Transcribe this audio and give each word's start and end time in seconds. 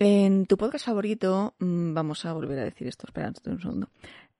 En 0.00 0.46
tu 0.46 0.56
podcast 0.56 0.86
favorito, 0.86 1.56
mm, 1.58 1.92
vamos 1.92 2.24
a 2.24 2.32
volver 2.32 2.60
a 2.60 2.64
decir 2.64 2.86
esto, 2.86 3.06
espera 3.08 3.32
un 3.46 3.60
segundo. 3.60 3.88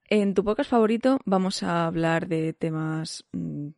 En 0.05 0.33
tu 0.33 0.45
podcast 0.45 0.71
favorito 0.71 1.19
vamos 1.25 1.65
a 1.65 1.87
hablar 1.87 2.29
de 2.29 2.53
temas 2.53 3.25
mm, 3.33 3.71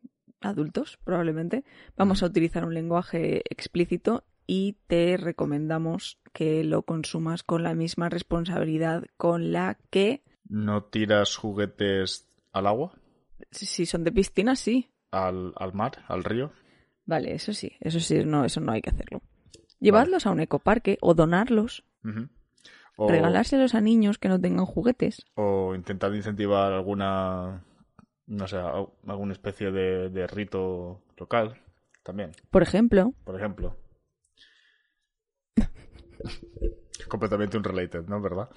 adultos, 0.42 0.98
probablemente. 1.04 1.64
Vamos 1.96 2.22
a 2.22 2.26
utilizar 2.26 2.66
un 2.66 2.74
lenguaje 2.74 3.42
explícito 3.48 4.24
y 4.46 4.76
te 4.88 5.16
recomendamos 5.16 6.18
que 6.34 6.64
lo 6.64 6.82
consumas 6.82 7.42
con 7.42 7.62
la 7.62 7.74
misma 7.74 8.10
responsabilidad 8.10 9.04
con 9.16 9.50
la 9.50 9.78
que... 9.88 10.22
¿No 10.46 10.84
tiras 10.84 11.34
juguetes 11.34 12.28
al 12.52 12.66
agua? 12.66 12.92
Si 13.52 13.86
son 13.86 14.04
de 14.04 14.12
piscina, 14.12 14.54
sí. 14.54 14.90
¿Al, 15.12 15.54
al 15.56 15.72
mar? 15.72 16.04
¿Al 16.08 16.24
río? 16.24 16.52
Vale, 17.06 17.32
eso 17.32 17.54
sí, 17.54 17.72
eso 17.80 18.00
sí, 18.00 18.22
no, 18.26 18.44
eso 18.44 18.60
no 18.60 18.72
hay 18.72 18.82
que 18.82 18.90
hacerlo. 18.90 19.22
Llevarlos 19.80 20.26
a 20.26 20.30
un 20.30 20.40
ecoparque 20.40 20.98
o 21.00 21.14
donarlos. 21.14 21.84
o, 22.96 23.08
Regalárselos 23.08 23.74
a 23.74 23.80
niños 23.80 24.18
que 24.18 24.28
no 24.28 24.40
tengan 24.40 24.66
juguetes. 24.66 25.24
o 25.34 25.74
intentar 25.74 26.14
incentivar 26.14 26.72
alguna, 26.72 27.64
no 28.26 28.46
sé, 28.46 28.56
al- 28.58 28.88
alguna 29.06 29.32
especie 29.32 29.70
de, 29.72 30.10
de 30.10 30.26
rito 30.26 31.02
local 31.16 31.56
también, 32.02 32.32
Por 32.50 32.62
ejemplo, 32.62 33.12
por 33.24 33.36
ejemplo. 33.36 33.76
Completamente 37.08 37.56
un 37.56 37.64
related, 37.64 38.04
¿no? 38.06 38.20
¿Verdad? 38.20 38.50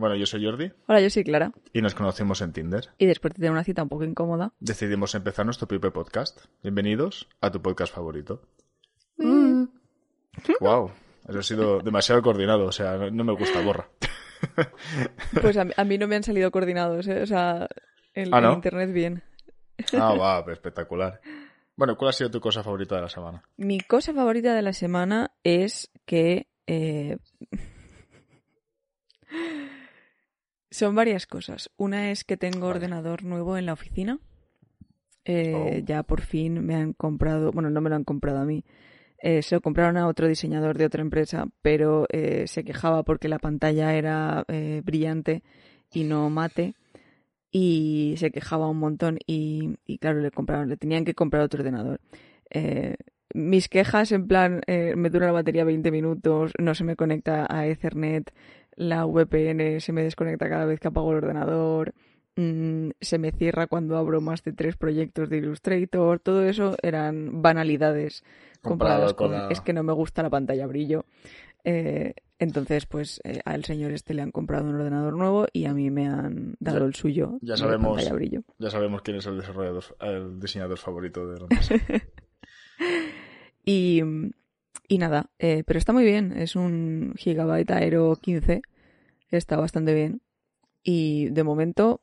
Bueno, 0.02 0.16
yo 0.16 0.26
soy 0.26 0.44
Jordi 0.44 0.72
hola, 0.88 1.00
yo 1.00 1.12
soy 1.12 1.24
Clara. 1.24 1.52
y 1.74 1.82
nos 1.84 1.94
conocimos 1.94 2.42
en 2.42 2.54
Tinder. 2.54 2.90
Y 2.98 3.06
después 3.06 3.36
de 3.36 3.38
tener 3.38 3.52
una 3.52 3.64
cita 3.64 3.84
un 3.84 3.90
poco 3.90 4.04
incómoda, 4.04 4.52
Decidimos 4.60 5.14
empezar 5.14 5.46
nuestro 5.46 5.68
propio 5.68 5.94
podcast. 5.94 6.44
Bienvenidos 6.64 7.30
a 7.40 7.52
tu 7.52 7.62
podcast 7.62 7.94
favorito. 7.94 8.42
Wow, 10.60 10.92
eso 11.30 11.38
ha 11.38 11.44
sido 11.44 11.82
demasiado 11.82 12.24
coordinado, 12.24 12.66
o 12.66 12.72
sea, 12.72 13.12
no, 13.12 13.24
me 13.24 13.34
gusta, 13.34 13.62
borra. 13.62 13.92
pues 15.40 15.56
a 15.58 15.66
mí, 15.66 15.72
a 15.78 15.84
mí 15.84 16.00
no 16.00 16.08
me 16.08 16.16
han 16.16 16.24
salido 16.24 16.50
coordinados, 16.50 17.08
¿eh? 17.08 17.22
o 17.22 17.28
sea, 17.28 17.68
en, 18.16 18.34
¿Ah, 18.34 18.54
internet 18.56 18.92
bien. 18.92 19.22
Ah, 19.94 20.16
va, 20.20 20.44
espectacular. 20.52 21.22
Bueno, 21.76 21.96
¿cuál 21.96 22.10
ha 22.10 22.14
sido 22.14 22.32
tu 22.32 22.42
cosa 22.42 22.64
favorita 22.64 22.96
de 22.96 23.02
la 23.04 23.10
semana? 23.10 23.44
Mi 23.56 23.80
cosa 23.80 24.16
favorita 24.16 24.56
de 24.56 24.64
la 24.64 24.74
semana 24.74 25.30
es 25.44 25.92
que... 26.08 26.48
eh, 26.66 27.20
Son 30.72 30.96
varias 30.96 31.28
cosas. 31.28 31.70
Una 31.78 32.12
es 32.12 32.24
que 32.24 32.38
tengo 32.38 32.62
Vale. 32.68 32.78
ordenador 32.78 33.24
nuevo 33.24 33.58
en 33.58 33.66
la 33.68 33.74
oficina. 33.74 34.20
Eh, 35.26 35.54
Oh. 35.56 35.86
Ya 35.86 36.02
por 36.04 36.22
fin 36.22 36.66
me 36.66 36.76
han 36.76 36.94
comprado, 36.94 37.52
bueno, 37.52 37.70
no 37.70 37.82
me 37.82 37.90
lo 37.90 37.96
han 37.96 38.04
comprado 38.06 38.40
a 38.40 38.46
mí. 38.46 38.64
Eh, 39.22 39.44
se 39.44 39.54
lo 39.56 39.62
compraron 39.62 39.98
a 39.98 40.08
otro 40.08 40.28
diseñador 40.28 40.78
de 40.80 40.86
otra 40.86 41.02
empresa, 41.02 41.46
pero 41.62 42.08
eh, 42.12 42.46
se 42.48 42.64
quejaba 42.64 43.04
porque 43.04 43.28
la 43.28 43.38
pantalla 43.38 43.94
era 43.94 44.44
eh, 44.48 44.82
brillante 44.84 45.44
y 45.94 46.06
no 46.06 46.30
mate. 46.32 46.74
Y 47.52 48.16
se 48.18 48.32
quejaba 48.32 48.70
un 48.70 48.78
montón 48.80 49.20
y, 49.28 49.76
y 49.86 49.98
claro, 49.98 50.22
le 50.22 50.32
compraron, 50.32 50.70
le 50.70 50.78
tenían 50.78 51.04
que 51.06 51.14
comprar 51.14 51.44
otro 51.44 51.60
ordenador. 51.60 52.00
Eh, 52.50 52.96
mis 53.34 53.68
quejas 53.70 54.12
en 54.12 54.28
plan, 54.28 54.62
eh, 54.68 54.94
me 54.96 55.10
dura 55.10 55.28
la 55.28 55.32
batería 55.34 55.64
20 55.66 55.92
minutos, 55.92 56.54
no 56.60 56.74
se 56.76 56.84
me 56.86 56.96
conecta 56.96 57.46
a 57.50 57.68
Ethernet, 57.68 58.34
la 58.82 59.06
VPN 59.06 59.80
se 59.80 59.92
me 59.94 60.02
desconecta 60.04 60.50
cada 60.50 60.66
vez 60.66 60.80
que 60.80 60.88
apago 60.88 61.12
el 61.12 61.18
ordenador, 61.18 61.94
mm, 62.36 62.90
se 63.00 63.18
me 63.20 63.32
cierra 63.32 63.68
cuando 63.68 63.96
abro 63.98 64.22
más 64.22 64.44
de 64.44 64.54
tres 64.54 64.76
proyectos 64.76 65.30
de 65.30 65.38
Illustrator, 65.38 66.20
todo 66.20 66.44
eso 66.44 66.76
eran 66.82 67.42
banalidades 67.42 68.24
comparadas 68.62 69.14
con 69.14 69.32
la- 69.32 69.48
es 69.50 69.62
que 69.62 69.74
no 69.74 69.84
me 69.84 69.94
gusta 69.94 70.24
la 70.24 70.30
pantalla 70.30 70.66
brillo. 70.68 71.06
Eh, 71.64 72.14
entonces, 72.40 72.88
pues 72.88 73.22
eh, 73.24 73.40
al 73.46 73.64
señor 73.66 73.92
este 73.92 74.16
le 74.16 74.24
han 74.24 74.32
comprado 74.32 74.68
un 74.68 74.74
ordenador 74.76 75.16
nuevo 75.16 75.46
y 75.54 75.66
a 75.66 75.76
mí 75.76 75.92
me 75.92 76.08
han 76.08 76.56
dado 76.60 76.80
Ya- 76.80 76.86
el 76.86 76.96
suyo 76.96 77.38
ya 77.42 77.56
sabemos. 77.56 77.96
pantalla 77.98 78.14
brillo. 78.16 78.42
Ya 78.58 78.72
sabemos 78.72 79.04
quién 79.04 79.18
es 79.18 79.28
el 79.28 79.38
desarrollador, 79.38 79.84
el 80.00 80.40
diseñador 80.40 80.80
favorito 80.80 81.28
de 81.28 81.38
la 81.40 81.44
empresa. 81.44 81.76
Y, 83.64 84.02
y 84.88 84.98
nada, 84.98 85.30
eh, 85.40 85.64
pero 85.66 85.78
está 85.78 85.94
muy 85.94 86.04
bien. 86.04 86.34
Es 86.36 86.56
un 86.56 87.14
Gigabyte 87.16 87.72
Aero 87.72 88.18
15. 88.20 88.62
Está 89.32 89.58
bastante 89.58 89.94
bien. 89.94 90.22
Y 90.84 91.30
de 91.30 91.44
momento, 91.44 92.02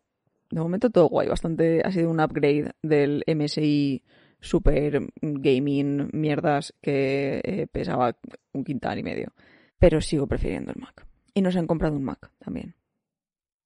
de 0.50 0.60
momento 0.60 0.90
todo 0.90 1.08
guay. 1.08 1.28
Bastante, 1.28 1.82
ha 1.84 1.92
sido 1.92 2.10
un 2.10 2.20
upgrade 2.20 2.72
del 2.82 3.24
MSI 3.26 4.02
Super 4.40 5.00
Gaming 5.20 6.10
mierdas 6.12 6.74
que 6.80 7.40
eh, 7.44 7.66
pesaba 7.70 8.16
un 8.52 8.64
quintal 8.64 8.98
y 8.98 9.02
medio. 9.02 9.32
Pero 9.78 10.00
sigo 10.00 10.26
prefiriendo 10.26 10.72
el 10.72 10.80
Mac. 10.80 11.06
Y 11.34 11.42
nos 11.42 11.56
han 11.56 11.66
comprado 11.66 11.94
un 11.94 12.02
Mac 12.04 12.30
también 12.38 12.74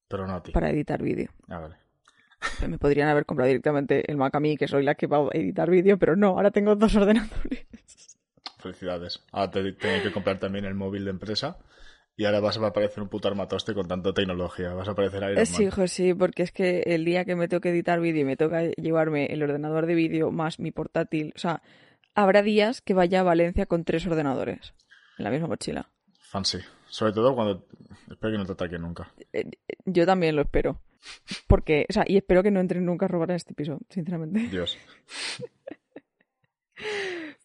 Pero 0.07 0.27
no 0.27 0.35
a 0.35 0.43
ti. 0.43 0.51
para 0.51 0.69
editar 0.69 1.01
vídeo. 1.01 1.31
Ah, 1.47 1.59
vale. 1.59 1.75
Me 2.67 2.77
podrían 2.77 3.07
haber 3.07 3.25
comprado 3.25 3.47
directamente 3.47 4.09
el 4.11 4.17
Mac 4.17 4.35
a 4.35 4.39
mí, 4.39 4.57
que 4.57 4.67
soy 4.67 4.83
la 4.83 4.95
que 4.95 5.07
va 5.07 5.19
a 5.19 5.29
editar 5.31 5.69
vídeo, 5.69 5.97
pero 5.97 6.15
no, 6.17 6.29
ahora 6.29 6.51
tengo 6.51 6.75
dos 6.75 6.93
ordenadores. 6.95 7.65
Felicidades. 8.59 9.23
Ahora 9.31 9.51
te 9.51 9.71
tengo 9.73 10.03
que 10.03 10.11
comprar 10.11 10.39
también 10.39 10.65
el 10.65 10.75
móvil 10.75 11.05
de 11.05 11.11
empresa. 11.11 11.57
Y 12.15 12.25
ahora 12.25 12.39
vas 12.39 12.57
a 12.57 12.73
parecer 12.73 13.01
un 13.01 13.09
puto 13.09 13.27
armatoste 13.27 13.73
con 13.73 13.87
tanta 13.87 14.13
tecnología. 14.13 14.73
Vas 14.73 14.87
a 14.87 14.93
parecer 14.93 15.23
Iron 15.23 15.37
Eh, 15.37 15.45
Sí, 15.45 15.63
hijo, 15.63 15.87
sí, 15.87 16.13
porque 16.13 16.43
es 16.43 16.51
que 16.51 16.81
el 16.85 17.05
día 17.05 17.25
que 17.25 17.35
me 17.35 17.47
toque 17.47 17.69
editar 17.69 17.99
vídeo 17.99 18.21
y 18.21 18.25
me 18.25 18.37
toca 18.37 18.63
llevarme 18.63 19.25
el 19.27 19.41
ordenador 19.41 19.87
de 19.87 19.95
vídeo 19.95 20.31
más 20.31 20.59
mi 20.59 20.71
portátil, 20.71 21.33
o 21.35 21.39
sea, 21.39 21.63
habrá 22.13 22.43
días 22.43 22.81
que 22.81 22.93
vaya 22.93 23.21
a 23.21 23.23
Valencia 23.23 23.65
con 23.65 23.83
tres 23.83 24.05
ordenadores 24.05 24.73
en 25.17 25.23
la 25.23 25.31
misma 25.31 25.47
mochila. 25.47 25.89
Fancy. 26.19 26.59
Sobre 26.87 27.13
todo 27.13 27.33
cuando... 27.33 27.65
Espero 28.09 28.31
que 28.31 28.37
no 28.37 28.45
te 28.45 28.51
ataque 28.51 28.77
nunca. 28.77 29.11
Eh, 29.31 29.49
Yo 29.85 30.05
también 30.05 30.35
lo 30.35 30.43
espero. 30.43 30.81
Porque, 31.47 31.85
o 31.89 31.93
sea, 31.93 32.03
y 32.07 32.17
espero 32.17 32.43
que 32.43 32.51
no 32.51 32.59
entren 32.59 32.85
nunca 32.85 33.05
a 33.05 33.09
robar 33.09 33.31
en 33.31 33.37
este 33.37 33.53
piso, 33.53 33.79
sinceramente. 33.89 34.47
Dios. 34.49 34.77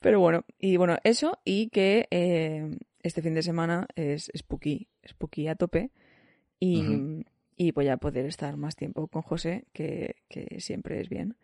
Pero 0.00 0.20
bueno, 0.20 0.44
y 0.58 0.76
bueno, 0.76 0.98
eso 1.02 1.38
y 1.44 1.70
que 1.70 2.06
eh, 2.10 2.70
este 3.02 3.22
fin 3.22 3.34
de 3.34 3.42
semana 3.42 3.86
es 3.94 4.30
spooky, 4.36 4.88
spooky 5.06 5.48
a 5.48 5.54
tope 5.54 5.90
y, 6.58 7.24
y 7.56 7.72
voy 7.72 7.88
a 7.88 7.96
poder 7.96 8.26
estar 8.26 8.56
más 8.56 8.76
tiempo 8.76 9.06
con 9.08 9.22
José, 9.22 9.66
que, 9.72 10.16
que 10.28 10.60
siempre 10.60 11.00
es 11.00 11.08
bien. 11.08 11.36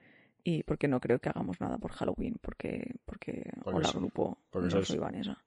Y 0.42 0.62
porque 0.62 0.88
no 0.88 1.00
creo 1.00 1.20
que 1.20 1.30
hagamos 1.30 1.60
nada 1.60 1.78
por 1.78 1.92
Halloween, 1.92 2.36
porque, 2.40 2.96
porque, 3.06 3.50
Porque 3.62 3.78
hola 3.78 3.90
grupo, 3.92 4.38
porque 4.50 4.74
no 4.74 4.84
soy 4.84 4.98
Vanessa. 4.98 5.42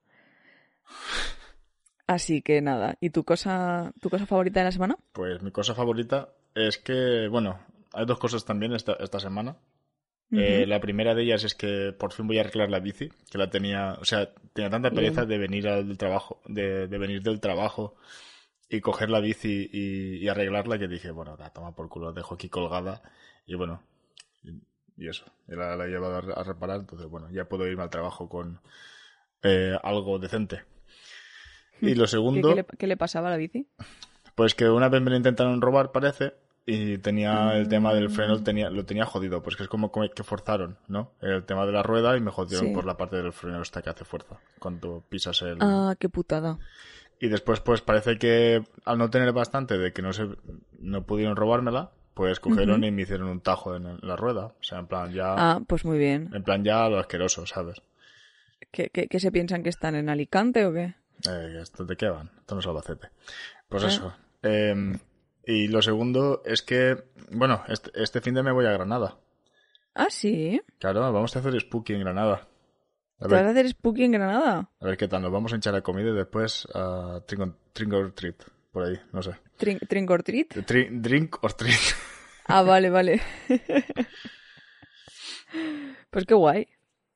Así 2.08 2.42
que 2.42 2.62
nada, 2.62 2.98
¿y 3.02 3.10
tu 3.10 3.24
cosa, 3.24 3.92
tu 4.02 4.10
cosa 4.10 4.26
favorita 4.26 4.62
de 4.62 4.66
la 4.66 4.72
semana? 4.72 4.98
Pues 5.12 5.42
mi 5.44 5.52
cosa 5.52 5.76
favorita 5.76 6.30
es 6.56 6.78
que... 6.78 7.28
Bueno, 7.28 7.60
hay 7.94 8.06
dos 8.06 8.18
cosas 8.18 8.46
también 8.46 8.74
esta, 8.74 8.94
esta 8.94 9.20
semana. 9.20 9.58
Eh, 10.32 10.66
la 10.68 10.82
primera 10.82 11.16
de 11.16 11.24
ellas 11.24 11.44
es 11.46 11.56
que 11.56 11.94
por 11.98 12.12
fin 12.12 12.28
voy 12.28 12.38
a 12.38 12.42
arreglar 12.42 12.70
la 12.70 12.80
bici, 12.80 13.10
que 13.32 13.38
la 13.38 13.50
tenía, 13.50 13.94
o 14.02 14.04
sea, 14.06 14.30
tenía 14.54 14.70
tanta 14.70 14.92
pereza 14.92 15.26
de 15.26 15.38
venir 15.38 15.68
al 15.70 15.98
trabajo, 15.98 16.42
de, 16.48 16.88
de 16.88 16.98
venir 16.98 17.22
del 17.22 17.40
trabajo 17.40 17.96
y 18.70 18.82
coger 18.82 19.10
la 19.10 19.22
bici 19.22 19.70
y, 19.72 20.18
y 20.18 20.28
arreglarla 20.28 20.78
que 20.78 20.90
dije, 20.90 21.12
bueno, 21.12 21.38
la 21.40 21.52
toma 21.54 21.74
por 21.74 21.88
culo, 21.88 22.08
la 22.08 22.14
dejo 22.14 22.36
aquí 22.36 22.50
colgada 22.50 23.02
y 23.46 23.56
bueno, 23.56 23.82
y, 24.44 24.50
y 24.98 25.08
eso, 25.08 25.24
y 25.48 25.56
la, 25.56 25.78
la 25.78 25.86
he 25.86 25.90
llevado 25.90 26.18
a, 26.18 26.22
re- 26.22 26.34
a 26.36 26.44
reparar, 26.44 26.82
entonces 26.82 27.08
bueno, 27.08 27.30
ya 27.32 27.46
puedo 27.46 27.66
irme 27.66 27.84
al 27.84 27.90
trabajo 27.90 28.28
con 28.28 28.60
eh, 29.44 29.78
algo 29.82 30.20
decente. 30.20 30.64
Y 31.82 31.96
lo 31.96 32.04
¿Qué, 32.06 32.08
segundo, 32.12 32.50
qué 32.50 32.56
le, 32.56 32.66
qué 32.78 32.88
le 32.88 32.98
pasaba 32.98 33.30
a 33.30 33.32
la 33.32 33.38
bici? 33.38 33.68
pues 34.36 34.54
que 34.56 34.70
una 34.70 34.90
vez 34.90 35.02
me 35.02 35.10
lo 35.10 35.16
intentaron 35.16 35.62
robar, 35.62 35.92
parece, 35.94 36.34
y 36.70 36.98
tenía 36.98 37.56
el 37.58 37.68
tema 37.70 37.94
del 37.94 38.10
freno, 38.10 38.36
Mm. 38.38 38.44
tenía, 38.44 38.70
lo 38.70 38.86
tenía 38.86 39.06
jodido, 39.06 39.42
pues 39.42 39.56
que 39.56 39.64
es 39.64 39.70
como 39.70 39.90
que 39.92 40.24
forzaron, 40.24 40.78
¿no? 40.88 41.14
El 41.22 41.46
tema 41.46 41.66
de 41.66 41.72
la 41.72 41.82
rueda 41.82 42.16
y 42.18 42.20
me 42.22 42.30
jodieron 42.30 42.68
Sí. 42.68 42.74
por 42.74 42.86
la 42.86 42.98
parte 42.98 43.16
del 43.16 43.32
freno 43.32 43.62
esta 43.62 43.82
que 43.82 43.90
hace 43.90 44.04
fuerza 44.06 44.38
cuando 44.60 45.02
pisas 45.10 45.42
el... 45.44 45.58
Ah, 45.62 45.96
qué 45.98 46.10
putada. 46.10 46.60
Y 47.20 47.30
después, 47.30 47.62
pues 47.62 47.82
parece 47.82 48.18
que 48.20 48.62
al 48.86 48.98
no 48.98 49.10
tener 49.10 49.32
bastante 49.32 49.78
de 49.78 49.92
que 49.94 50.02
no 50.02 50.12
se, 50.14 50.28
no 50.78 51.04
pudieron 51.06 51.36
robármela, 51.38 51.92
pues 52.14 52.40
cogieron 52.42 52.84
y 52.84 52.92
me 52.92 53.04
hicieron 53.04 53.30
un 53.30 53.40
tajo 53.42 53.76
en, 53.76 53.98
la 54.02 54.16
rueda. 54.18 54.48
O 54.48 54.64
sea, 54.64 54.80
en 54.80 54.88
plan 54.88 55.14
ya, 55.14 55.36
Ah, 55.38 55.62
pues 55.66 55.86
muy 55.86 55.98
bien. 55.98 56.30
en 56.34 56.44
plan 56.44 56.64
ya 56.66 56.90
lo 56.90 57.00
asqueroso, 57.00 57.46
¿sabes? 57.48 57.82
¿Qué, 58.72 58.90
qué, 58.90 59.08
qué 59.08 59.20
se 59.20 59.32
piensan 59.32 59.64
que 59.64 59.70
están 59.70 59.96
en 59.96 60.10
Alicante 60.10 60.66
o 60.66 60.74
qué? 60.74 60.96
Eh, 61.30 61.60
¿Esto 61.62 61.86
de 61.86 61.96
qué 61.96 62.10
van? 62.10 62.30
Esto 62.40 62.56
no 62.56 62.60
es 62.62 62.68
Albacete. 62.68 63.08
Pues 63.70 63.84
Ah. 63.84 63.88
eso. 63.88 64.14
Eh, 64.44 64.98
y 65.48 65.68
lo 65.70 65.82
segundo 65.82 66.44
es 66.46 66.62
que, 66.62 67.04
bueno, 67.32 67.64
este, 67.68 67.90
este 67.96 68.22
fin 68.22 68.34
de 68.36 68.44
me 68.44 68.52
voy 68.52 68.66
a 68.66 68.72
Granada. 68.72 69.18
Ah, 69.96 70.08
sí. 70.10 70.62
Claro, 70.80 71.02
vamos 71.12 71.36
a 71.36 71.40
hacer 71.40 71.60
spooky 71.60 71.94
en 71.94 72.02
Granada. 72.02 72.48
A 73.20 73.28
¿Te 73.28 73.34
vas 73.34 73.44
a 73.46 73.50
hacer 73.50 73.68
spooky 73.70 74.04
en 74.04 74.12
Granada? 74.12 74.70
a 74.80 74.86
ver 74.86 74.96
qué 74.98 75.08
tal, 75.08 75.24
nos 75.24 75.32
vamos 75.32 75.52
a 75.52 75.56
hinchar 75.56 75.74
a 75.74 75.82
comida 75.82 76.10
y 76.12 76.14
después 76.14 76.68
a 76.76 77.22
drink, 77.28 77.42
or- 77.42 77.58
drink 77.74 77.94
or 77.94 78.12
treat, 78.12 78.44
por 78.72 78.84
ahí, 78.84 79.00
no 79.12 79.24
sé. 79.24 79.32
¿Trink 79.58 80.12
or 80.12 80.22
treat? 80.22 80.54
Drink 80.56 81.44
or 81.44 81.54
treat. 81.54 81.80
Ah, 82.46 82.62
vale, 82.62 82.90
vale. 82.92 83.22
Pues 86.10 86.26
qué 86.26 86.34
guay. 86.34 86.68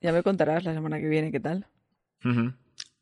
Ya 0.02 0.12
me 0.12 0.24
contarás 0.24 0.64
la 0.64 0.74
semana 0.74 1.00
que 1.00 1.08
viene 1.08 1.32
qué 1.32 1.40
tal. 1.40 1.68
Ujú. 2.26 2.54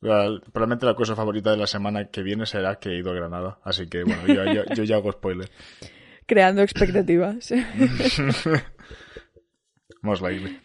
La- 0.01 0.40
probablemente 0.54 0.86
la 0.86 0.96
cosa 0.96 1.16
favorita 1.16 1.51
de 1.51 1.57
la 1.57 1.68
semana 1.68 2.06
que 2.06 2.24
viene 2.24 2.46
será 2.46 2.80
que 2.80 2.90
he 2.90 2.98
ido 3.00 3.12
a 3.12 3.16
Granada. 3.16 3.60
Así 3.63 3.88
que 3.88 4.04
bueno, 4.04 4.28
yo, 4.28 4.46
yo- 4.54 4.63
yo 4.74 4.84
ya 4.84 4.96
hago 4.98 5.12
spoiler. 5.12 5.50
Creando 6.25 6.62
expectativas. 6.62 7.51
Most 10.01 10.22
likely. 10.22 10.57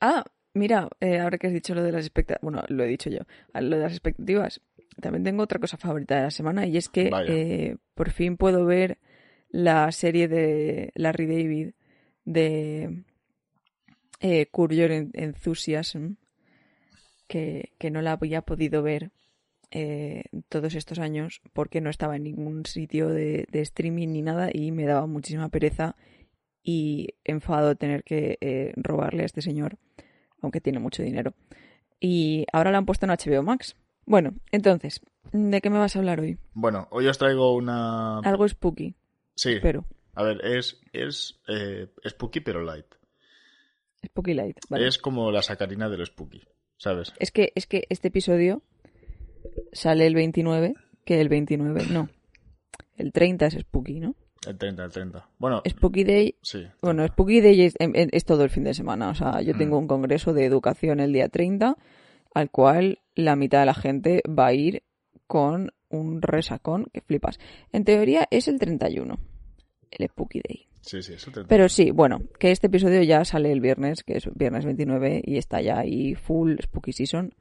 ah, 0.00 0.24
mira, 0.54 0.88
eh, 1.00 1.20
ahora 1.20 1.38
que 1.38 1.46
has 1.46 1.52
dicho 1.52 1.74
lo 1.74 1.82
de 1.82 1.92
las 1.92 2.04
expectativas, 2.04 2.42
bueno, 2.42 2.64
lo 2.68 2.82
he 2.84 2.88
dicho 2.88 3.10
yo, 3.10 3.20
lo 3.54 3.76
de 3.76 3.82
las 3.82 3.92
expectativas, 3.92 4.60
también 5.00 5.24
tengo 5.24 5.42
otra 5.42 5.58
cosa 5.60 5.76
favorita 5.76 6.16
de 6.16 6.22
la 6.22 6.30
semana 6.30 6.66
y 6.66 6.76
es 6.76 6.88
que 6.88 7.10
eh, 7.28 7.76
por 7.94 8.10
fin 8.10 8.36
puedo 8.36 8.64
ver 8.64 8.98
la 9.50 9.90
serie 9.92 10.26
de 10.28 10.90
Larry 10.94 11.26
David 11.26 11.70
de 12.24 13.04
eh, 14.20 14.48
Your 14.52 14.90
Enthusiasm, 14.90 16.14
que, 17.34 17.72
que 17.78 17.90
no 17.90 18.00
la 18.00 18.12
había 18.12 18.42
podido 18.42 18.82
ver 18.82 19.10
eh, 19.72 20.22
todos 20.48 20.74
estos 20.76 20.98
años 21.00 21.40
porque 21.52 21.80
no 21.80 21.90
estaba 21.90 22.14
en 22.14 22.22
ningún 22.22 22.64
sitio 22.64 23.08
de, 23.08 23.46
de 23.50 23.60
streaming 23.62 24.08
ni 24.12 24.22
nada 24.22 24.50
y 24.52 24.70
me 24.70 24.84
daba 24.84 25.06
muchísima 25.06 25.48
pereza 25.48 25.96
y 26.62 27.08
enfado 27.24 27.74
tener 27.74 28.04
que 28.04 28.38
eh, 28.40 28.72
robarle 28.76 29.22
a 29.22 29.26
este 29.26 29.42
señor, 29.42 29.78
aunque 30.40 30.60
tiene 30.60 30.78
mucho 30.78 31.02
dinero. 31.02 31.34
Y 31.98 32.46
ahora 32.52 32.70
la 32.70 32.78
han 32.78 32.86
puesto 32.86 33.04
en 33.06 33.10
HBO 33.12 33.42
Max. 33.42 33.74
Bueno, 34.06 34.34
entonces, 34.52 35.00
¿de 35.32 35.60
qué 35.60 35.70
me 35.70 35.78
vas 35.78 35.96
a 35.96 35.98
hablar 35.98 36.20
hoy? 36.20 36.38
Bueno, 36.52 36.86
hoy 36.90 37.06
os 37.08 37.18
traigo 37.18 37.54
una... 37.54 38.18
Algo 38.20 38.46
spooky, 38.48 38.94
Sí, 39.34 39.56
pero 39.60 39.84
a 40.14 40.22
ver, 40.22 40.44
es, 40.44 40.80
es 40.92 41.40
eh, 41.48 41.88
spooky 42.08 42.40
pero 42.40 42.62
light. 42.62 42.86
spooky 44.06 44.34
light, 44.34 44.58
¿vale? 44.68 44.86
Es 44.86 44.98
como 44.98 45.32
la 45.32 45.42
sacarina 45.42 45.88
del 45.88 46.06
spooky, 46.06 46.42
¿sabes? 46.84 47.12
Es 47.18 47.30
que, 47.30 47.50
es 47.54 47.66
que 47.66 47.84
este 47.88 48.08
episodio 48.08 48.60
sale 49.72 50.06
el 50.06 50.14
29, 50.14 50.74
que 51.06 51.20
el 51.20 51.28
29, 51.30 51.84
no. 51.90 52.08
El 52.96 53.10
30 53.12 53.46
es 53.46 53.54
Spooky, 53.54 54.00
¿no? 54.00 54.14
El 54.46 54.58
30, 54.58 54.84
el 54.84 54.90
30. 54.92 55.28
Bueno, 55.38 55.62
Spooky 55.66 56.04
Day, 56.04 56.34
sí. 56.42 56.66
bueno, 56.82 57.06
Spooky 57.08 57.40
Day 57.40 57.62
es, 57.62 57.74
em- 57.78 57.92
em- 57.94 58.10
es 58.12 58.24
todo 58.26 58.44
el 58.44 58.50
fin 58.50 58.64
de 58.64 58.74
semana. 58.74 59.08
O 59.08 59.14
sea, 59.14 59.40
yo 59.40 59.54
Mm. 59.54 59.58
tengo 59.58 59.78
un 59.78 59.88
congreso 59.88 60.34
de 60.34 60.44
educación 60.44 61.00
el 61.00 61.12
día 61.14 61.28
30, 61.30 61.76
al 62.34 62.50
cual 62.50 62.98
la 63.14 63.36
mitad 63.36 63.60
de 63.60 63.66
la 63.66 63.74
gente 63.74 64.22
va 64.28 64.48
a 64.48 64.52
ir 64.52 64.82
con 65.26 65.72
un 65.88 66.20
resacón 66.20 66.88
que 66.92 67.00
flipas. 67.00 67.38
En 67.72 67.84
teoría 67.84 68.28
es 68.30 68.46
el 68.48 68.58
31, 68.58 69.18
el 69.98 70.08
Spooky 70.08 70.40
Day. 70.46 70.68
Sí, 70.80 71.02
sí, 71.02 71.14
es 71.14 71.26
el 71.26 71.32
30. 71.32 71.48
Pero 71.48 71.68
sí, 71.68 71.90
bueno, 71.90 72.20
que 72.38 72.50
este 72.50 72.66
episodio 72.66 73.02
ya 73.02 73.24
sale 73.24 73.50
el 73.52 73.60
viernes, 73.60 74.02
que 74.04 74.16
es 74.16 74.28
viernes 74.34 74.64
29, 74.64 75.22
y 75.24 75.38
está 75.38 75.60
ya 75.60 75.78
ahí 75.78 76.14
full 76.14 76.56
Spooky 76.62 76.92
Season. 76.92 77.34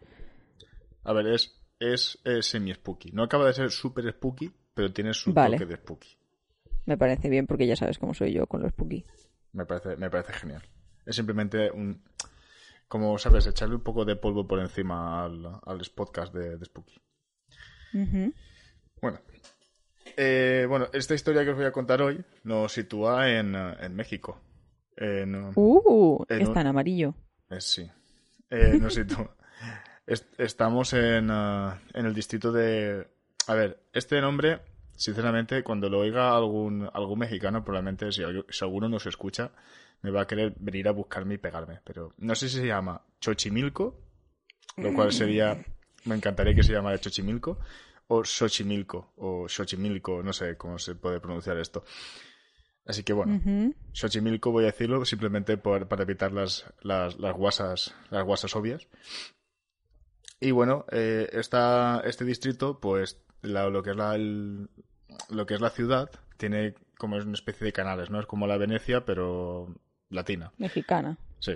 A 1.03 1.13
ver, 1.13 1.27
es, 1.27 1.59
es, 1.79 2.19
es 2.23 2.45
semi-spooky. 2.47 3.11
No 3.11 3.23
acaba 3.23 3.47
de 3.47 3.53
ser 3.53 3.71
súper 3.71 4.09
spooky, 4.11 4.51
pero 4.73 4.93
tiene 4.93 5.13
su 5.13 5.33
Vale. 5.33 5.57
toque 5.57 5.65
de 5.69 5.75
spooky. 5.75 6.17
Me 6.85 6.97
parece 6.97 7.29
bien 7.29 7.47
porque 7.47 7.67
ya 7.67 7.75
sabes 7.75 7.97
cómo 7.97 8.13
soy 8.13 8.33
yo 8.33 8.47
con 8.47 8.61
los 8.61 8.71
Spooky. 8.71 9.05
Me 9.53 9.65
parece, 9.65 9.95
me 9.95 10.09
parece 10.09 10.33
genial. 10.33 10.63
Es 11.05 11.15
simplemente 11.15 11.71
un... 11.71 12.01
Como, 12.87 13.17
¿sabes? 13.17 13.47
Echarle 13.47 13.75
un 13.75 13.83
poco 13.83 14.05
de 14.05 14.15
polvo 14.15 14.47
por 14.47 14.59
encima 14.59 15.23
al, 15.23 15.45
al 15.45 15.81
podcast 15.95 16.33
de, 16.33 16.57
de 16.57 16.65
Spooky. 16.65 17.01
Bueno. 19.01 19.19
Eh, 20.17 20.65
bueno, 20.69 20.87
esta 20.93 21.13
historia 21.13 21.43
que 21.43 21.51
os 21.51 21.55
voy 21.55 21.65
a 21.65 21.71
contar 21.71 22.01
hoy 22.01 22.23
nos 22.43 22.71
sitúa 22.71 23.29
en, 23.29 23.55
eh, 23.55 23.75
en 23.81 23.95
México. 23.95 24.39
En, 24.95 25.51
Uh, 25.55 26.23
En 26.29 26.41
está 26.41 26.51
un- 26.51 26.57
en 26.59 26.67
amarillo. 26.67 27.15
Eh, 27.49 27.59
sí. 27.61 27.89
Eh, 28.49 28.77
nos 28.79 28.93
sitúa- 28.95 29.35
Est- 30.07 30.39
estamos 30.39 30.93
en, 30.93 31.29
ah, 31.31 31.79
en 31.93 32.05
el 32.05 32.13
distrito 32.13 32.51
de... 32.51 33.07
A 33.47 33.53
ver, 33.55 33.79
este 33.93 34.19
nombre, 34.21 34.59
sinceramente, 34.95 35.63
cuando 35.63 35.89
lo 35.89 35.99
oiga 35.99 36.35
algún, 36.35 36.89
algún 36.93 37.19
mexicano, 37.19 37.63
probablemente 37.63 38.11
si, 38.11 38.21
si 38.49 38.63
alguno 38.65 38.87
nos 38.89 39.05
escucha, 39.05 39.51
me 40.01 40.11
va 40.11 40.21
a 40.21 40.27
querer 40.27 40.53
venir 40.59 40.87
a 40.87 40.91
buscarme 40.91 41.35
y 41.35 41.37
pegarme. 41.37 41.79
Pero 41.83 42.11
no 42.17 42.35
sé 42.35 42.49
si 42.49 42.57
se 42.57 42.67
llama 42.67 43.01
Xochimilco, 43.19 43.99
lo 44.77 44.93
cual 44.93 45.11
sería... 45.13 45.63
Me 46.05 46.15
encantaría 46.15 46.53
que 46.53 46.63
se 46.63 46.73
llamara 46.73 46.97
Xochimilco, 46.97 47.59
o 48.07 48.23
Xochimilco, 48.23 49.13
o 49.17 49.47
Xochimilco, 49.47 50.21
no 50.23 50.33
sé 50.33 50.57
cómo 50.57 50.77
se 50.77 50.95
puede 50.95 51.19
pronunciar 51.19 51.57
esto. 51.57 51.83
Así 52.85 53.03
que 53.03 53.13
bueno, 53.13 53.35
Ujú. 53.35 53.73
Xochimilco 53.93 54.51
voy 54.51 54.63
a 54.65 54.67
decirlo 54.67 55.03
simplemente 55.05 55.57
por- 55.57 55.87
para 55.87 56.03
evitar 56.03 56.31
las, 56.33 56.65
las, 56.81 57.17
las 57.17 57.33
guasas 57.35 57.95
las 58.09 58.23
guasas 58.25 58.55
obvias. 58.55 58.87
Y 60.39 60.51
bueno, 60.51 60.85
eh, 60.91 61.29
esta, 61.31 62.01
este 62.05 62.25
distrito, 62.25 62.79
pues 62.79 63.21
la- 63.41 63.69
lo, 63.69 63.81
que 63.83 63.91
es 63.91 63.95
la, 63.95 64.15
el- 64.15 64.69
lo 65.29 65.45
que 65.45 65.53
es 65.53 65.61
la 65.61 65.69
ciudad, 65.69 66.09
tiene 66.37 66.75
como 66.97 67.17
es 67.17 67.23
una 67.25 67.33
especie 67.35 67.65
de 67.65 67.73
canales, 67.73 68.09
¿no? 68.09 68.19
Es 68.19 68.25
como 68.25 68.47
la 68.47 68.57
Venecia, 68.57 69.05
pero 69.05 69.73
latina. 70.09 70.51
Mexicana. 70.57 71.17
Sí. 71.39 71.55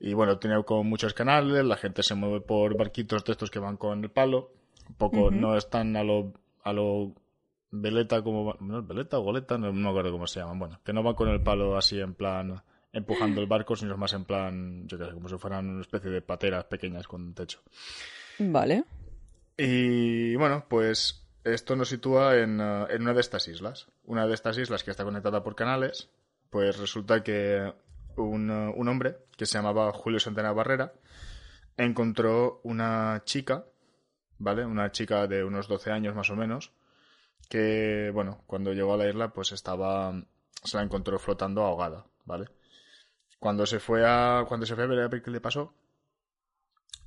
Y 0.00 0.12
bueno, 0.14 0.38
tiene 0.38 0.62
como 0.64 0.82
muchos 0.84 1.14
canales, 1.14 1.64
la 1.64 1.76
gente 1.76 2.02
se 2.02 2.14
mueve 2.14 2.40
por 2.40 2.76
barquitos 2.76 3.24
de 3.24 3.32
estos 3.32 3.50
que 3.50 3.58
van 3.60 3.76
con 3.76 4.02
el 4.02 4.10
palo. 4.10 4.52
Un 4.88 4.94
poco, 4.96 5.30
no 5.30 5.56
están 5.56 5.96
a 5.96 6.04
lo, 6.04 6.32
a 6.62 6.72
lo 6.72 7.14
veleta 7.70 8.22
como... 8.22 8.56
¿No 8.60 8.80
es 8.80 8.86
veleta 8.86 9.18
o 9.18 9.22
goleta? 9.22 9.58
No, 9.58 9.66
no 9.66 9.72
me 9.72 9.88
acuerdo 9.88 10.12
cómo 10.12 10.26
se 10.26 10.40
llaman. 10.40 10.58
Bueno, 10.58 10.80
que 10.84 10.92
no 10.92 11.02
van 11.02 11.14
con 11.14 11.28
el 11.28 11.42
palo 11.42 11.76
así 11.76 12.00
en 12.00 12.14
plan 12.14 12.62
empujando 12.94 13.40
el 13.40 13.48
barco, 13.48 13.74
sino 13.74 13.96
más 13.96 14.12
en 14.12 14.24
plan, 14.24 14.86
yo 14.86 14.96
qué 14.96 15.06
sé, 15.06 15.10
como 15.12 15.28
si 15.28 15.36
fueran 15.36 15.68
una 15.68 15.80
especie 15.80 16.10
de 16.10 16.22
pateras 16.22 16.64
pequeñas 16.64 17.08
con 17.08 17.34
techo. 17.34 17.60
Vale. 18.38 18.84
Y 19.56 20.36
bueno, 20.36 20.64
pues 20.68 21.26
esto 21.42 21.74
nos 21.74 21.88
sitúa 21.88 22.36
en, 22.36 22.60
eh, 22.60 22.86
en 22.90 23.02
una 23.02 23.12
de 23.12 23.20
estas 23.20 23.48
islas. 23.48 23.88
Una 24.04 24.26
de 24.26 24.34
estas 24.34 24.56
islas 24.58 24.84
que 24.84 24.92
está 24.92 25.04
conectada 25.04 25.42
por 25.42 25.56
canales, 25.56 26.08
pues 26.50 26.78
resulta 26.78 27.22
que 27.24 27.72
un, 28.16 28.50
eh, 28.50 28.72
un 28.76 28.88
hombre 28.88 29.18
que 29.36 29.46
se 29.46 29.58
llamaba 29.58 29.92
Julio 29.92 30.20
Santana 30.20 30.52
Barrera 30.52 30.92
encontró 31.76 32.60
una 32.62 33.22
chica, 33.24 33.64
¿vale? 34.38 34.64
Una 34.64 34.90
chica 34.92 35.26
de 35.26 35.44
unos 35.44 35.68
12 35.68 35.90
años 35.90 36.14
más 36.14 36.30
o 36.30 36.36
menos, 36.36 36.72
que, 37.48 38.10
bueno, 38.12 38.42
cuando 38.46 38.72
llegó 38.72 38.94
a 38.94 38.96
la 38.96 39.08
isla, 39.08 39.32
pues 39.32 39.52
estaba, 39.52 40.12
se 40.62 40.76
la 40.76 40.82
encontró 40.82 41.18
flotando 41.18 41.62
ahogada, 41.62 42.06
¿vale? 42.24 42.46
Cuando 43.38 43.66
se 43.66 43.80
fue 43.80 44.04
a, 44.06 44.44
cuando 44.48 44.66
se 44.66 44.74
fue 44.74 44.84
a 44.84 44.86
ver 44.86 45.22
qué 45.22 45.30
le 45.30 45.40
pasó, 45.40 45.74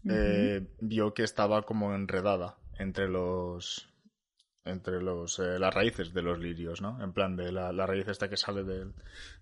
eh, 0.10 0.66
vio 0.80 1.14
que 1.14 1.24
estaba 1.24 1.64
como 1.64 1.94
enredada 1.94 2.58
entre 2.78 3.08
los 3.08 3.90
entre 4.64 5.02
los 5.02 5.40
eh, 5.40 5.58
las 5.58 5.74
raíces 5.74 6.14
de 6.14 6.22
los 6.22 6.38
lirios, 6.40 6.82
¿no? 6.82 7.02
En 7.02 7.14
plan 7.14 7.36
de 7.36 7.52
la, 7.52 7.72
la 7.72 7.88
raíz 7.88 8.08
esta 8.08 8.30
que 8.30 8.38
sale 8.38 8.64
del, 8.64 8.94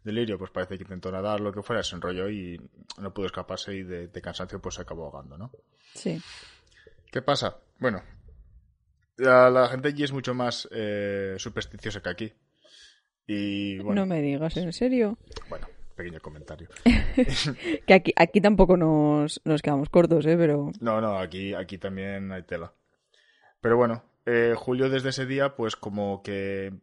del 0.04 0.16
lirio, 0.16 0.38
pues 0.38 0.52
parece 0.52 0.78
que 0.78 0.84
intentó 0.84 1.12
nadar 1.12 1.40
lo 1.40 1.52
que 1.52 1.64
fuera, 1.64 1.82
se 1.84 1.96
enrolló 1.96 2.30
y 2.30 2.62
no 3.00 3.14
pudo 3.14 3.26
escaparse 3.26 3.76
y 3.76 3.84
de, 3.84 4.08
de 4.08 4.22
cansancio 4.22 4.62
pues 4.62 4.76
se 4.76 4.82
acabó 4.82 5.06
ahogando, 5.06 5.38
¿no? 5.38 5.52
Sí. 5.96 6.22
¿Qué 7.12 7.22
pasa? 7.22 7.58
Bueno, 7.80 8.02
la, 9.18 9.50
la 9.50 9.68
gente 9.70 9.90
allí 9.90 10.04
es 10.04 10.12
mucho 10.12 10.34
más 10.34 10.68
eh, 10.72 11.36
supersticiosa 11.38 12.02
que 12.02 12.10
aquí. 12.10 12.34
Y 13.28 13.80
bueno, 13.80 14.02
No 14.02 14.06
me 14.08 14.22
digas, 14.22 14.56
¿en 14.58 14.72
serio? 14.74 15.18
bueno, 15.50 15.68
pequeño 15.96 16.20
comentario. 16.20 16.70
Que 17.88 17.94
aquí, 17.94 18.14
aquí 18.16 18.42
tampoco 18.42 18.78
nos, 18.78 19.42
nos 19.46 19.62
quedamos 19.62 19.90
cortos, 19.90 20.26
¿eh? 20.26 20.36
Pero... 20.38 20.72
No, 20.80 21.02
no, 21.02 21.18
aquí, 21.18 21.54
aquí 21.54 21.78
también 21.78 22.32
hay 22.32 22.44
tela. 22.44 22.74
Pero 23.62 23.78
bueno, 23.78 24.04
eh, 24.26 24.54
Julio 24.56 24.90
desde 24.90 25.10
ese 25.10 25.26
día, 25.26 25.56
pues 25.56 25.76
como 25.76 26.22
que 26.22 26.74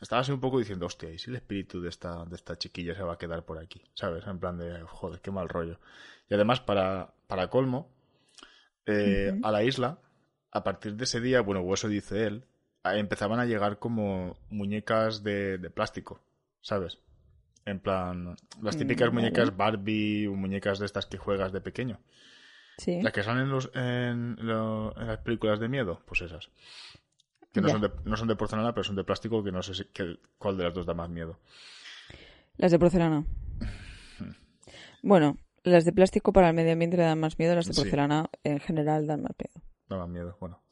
estaba 0.00 0.20
así 0.22 0.30
un 0.30 0.40
poco 0.40 0.58
diciendo, 0.58 0.86
hostia, 0.86 1.10
¿y 1.10 1.18
si 1.18 1.30
el 1.30 1.36
espíritu 1.36 1.80
de 1.80 1.88
esta, 1.88 2.24
de 2.24 2.36
esta 2.36 2.56
chiquilla 2.56 2.94
se 2.94 3.02
va 3.02 3.14
a 3.14 3.18
quedar 3.18 3.44
por 3.44 3.58
aquí? 3.58 3.82
¿Sabes? 3.94 4.24
En 4.26 4.38
plan 4.38 4.58
de, 4.58 4.80
joder, 4.82 5.20
qué 5.20 5.30
mal 5.30 5.48
rollo. 5.48 5.80
Y 6.28 6.34
además, 6.34 6.60
para, 6.60 7.12
para 7.26 7.48
colmo, 7.50 7.90
eh, 8.86 9.38
a 9.42 9.50
la 9.52 9.62
isla, 9.62 9.98
a 10.52 10.64
partir 10.64 10.94
de 10.94 11.04
ese 11.04 11.20
día, 11.20 11.40
bueno, 11.42 11.60
o 11.60 11.74
eso 11.74 11.88
dice 11.88 12.26
él, 12.26 12.44
empezaban 12.84 13.38
a 13.40 13.46
llegar 13.46 13.78
como 13.78 14.36
muñecas 14.48 15.22
de, 15.22 15.58
de 15.58 15.70
plástico, 15.70 16.20
¿sabes? 16.62 16.98
En 17.66 17.78
plan, 17.78 18.36
las 18.62 18.76
típicas 18.76 19.08
Mm, 19.10 19.14
vale. 19.14 19.26
muñecas 19.28 19.56
Barbie 19.56 20.26
o 20.26 20.34
muñecas 20.34 20.78
de 20.78 20.86
estas 20.86 21.06
que 21.06 21.18
juegas 21.18 21.52
de 21.52 21.60
pequeño. 21.60 22.00
Sí. 22.78 23.02
Las 23.02 23.12
que 23.12 23.22
salen 23.22 23.42
en, 23.44 23.50
los, 23.50 23.70
en, 23.74 24.36
lo- 24.40 24.96
en 24.98 25.06
las 25.06 25.18
películas 25.18 25.60
de 25.60 25.68
miedo, 25.68 26.02
pues 26.06 26.22
esas. 26.22 26.48
Que 27.52 27.60
no 27.60 27.68
Ya. 27.68 27.72
son, 27.74 27.82
de, 27.82 27.90
no 28.04 28.16
son 28.16 28.28
de 28.28 28.36
porcelana, 28.36 28.72
pero 28.72 28.84
son 28.84 28.96
de 28.96 29.04
plástico, 29.04 29.44
que 29.44 29.52
no 29.52 29.62
sé 29.62 29.74
si, 29.74 29.84
que- 29.86 30.18
cuál 30.38 30.56
de 30.56 30.64
las 30.64 30.72
dos 30.74 30.86
da 30.86 30.94
más 30.94 31.10
miedo. 31.10 31.38
Las 32.56 32.72
de 32.72 32.78
porcelana. 32.78 33.24
Bueno, 35.02 35.38
las 35.62 35.84
de 35.84 35.92
plástico 35.92 36.32
para 36.32 36.48
el 36.48 36.54
medio 36.54 36.72
ambiente 36.72 36.96
le 36.96 37.02
dan 37.04 37.20
más 37.20 37.38
miedo, 37.38 37.54
las 37.54 37.66
de 37.66 37.74
Sí. 37.74 37.80
porcelana 37.82 38.30
en 38.44 38.60
general 38.60 39.06
dan 39.06 39.22
más 39.22 39.32
miedo. 39.38 39.66
Da 39.88 39.96
más 39.98 40.08
miedo, 40.08 40.36
bueno. 40.40 40.62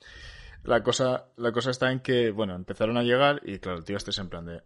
La 0.65 0.83
cosa, 0.83 1.27
la 1.37 1.53
cosa 1.53 1.71
está 1.71 1.91
en 1.93 2.01
que, 2.01 2.31
bueno, 2.31 2.55
empezaron 2.55 2.97
a 2.97 3.03
llegar 3.03 3.41
y 3.45 3.59
claro, 3.59 3.79
el 3.79 3.85
tío 3.85 3.97
este 3.97 4.11
es 4.11 4.19
en 4.19 4.29
plan 4.29 4.45
de... 4.47 4.63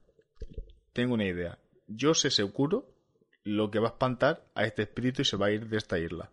Tengo 0.93 1.15
una 1.15 1.25
idea. 1.25 1.59
Yo 1.87 2.15
sé 2.15 2.31
seguro 2.31 2.87
lo 3.45 3.71
que 3.71 3.79
va 3.79 3.89
a 3.89 3.91
espantar 3.93 4.45
a 4.55 4.65
este 4.65 4.83
espíritu 4.83 5.23
y 5.23 5.25
se 5.25 5.37
va 5.37 5.47
a 5.47 5.51
ir 5.51 5.69
de 5.69 5.77
esta 5.77 5.99
isla. 5.99 6.31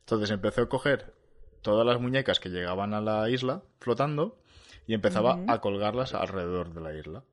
Entonces 0.00 0.30
empezó 0.30 0.62
a 0.62 0.68
coger 0.68 1.14
todas 1.62 1.86
las 1.86 2.00
muñecas 2.00 2.40
que 2.40 2.48
llegaban 2.48 2.94
a 2.94 3.00
la 3.00 3.28
isla 3.30 3.62
flotando 3.78 4.38
y 4.86 4.94
empezaba 4.94 5.38
a 5.46 5.60
colgarlas 5.60 6.14
alrededor 6.14 6.74
de 6.74 6.80
la 6.80 6.94
isla. 6.94 7.24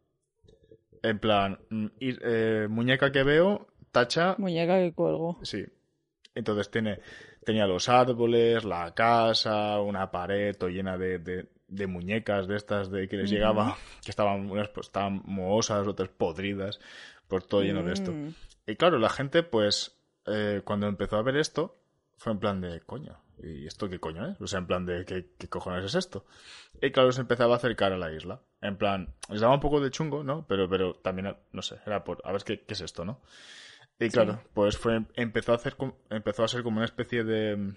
En 1.01 1.19
plan, 1.19 1.59
mm, 1.69 1.85
ir- 1.99 2.21
eh, 2.23 2.67
muñeca 2.69 3.11
que 3.11 3.23
veo, 3.23 3.67
tacha, 3.91 4.35
Muñeca 4.37 4.77
que 4.77 4.93
cuelgo. 4.93 5.39
sí. 5.43 5.65
Entonces 6.39 6.71
tiene, 6.71 6.99
tenía 7.45 7.67
los 7.67 7.89
árboles, 7.89 8.63
la 8.65 8.93
casa, 8.93 9.79
una 9.79 10.09
pared 10.11 10.55
todo 10.57 10.69
llena 10.69 10.97
de, 10.97 11.19
de- 11.19 11.47
de 11.67 11.85
muñecas 11.87 12.47
de 12.47 12.55
estas 12.55 12.89
de 12.89 13.07
que 13.07 13.17
les 13.17 13.27
Ujú. 13.27 13.35
llegaba, 13.35 13.77
que 14.03 14.09
estaban, 14.11 14.49
unas 14.49 14.69
pues, 14.69 14.87
estaban 14.87 15.21
mohosas, 15.25 15.87
otras 15.87 16.09
podridas, 16.09 16.79
pues 17.27 17.47
todo 17.47 17.61
lleno 17.61 17.83
de 17.83 17.93
esto. 17.93 18.11
Mm. 18.13 18.29
Y 18.65 18.75
claro, 18.75 18.97
la 18.99 19.09
gente, 19.09 19.43
pues, 19.43 19.95
eh, 20.25 20.61
cuando 20.65 20.87
empezó 20.87 21.17
a 21.17 21.21
ver 21.21 21.37
esto, 21.37 21.77
fue 22.17 22.31
en 22.33 22.39
plan 22.39 22.59
de, 22.61 22.81
coño, 22.81 23.19
¿y 23.41 23.67
esto 23.67 23.87
qué 23.89 23.99
coño 23.99 24.27
es? 24.27 24.41
O 24.41 24.47
sea, 24.47 24.59
en 24.59 24.67
plan 24.67 24.85
de, 24.85 25.05
¿qué, 25.05 25.27
qué 25.37 25.47
cojones 25.47 25.85
es 25.85 25.95
esto? 25.95 26.25
Y 26.81 26.91
claro, 26.91 27.11
se 27.11 27.21
empezaba 27.21 27.53
a 27.53 27.57
acercar 27.57 27.93
a 27.93 27.97
la 27.97 28.11
isla. 28.11 28.41
En 28.61 28.77
plan, 28.77 29.13
les 29.29 29.41
daba 29.41 29.53
un 29.53 29.59
poco 29.59 29.79
de 29.79 29.91
chungo, 29.91 30.23
¿no? 30.23 30.45
Pero, 30.47 30.67
pero 30.69 30.95
también, 30.95 31.35
no 31.51 31.61
sé, 31.61 31.77
era 31.85 32.03
por, 32.03 32.21
a 32.25 32.31
ver 32.31 32.43
qué, 32.43 32.61
qué 32.61 32.73
es 32.73 32.81
esto, 32.81 33.05
¿no? 33.05 33.21
Y 33.99 34.09
claro, 34.09 34.41
pues 34.53 34.77
fue, 34.77 35.05
empezó 35.15 35.51
a 35.51 35.55
hacer, 35.55 35.75
empezó 36.09 36.43
a 36.43 36.47
ser 36.47 36.63
como 36.63 36.77
una 36.77 36.85
especie 36.85 37.25
de, 37.25 37.73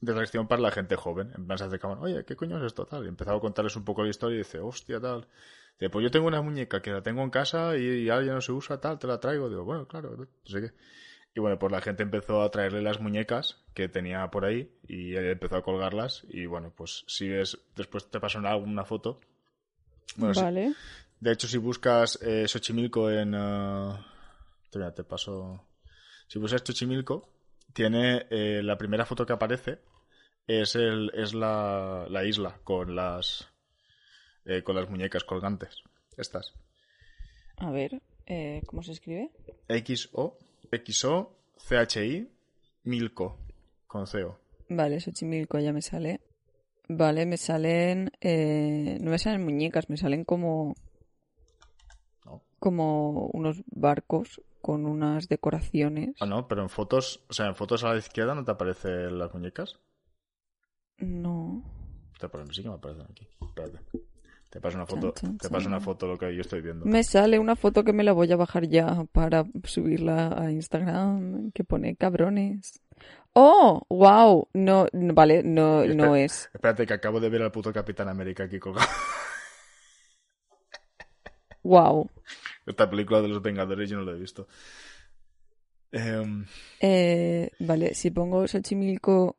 de 0.00 0.12
reacción 0.14 0.48
para 0.48 0.62
la 0.62 0.70
gente 0.70 0.96
joven. 0.96 1.32
En 1.36 1.46
plan, 1.46 1.58
se 1.58 1.64
acercaban, 1.64 1.98
oye, 1.98 2.24
¿qué 2.24 2.34
coño 2.34 2.56
es 2.56 2.64
esto? 2.64 2.86
Tal. 2.86 3.04
Y 3.04 3.08
empezaba 3.08 3.36
a 3.36 3.40
contarles 3.40 3.76
un 3.76 3.84
poco 3.84 4.02
la 4.02 4.08
historia 4.08 4.36
y 4.36 4.38
dice, 4.38 4.58
hostia, 4.58 4.98
tal. 5.00 5.28
Dice, 5.78 5.90
pues 5.90 6.02
yo 6.02 6.10
tengo 6.10 6.26
una 6.26 6.40
muñeca 6.40 6.80
que 6.80 6.90
la 6.90 7.02
tengo 7.02 7.22
en 7.22 7.28
casa 7.28 7.76
y, 7.76 8.04
y 8.04 8.08
ahora 8.08 8.24
ya 8.24 8.32
no 8.32 8.40
se 8.40 8.52
usa, 8.52 8.80
tal, 8.80 8.98
te 8.98 9.06
la 9.06 9.20
traigo. 9.20 9.50
Digo, 9.50 9.64
bueno, 9.64 9.86
claro, 9.86 10.16
no 10.16 10.26
sé 10.44 10.62
qué. 10.62 10.72
Y 11.34 11.40
bueno, 11.40 11.58
pues 11.58 11.70
la 11.70 11.82
gente 11.82 12.02
empezó 12.02 12.40
a 12.40 12.50
traerle 12.50 12.80
las 12.80 12.98
muñecas 12.98 13.62
que 13.74 13.88
tenía 13.88 14.26
por 14.30 14.46
ahí 14.46 14.72
y 14.88 15.14
él 15.14 15.26
empezó 15.26 15.56
a 15.56 15.62
colgarlas. 15.62 16.24
Y 16.30 16.46
bueno, 16.46 16.72
pues 16.74 17.04
si 17.06 17.28
ves, 17.28 17.58
después 17.76 18.10
te 18.10 18.18
pasan 18.18 18.46
alguna 18.46 18.86
foto. 18.86 19.20
Bueno, 20.16 20.32
sí. 20.34 20.40
vale. 20.40 20.74
De 21.20 21.32
hecho, 21.32 21.46
si 21.46 21.58
buscas 21.58 22.18
eh, 22.22 22.48
Xochimilco 22.48 23.10
en... 23.10 23.34
eh, 23.34 24.06
mira, 24.74 24.94
te 24.94 25.04
paso... 25.04 25.66
Si 26.28 26.38
buscas 26.38 26.62
Xochimilco, 26.64 27.28
tiene 27.72 28.26
eh, 28.30 28.62
la 28.62 28.78
primera 28.78 29.04
foto 29.04 29.26
que 29.26 29.32
aparece 29.32 29.80
es, 30.46 30.76
el, 30.76 31.10
es 31.14 31.34
la, 31.34 32.06
la 32.08 32.24
isla 32.24 32.60
con 32.62 32.94
las, 32.94 33.48
eh, 34.44 34.62
con 34.62 34.76
las 34.76 34.88
muñecas 34.88 35.24
colgantes. 35.24 35.82
Estas. 36.16 36.52
A 37.56 37.70
ver, 37.70 38.00
eh, 38.26 38.62
¿cómo 38.66 38.82
se 38.82 38.92
escribe? 38.92 39.30
XO, 39.68 40.38
XO, 40.70 41.36
CHI, 41.56 42.28
Milco, 42.84 43.38
con 43.86 44.06
CO. 44.06 44.38
Vale, 44.68 45.00
Xochimilco 45.00 45.58
ya 45.58 45.72
me 45.72 45.82
sale. 45.82 46.20
Vale, 46.88 47.26
me 47.26 47.36
salen... 47.36 48.10
eh, 48.20 48.98
no 49.00 49.10
me 49.10 49.18
salen 49.18 49.44
muñecas, 49.44 49.88
me 49.88 49.96
salen 49.96 50.24
como... 50.24 50.74
Como 52.60 53.26
unos 53.32 53.62
barcos 53.66 54.40
con 54.60 54.86
unas 54.86 55.28
decoraciones. 55.28 56.14
Ah, 56.20 56.26
no, 56.26 56.46
pero 56.46 56.62
en 56.62 56.68
fotos, 56.68 57.24
o 57.28 57.32
sea, 57.32 57.46
en 57.46 57.56
fotos 57.56 57.82
a 57.82 57.92
la 57.92 57.98
izquierda 57.98 58.34
no 58.34 58.44
te 58.44 58.52
aparecen 58.52 59.18
las 59.18 59.32
muñecas. 59.34 59.80
No. 60.98 61.64
Te 62.18 62.26
aparecen, 62.26 62.54
sí 62.54 62.62
que 62.62 62.68
me 62.68 62.74
aparecen 62.76 63.06
aquí. 63.10 63.26
Espérate. 63.40 63.78
Te 64.50 64.60
paso 64.60 64.76
una 64.76 64.86
foto, 64.86 65.12
Chan, 65.12 65.30
chan, 65.30 65.38
te 65.38 65.48
paso 65.48 65.68
una 65.68 65.80
foto 65.80 66.08
lo 66.08 66.18
que 66.18 66.34
yo 66.34 66.40
estoy 66.40 66.60
viendo. 66.60 66.84
Me 66.84 67.04
sale 67.04 67.38
una 67.38 67.54
foto 67.54 67.84
que 67.84 67.92
me 67.92 68.02
la 68.02 68.12
voy 68.12 68.30
a 68.32 68.36
bajar 68.36 68.66
ya 68.66 69.04
para 69.12 69.44
subirla 69.62 70.34
a 70.36 70.50
Instagram 70.50 71.52
que 71.52 71.62
pone 71.62 71.94
cabrones. 71.94 72.82
¡Oh! 73.32 73.86
¡Wow! 73.88 74.48
No, 74.54 74.88
no, 74.92 75.14
vale, 75.14 75.44
no, 75.44 75.82
Espera. 75.82 75.94
no 76.06 76.16
es. 76.16 76.50
Espérate, 76.52 76.84
que 76.84 76.94
acabo 76.94 77.20
de 77.20 77.28
ver 77.28 77.42
al 77.42 77.52
puto 77.52 77.72
Capitán 77.72 78.08
América 78.08 78.44
aquí 78.44 78.58
colgado. 78.58 78.88
¡Wow! 81.62 82.10
Esta 82.66 82.88
película 82.88 83.20
de 83.22 83.28
los 83.28 83.42
Vengadores 83.42 83.88
yo 83.90 83.98
no 83.98 84.04
la 84.04 84.12
he 84.12 84.18
visto. 84.20 84.46
Em, 85.92 86.46
Eh, 86.80 87.50
vale, 87.58 87.94
si 87.94 88.10
pongo 88.10 88.46
Xochimilco, 88.46 89.36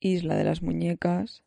Isla 0.00 0.36
de 0.36 0.44
las 0.44 0.62
Muñecas. 0.62 1.42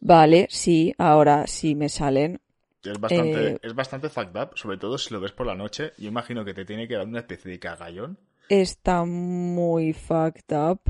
Vale, 0.00 0.48
sí, 0.50 0.94
ahora 0.98 1.46
sí 1.46 1.74
me 1.74 1.88
salen. 1.88 2.40
es 2.84 2.98
bastante, 2.98 3.46
Eh, 3.52 3.58
es 3.62 3.74
bastante 3.74 4.08
fucked 4.08 4.36
up, 4.42 4.50
sobre 4.58 4.76
todo 4.76 4.98
si 4.98 5.14
lo 5.14 5.20
ves 5.20 5.30
por 5.32 5.46
la 5.46 5.54
noche. 5.54 5.92
Yo 5.98 6.08
imagino 6.08 6.44
que 6.44 6.52
te 6.54 6.64
tiene 6.64 6.88
que 6.88 6.96
dar 6.96 7.06
una 7.06 7.20
especie 7.20 7.50
de 7.52 7.60
cagallón. 7.60 8.18
Está 8.48 9.04
muy 9.04 9.92
fucked 9.92 10.52
up. 10.56 10.80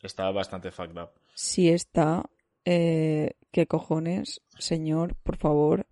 Está 0.00 0.30
bastante 0.30 0.70
fucked 0.70 0.96
up. 1.02 1.10
Sí 1.34 1.68
está. 1.68 2.30
Eh, 2.64 3.32
¿Qué 3.50 3.66
cojones? 3.66 4.40
Señor, 4.56 5.16
por 5.16 5.36
favor. 5.36 5.84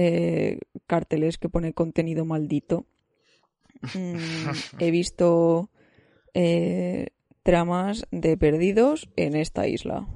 Eh, 0.00 0.60
carteles 0.86 1.38
que 1.38 1.48
pone 1.48 1.72
contenido 1.72 2.24
maldito. 2.24 2.86
Mm, 3.94 4.14
he 4.78 4.90
visto 4.92 5.70
eh, 6.34 7.08
tramas 7.42 8.06
de 8.12 8.36
perdidos 8.36 9.08
en 9.16 9.34
esta 9.34 9.66
isla. 9.66 10.06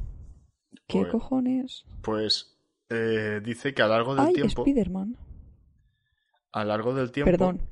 ¿Qué 0.86 1.00
Pues- 1.00 1.10
cojones? 1.10 1.84
Pues 2.02 2.56
eh, 2.90 3.40
dice 3.42 3.74
que 3.74 3.82
a 3.82 3.86
lo 3.86 3.94
largo 3.94 4.14
del 4.14 4.26
Ay, 4.26 4.34
tiempo. 4.34 4.62
Spiderman. 4.62 5.16
A 6.52 6.62
lo 6.62 6.68
largo 6.68 6.94
del 6.94 7.10
tiempo. 7.10 7.30
Perdón, 7.30 7.62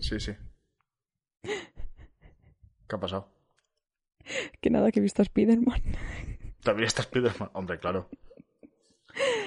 Sí, 0.00 0.18
sí. 0.18 0.32
¿Qué 1.42 2.96
ha 2.96 2.98
pasado? 2.98 3.28
que 4.60 4.70
nada 4.70 4.90
que 4.90 4.98
he 5.00 5.02
visto 5.02 5.22
a 5.22 5.24
Spiderman. 5.24 5.80
Todavía 6.60 6.86
está 6.86 7.02
Spiderman. 7.02 7.50
Hombre, 7.54 7.78
claro. 7.78 8.08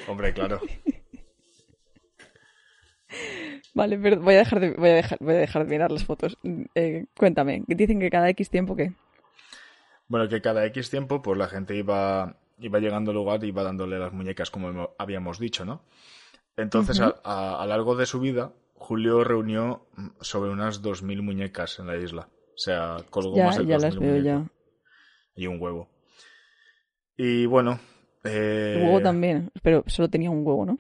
Hombre, 0.08 0.34
claro. 0.34 0.62
Vale, 3.76 3.98
pero 4.00 4.20
voy 4.22 4.36
a 4.36 4.38
dejar 4.40 4.60
de, 4.62 4.72
voy 4.72 4.90
a 4.90 4.94
dejar, 4.96 5.18
voy 5.22 5.36
a 5.36 5.38
dejar 5.38 5.66
de 5.66 5.70
mirar 5.70 5.92
las 5.92 6.06
fotos. 6.06 6.38
Eh, 6.76 7.06
cuéntame, 7.16 7.64
dicen 7.68 8.00
que 8.00 8.10
cada 8.10 8.30
X 8.30 8.50
tiempo 8.50 8.76
qué. 8.76 8.94
Bueno, 10.08 10.30
que 10.30 10.42
cada 10.42 10.66
X 10.68 10.90
tiempo, 10.90 11.22
pues 11.22 11.38
la 11.38 11.48
gente 11.48 11.76
iba, 11.76 12.38
iba 12.60 12.80
llegando 12.80 13.12
al 13.12 13.18
lugar 13.18 13.44
y 13.44 13.48
iba 13.48 13.64
dándole 13.64 14.00
las 14.00 14.14
muñecas, 14.14 14.50
como 14.50 14.92
habíamos 14.98 15.40
dicho, 15.40 15.66
¿no? 15.66 15.82
Entonces, 16.58 17.02
a, 17.02 17.62
a- 17.62 17.66
largo 17.66 17.96
de 17.96 18.06
su 18.06 18.20
vida, 18.22 18.54
Julio 18.76 19.24
reunió 19.26 19.88
mm, 19.98 20.08
sobre 20.22 20.52
unas 20.52 20.82
2.000 20.82 21.22
muñecas 21.22 21.80
en 21.80 21.88
la 21.88 21.98
isla. 21.98 22.30
O 22.56 22.58
sea, 22.58 22.98
colgó 23.10 23.36
Ya, 23.38 23.46
más 23.48 23.58
de 23.58 23.66
ya 23.66 23.78
2.000 23.78 23.82
las 23.82 24.00
veo 24.00 24.24
ya. 24.24 24.46
Y 25.36 25.48
un 25.48 25.62
huevo. 25.62 25.90
Y 27.18 27.46
bueno... 27.46 27.80
Eh, 28.24 28.74
El 28.76 28.84
huevo 28.84 29.02
también, 29.02 29.52
pero 29.62 29.84
solo 29.88 30.10
tenía 30.10 30.30
un 30.32 30.46
huevo, 30.48 30.66
¿no? 30.66 30.80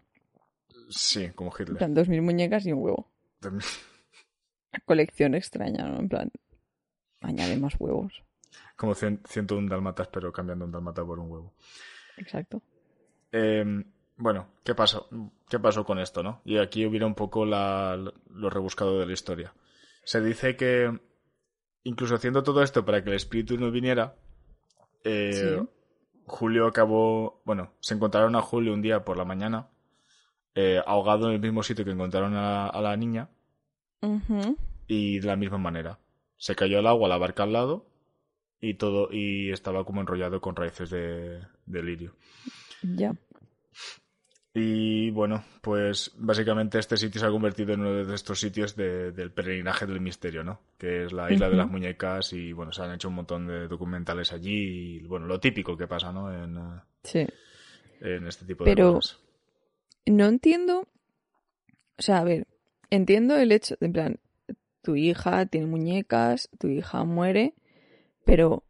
Sí, 0.89 1.29
como 1.35 1.51
En 1.55 1.61
Hitler. 1.61 1.77
plan, 1.77 1.93
dos 1.93 2.07
mil 2.09 2.21
muñecas 2.21 2.65
y 2.65 2.71
un 2.73 2.83
huevo. 2.83 3.11
Colección 4.85 5.35
extraña, 5.35 5.87
¿no? 5.87 5.99
En 5.99 6.09
plan, 6.09 6.31
añade 7.21 7.57
más 7.57 7.75
huevos. 7.79 8.23
Como 8.75 8.93
cien- 8.93 9.21
101 9.25 9.69
dálmatas, 9.69 10.07
pero 10.09 10.31
cambiando 10.33 10.65
un 10.65 10.71
dálmata 10.71 11.03
por 11.05 11.19
un 11.19 11.31
huevo. 11.31 11.53
Exacto. 12.17 12.61
Eh, 13.31 13.83
bueno, 14.17 14.47
¿qué 14.63 14.75
pasó? 14.75 15.07
¿Qué 15.49 15.59
pasó 15.59 15.85
con 15.85 15.99
esto, 15.99 16.23
no? 16.23 16.41
Y 16.43 16.57
aquí 16.57 16.85
hubiera 16.85 17.05
un 17.05 17.15
poco 17.15 17.45
la- 17.45 17.95
lo 18.29 18.49
rebuscado 18.49 18.99
de 18.99 19.05
la 19.05 19.13
historia. 19.13 19.53
Se 20.03 20.21
dice 20.21 20.55
que, 20.55 20.99
incluso 21.83 22.15
haciendo 22.15 22.43
todo 22.43 22.61
esto 22.61 22.85
para 22.85 23.01
que 23.03 23.09
el 23.09 23.15
espíritu 23.15 23.57
no 23.57 23.71
viniera, 23.71 24.15
eh, 25.03 25.31
Sí. 25.61 25.69
Julio 26.27 26.67
acabó, 26.67 27.41
bueno, 27.45 27.73
se 27.79 27.93
encontraron 27.93 28.35
a 28.35 28.41
Julio 28.41 28.73
un 28.73 28.81
día 28.81 29.05
por 29.05 29.15
la 29.17 29.25
mañana, 29.25 29.69
eh, 30.55 30.81
ahogado 30.85 31.27
en 31.27 31.35
el 31.35 31.41
mismo 31.41 31.61
sitio 31.63 31.85
que 31.85 31.91
encontraron 31.91 32.33
a, 32.35 32.67
a 32.67 32.81
la 32.81 32.95
niña, 32.97 33.29
y 34.87 35.19
de 35.19 35.27
la 35.27 35.35
misma 35.35 35.57
manera. 35.57 35.99
Se 36.37 36.55
cayó 36.55 36.79
al 36.79 36.87
agua 36.87 37.07
la 37.09 37.17
barca 37.17 37.43
al 37.43 37.53
lado 37.53 37.85
y 38.61 38.75
todo, 38.75 39.09
y 39.11 39.51
estaba 39.51 39.83
como 39.85 40.01
enrollado 40.01 40.41
con 40.41 40.55
raíces 40.55 40.89
de, 40.89 41.41
de 41.65 41.83
lirio. 41.83 42.15
Ya. 42.81 43.13
Y 44.57 45.09
bueno, 45.11 45.43
pues 45.61 46.13
básicamente 46.17 46.79
este 46.79 46.95
sitio 46.95 47.19
se 47.19 47.27
ha 47.27 47.31
convertido 47.31 47.73
en 47.73 47.81
uno 47.81 48.05
de 48.05 48.15
estos 48.15 48.39
sitios 48.39 48.75
de- 48.77 49.11
del 49.11 49.31
peregrinaje 49.31 49.85
del 49.85 49.99
misterio, 49.99 50.43
¿no? 50.45 50.61
Que 50.77 51.03
es 51.05 51.11
la 51.11 51.29
isla 51.31 51.49
de 51.49 51.57
las 51.57 51.69
muñecas 51.69 52.31
y 52.31 52.53
bueno, 52.53 52.71
se 52.71 52.81
han 52.81 52.93
hecho 52.93 53.09
un 53.09 53.15
montón 53.15 53.47
de 53.47 53.67
documentales 53.67 54.31
allí 54.31 54.53
y 54.95 54.99
bueno, 55.07 55.25
lo 55.25 55.41
típico 55.41 55.75
que 55.75 55.87
pasa, 55.87 56.13
¿no? 56.13 56.31
En, 56.31 56.55
eh, 56.57 56.79
Sí. 57.03 57.27
en 57.99 58.27
este 58.27 58.45
tipo 58.45 58.63
Pero- 58.63 58.87
de 58.87 58.93
cosas. 58.93 59.19
No 60.05 60.25
entiendo. 60.27 60.87
O 61.97 62.01
sea, 62.01 62.19
a 62.19 62.23
ver, 62.23 62.47
entiendo 62.89 63.37
el 63.37 63.51
hecho 63.51 63.75
de, 63.79 63.87
en 63.87 63.93
plan, 63.93 64.19
tu 64.81 64.95
hija 64.95 65.45
tiene 65.45 65.67
muñecas, 65.67 66.49
tu 66.59 66.67
hija 66.67 67.03
muere, 67.03 67.53
pero 68.25 68.63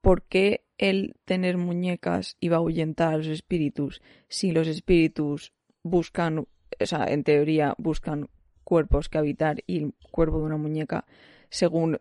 ¿por 0.00 0.22
qué 0.22 0.64
el 0.78 1.16
tener 1.24 1.56
muñecas 1.56 2.36
iba 2.40 2.56
a 2.56 2.58
ahuyentar 2.58 3.14
a 3.14 3.16
los 3.18 3.26
espíritus 3.26 4.00
si 4.28 4.52
los 4.52 4.68
espíritus 4.68 5.52
buscan, 5.82 6.38
o 6.38 6.86
sea, 6.86 7.06
en 7.06 7.24
teoría 7.24 7.74
buscan 7.78 8.28
cuerpos 8.64 9.08
que 9.08 9.18
habitar 9.18 9.62
y 9.66 9.78
el 9.84 9.94
cuerpo 10.10 10.38
de 10.38 10.44
una 10.44 10.56
muñeca 10.56 11.04
según 11.50 12.00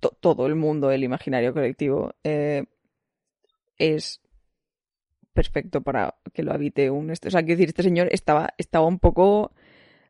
to- 0.00 0.16
todo 0.20 0.46
el 0.46 0.54
mundo, 0.56 0.90
el 0.90 1.04
imaginario 1.04 1.52
colectivo, 1.52 2.14
eh, 2.24 2.64
es 3.78 4.20
perfecto 5.34 5.82
para 5.82 6.14
que 6.32 6.42
lo 6.42 6.52
habite 6.52 6.88
un... 6.90 7.10
O 7.10 7.14
sea, 7.14 7.42
quiero 7.42 7.56
decir, 7.58 7.68
este 7.68 7.82
señor 7.82 8.08
estaba, 8.12 8.54
estaba 8.56 8.86
un 8.86 8.98
poco 8.98 9.52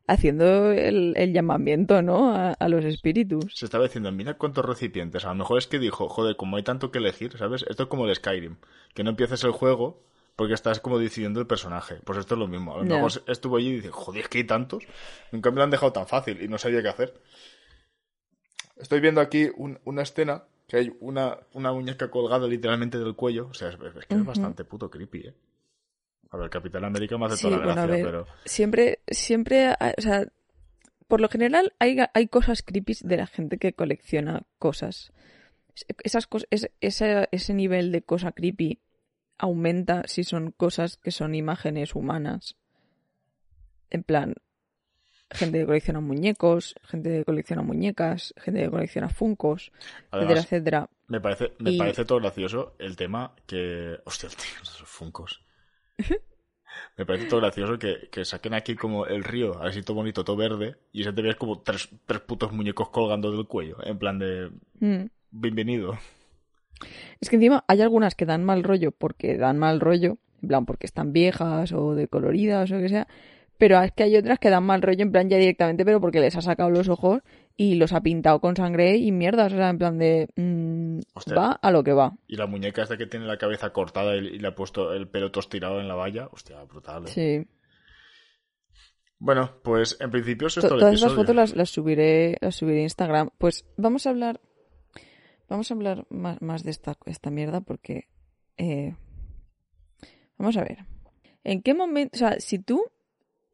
haciendo 0.07 0.71
el, 0.71 1.13
el 1.17 1.33
llamamiento, 1.33 2.01
¿no? 2.01 2.31
A, 2.33 2.51
a 2.53 2.69
los 2.69 2.85
espíritus. 2.85 3.53
Se 3.55 3.65
estaba 3.65 3.85
diciendo, 3.85 4.11
mira 4.11 4.35
cuántos 4.35 4.63
recipientes. 4.63 5.25
A 5.25 5.29
lo 5.29 5.35
mejor 5.35 5.57
es 5.57 5.67
que 5.67 5.79
dijo, 5.79 6.07
joder, 6.07 6.35
como 6.37 6.57
hay 6.57 6.63
tanto 6.63 6.91
que 6.91 6.99
elegir, 6.99 7.37
¿sabes? 7.37 7.65
Esto 7.67 7.83
es 7.83 7.89
como 7.89 8.05
el 8.07 8.15
Skyrim. 8.15 8.57
Que 8.93 9.03
no 9.03 9.09
empieces 9.09 9.43
el 9.43 9.51
juego 9.51 10.03
porque 10.35 10.53
estás 10.53 10.79
como 10.79 10.99
decidiendo 10.99 11.39
el 11.39 11.47
personaje. 11.47 11.95
Pues 12.03 12.19
esto 12.19 12.35
es 12.35 12.39
lo 12.39 12.47
mismo. 12.47 12.75
A 12.75 12.77
lo 12.77 12.83
mejor 12.83 13.11
estuvo 13.27 13.57
allí 13.57 13.69
y 13.69 13.75
dice, 13.77 13.89
joder, 13.89 14.21
es 14.23 14.29
que 14.29 14.37
hay 14.39 14.43
tantos. 14.43 14.83
Nunca 15.31 15.49
me 15.49 15.57
lo 15.57 15.63
han 15.63 15.71
dejado 15.71 15.91
tan 15.91 16.07
fácil 16.07 16.41
y 16.41 16.47
no 16.47 16.57
sabía 16.59 16.81
qué 16.83 16.89
hacer. 16.89 17.13
Estoy 18.77 18.99
viendo 18.99 19.21
aquí 19.21 19.49
un- 19.55 19.79
una 19.85 20.01
escena 20.03 20.43
que 20.67 20.77
hay 20.77 20.95
una, 20.99 21.37
una 21.53 21.71
muñeca 21.71 22.09
colgada 22.09 22.47
literalmente 22.47 22.97
del 22.97 23.15
cuello. 23.15 23.47
O 23.49 23.53
sea, 23.53 23.69
es, 23.69 23.75
es 23.75 24.05
que 24.05 24.15
es 24.15 24.25
bastante 24.25 24.65
puto 24.65 24.89
creepy, 24.89 25.27
¿eh? 25.27 25.33
A 26.31 26.37
ver, 26.37 26.49
Capitán 26.49 26.83
América 26.83 27.17
me 27.17 27.27
hace 27.27 27.37
Sí, 27.37 27.43
toda 27.43 27.57
la 27.59 27.65
bueno, 27.65 27.81
a 27.81 27.85
gracia, 27.85 28.03
ver, 28.03 28.13
pero... 28.13 28.27
siempre, 28.45 28.99
siempre, 29.07 29.67
ah, 29.67 29.93
o 29.97 30.01
sea, 30.01 30.27
por 31.07 31.21
lo 31.21 31.29
general 31.29 31.73
hay, 31.79 31.97
hay 32.13 32.27
cosas 32.27 32.63
creepy 32.63 32.93
de 33.01 33.17
la 33.17 33.27
gente 33.27 33.57
que 33.57 33.73
colecciona 33.73 34.43
cosas. 34.57 35.13
Esas 36.03 36.25
cosas, 36.25 36.47
ese, 36.51 36.71
ese, 36.81 37.27
ese 37.31 37.53
nivel 37.53 37.91
de 37.91 38.01
cosa 38.01 38.31
creepy 38.31 38.79
aumenta 39.37 40.03
si 40.07 40.23
son 40.23 40.51
cosas 40.51 40.97
que 40.97 41.11
son 41.11 41.35
imágenes 41.35 41.95
humanas. 41.95 42.57
En 43.89 44.03
plan, 44.03 44.35
gente 45.31 45.59
que 45.59 45.65
colecciona 45.65 45.99
muñecos, 46.01 46.75
gente 46.83 47.09
que 47.09 47.25
colecciona 47.25 47.61
muñecas, 47.61 48.33
gente 48.37 48.61
que 48.63 48.69
colecciona 48.69 49.09
funcos, 49.09 49.71
etcétera, 50.11 50.39
etcétera. 50.41 50.89
Me 51.07 51.19
parece, 51.21 51.51
me 51.59 51.71
Y- 51.71 51.77
parece 51.77 52.05
todo 52.05 52.19
gracioso 52.19 52.75
el 52.79 52.95
tema 52.95 53.33
que. 53.45 53.97
Hostia, 54.05 54.29
tío, 54.29 54.37
esos 54.63 54.87
funcos. 54.87 55.41
me 56.97 57.05
parece 57.05 57.25
todo 57.27 57.39
gracioso 57.41 57.77
que, 57.79 58.09
que 58.11 58.25
saquen 58.25 58.53
aquí 58.53 58.75
como 58.75 59.05
el 59.05 59.23
río, 59.23 59.61
así 59.61 59.81
todo 59.81 59.95
bonito, 59.97 60.23
todo 60.23 60.35
verde, 60.35 60.75
y 60.91 61.03
se 61.03 61.13
te 61.13 61.21
ves 61.21 61.35
como 61.35 61.61
tres, 61.61 61.89
tres 62.05 62.21
putos 62.21 62.51
muñecos 62.51 62.89
colgando 62.89 63.31
del 63.31 63.47
cuello, 63.47 63.77
en 63.83 63.97
plan 63.97 64.19
de. 64.19 64.51
Mm. 64.79 65.05
Bienvenido. 65.31 65.97
Es 67.19 67.29
que 67.29 67.35
encima 67.37 67.63
hay 67.67 67.81
algunas 67.81 68.15
que 68.15 68.25
dan 68.25 68.43
mal 68.43 68.63
rollo 68.63 68.91
porque 68.91 69.37
dan 69.37 69.57
mal 69.57 69.79
rollo, 69.79 70.17
en 70.41 70.47
plan 70.49 70.65
porque 70.65 70.85
están 70.85 71.13
viejas 71.13 71.71
o 71.71 71.95
decoloridas 71.95 72.69
o 72.71 72.75
lo 72.75 72.81
que 72.81 72.89
sea, 72.89 73.07
pero 73.57 73.81
es 73.81 73.91
que 73.91 74.03
hay 74.03 74.17
otras 74.17 74.39
que 74.39 74.49
dan 74.49 74.63
mal 74.63 74.81
rollo 74.81 75.01
en 75.01 75.11
plan 75.11 75.29
ya 75.29 75.37
directamente, 75.37 75.85
pero 75.85 76.01
porque 76.01 76.19
les 76.19 76.35
ha 76.35 76.41
sacado 76.41 76.69
los 76.69 76.89
ojos 76.89 77.21
y 77.55 77.75
los 77.75 77.93
ha 77.93 78.01
pintado 78.01 78.41
con 78.41 78.55
sangre 78.55 78.97
y 78.97 79.11
mierdas, 79.11 79.53
o 79.53 79.55
sea, 79.55 79.69
en 79.69 79.77
plan 79.77 79.97
de 79.97 80.27
mm, 80.35 80.99
va 81.37 81.51
a 81.53 81.71
lo 81.71 81.83
que 81.83 81.93
va. 81.93 82.13
Y 82.27 82.35
la 82.35 82.47
muñeca 82.47 82.83
esta 82.83 82.97
que 82.97 83.07
tiene 83.07 83.25
la 83.25 83.37
cabeza 83.37 83.71
cortada 83.71 84.15
y, 84.15 84.39
le 84.39 84.47
ha 84.47 84.55
puesto 84.55 84.93
el 84.93 85.07
pelo 85.07 85.31
tostirado 85.31 85.79
en 85.79 85.87
la 85.87 85.95
valla. 85.95 86.27
Hostia, 86.31 86.61
brutal. 86.65 87.05
¿eh? 87.05 87.07
Sí. 87.07 87.47
Bueno, 89.17 89.51
pues 89.63 89.97
en 90.01 90.11
principio 90.11 90.47
eso 90.47 90.59
es 90.59 90.63
To- 90.63 90.67
todo 90.69 90.79
el 90.79 90.81
Todas 90.81 90.95
esas 90.95 91.13
fotos 91.13 91.35
las, 91.35 91.55
las 91.55 91.69
subiré, 91.69 92.37
las 92.41 92.55
subiré 92.55 92.81
a 92.81 92.83
Instagram. 92.83 93.29
Pues 93.37 93.65
vamos 93.77 94.05
a 94.05 94.09
hablar, 94.09 94.41
vamos 95.47 95.71
a 95.71 95.73
hablar 95.73 96.05
más, 96.09 96.41
más 96.41 96.63
de 96.63 96.71
esta, 96.71 96.97
esta 97.05 97.31
mierda 97.31 97.61
porque, 97.61 98.09
eh, 98.57 98.95
vamos 100.37 100.57
a 100.57 100.61
ver, 100.61 100.79
¿en 101.45 101.61
qué 101.61 101.73
momento, 101.73 102.15
o 102.15 102.19
sea, 102.19 102.39
si 102.39 102.59
tú, 102.59 102.83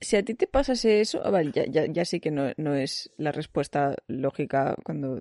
si 0.01 0.17
a 0.17 0.23
ti 0.23 0.33
te 0.33 0.47
pasase 0.47 1.01
eso, 1.01 1.21
ah, 1.23 1.29
vale, 1.29 1.51
ya, 1.51 1.65
ya, 1.65 1.85
ya 1.85 2.05
sí 2.05 2.19
que 2.19 2.31
no, 2.31 2.51
no 2.57 2.75
es 2.75 3.11
la 3.17 3.31
respuesta 3.31 3.95
lógica 4.07 4.75
cuando, 4.83 5.15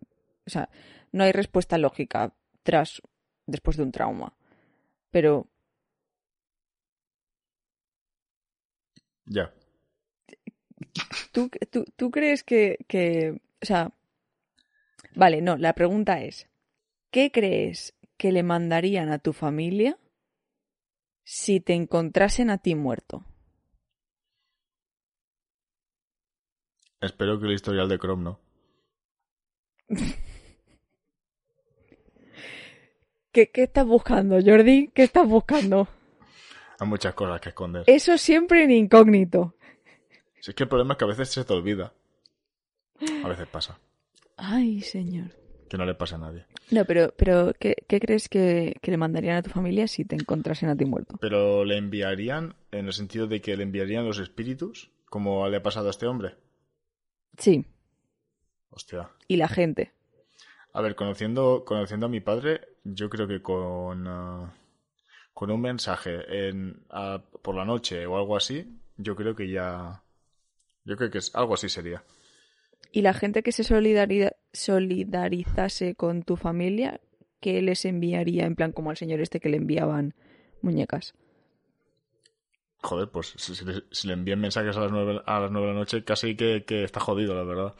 o 0.46 0.50
sea, 0.50 0.70
no 1.12 1.24
hay 1.24 1.32
respuesta 1.32 1.78
lógica 1.78 2.34
tras, 2.62 3.02
después 3.46 3.76
de 3.76 3.82
un 3.84 3.92
trauma, 3.92 4.34
pero 5.10 5.48
Ya. 9.30 9.52
¿Tú, 11.30 11.50
tú, 11.70 11.84
tú 11.96 12.10
crees 12.10 12.42
que, 12.42 12.78
que, 12.88 13.40
o 13.62 13.64
sea, 13.66 13.92
vale, 15.14 15.40
no, 15.40 15.56
la 15.56 15.74
pregunta 15.74 16.20
es, 16.20 16.48
¿qué 17.12 17.30
crees 17.30 17.94
que 18.16 18.32
le 18.32 18.42
mandarían 18.42 19.10
a 19.10 19.20
tu 19.20 19.32
familia 19.32 19.98
si 21.22 21.60
te 21.60 21.74
encontrasen 21.74 22.50
a 22.50 22.58
ti 22.58 22.74
muerto? 22.74 23.24
Espero 27.00 27.40
que 27.40 27.46
el 27.46 27.52
historial 27.52 27.88
de 27.88 27.98
Chrome 27.98 28.24
no. 28.24 28.40
¿Qué, 33.32 33.50
qué 33.50 33.62
estás 33.62 33.86
buscando, 33.86 34.38
Jordi? 34.44 34.90
¿Qué 34.92 35.04
estás 35.04 35.26
buscando? 35.26 35.88
Hay 36.78 36.86
muchas 36.88 37.14
cosas 37.14 37.40
que 37.40 37.50
esconder. 37.50 37.84
Eso 37.86 38.18
siempre 38.18 38.64
en 38.64 38.72
incógnito. 38.72 39.54
Si 40.40 40.50
es 40.50 40.54
que 40.54 40.64
el 40.64 40.68
problema 40.68 40.94
es 40.94 40.98
que 40.98 41.04
a 41.04 41.08
veces 41.08 41.28
se 41.30 41.44
te 41.44 41.52
olvida. 41.52 41.92
A 43.24 43.28
veces 43.28 43.46
pasa. 43.46 43.78
Ay, 44.36 44.80
señor. 44.82 45.30
Que 45.68 45.78
no 45.78 45.86
le 45.86 45.94
pasa 45.94 46.16
a 46.16 46.18
nadie. 46.18 46.44
No, 46.70 46.84
pero, 46.84 47.14
pero 47.16 47.52
¿qué, 47.58 47.76
qué 47.86 48.00
crees 48.00 48.28
que, 48.28 48.74
que 48.82 48.90
le 48.90 48.96
mandarían 48.96 49.36
a 49.36 49.42
tu 49.42 49.50
familia 49.50 49.86
si 49.86 50.04
te 50.04 50.16
encontrasen 50.16 50.68
a 50.68 50.76
ti 50.76 50.84
muerto? 50.84 51.16
Pero 51.20 51.64
le 51.64 51.76
enviarían 51.76 52.56
en 52.72 52.86
el 52.86 52.92
sentido 52.92 53.26
de 53.26 53.40
que 53.40 53.56
le 53.56 53.62
enviarían 53.62 54.04
los 54.04 54.18
espíritus, 54.18 54.90
como 55.06 55.48
le 55.48 55.58
ha 55.58 55.62
pasado 55.62 55.86
a 55.86 55.90
este 55.90 56.06
hombre. 56.06 56.34
Sí, 57.38 57.64
Hostia. 58.70 59.10
y 59.28 59.36
la 59.36 59.48
gente. 59.48 59.92
A 60.72 60.80
ver, 60.82 60.94
conociendo, 60.94 61.64
conociendo 61.66 62.06
a 62.06 62.08
mi 62.08 62.20
padre, 62.20 62.60
yo 62.84 63.10
creo 63.10 63.26
que 63.26 63.42
con, 63.42 64.06
ah, 64.06 64.54
con 65.34 65.50
un 65.50 65.60
mensaje 65.60 66.48
en, 66.48 66.84
ah, 66.90 67.22
por 67.42 67.54
la 67.56 67.64
noche 67.64 68.06
o 68.06 68.16
algo 68.16 68.36
así, 68.36 68.78
yo 68.96 69.16
creo 69.16 69.34
que 69.34 69.50
ya... 69.50 70.02
Yo 70.84 70.96
creo 70.96 71.10
que 71.10 71.18
es, 71.18 71.34
algo 71.34 71.54
así 71.54 71.68
sería. 71.68 72.02
Y 72.92 73.02
la 73.02 73.14
gente 73.14 73.42
que 73.42 73.52
se 73.52 73.62
solidariza- 73.64 74.34
solidarizase 74.52 75.94
con 75.94 76.22
tu 76.22 76.36
familia, 76.36 77.00
¿qué 77.40 77.60
les 77.62 77.84
enviaría? 77.84 78.46
En 78.46 78.54
plan, 78.56 78.72
como 78.72 78.90
al 78.90 78.96
señor 78.96 79.20
este 79.20 79.40
que 79.40 79.48
le 79.48 79.56
enviaban 79.58 80.14
muñecas. 80.62 81.14
Joder, 82.82 83.08
pues 83.08 83.34
si, 83.36 83.54
si 83.54 84.06
le, 84.08 84.12
envían 84.14 84.40
mensajes 84.40 84.76
a 84.76 84.80
las 84.80 84.90
nueve, 84.90 85.20
a 85.26 85.40
las 85.40 85.50
nueve 85.50 85.68
de 85.68 85.72
la 85.74 85.78
noche, 85.80 86.02
casi 86.04 86.34
que, 86.36 86.64
que 86.66 86.82
está 86.84 86.98
jodido, 87.00 87.34
la 87.34 87.42
verdad. 87.44 87.74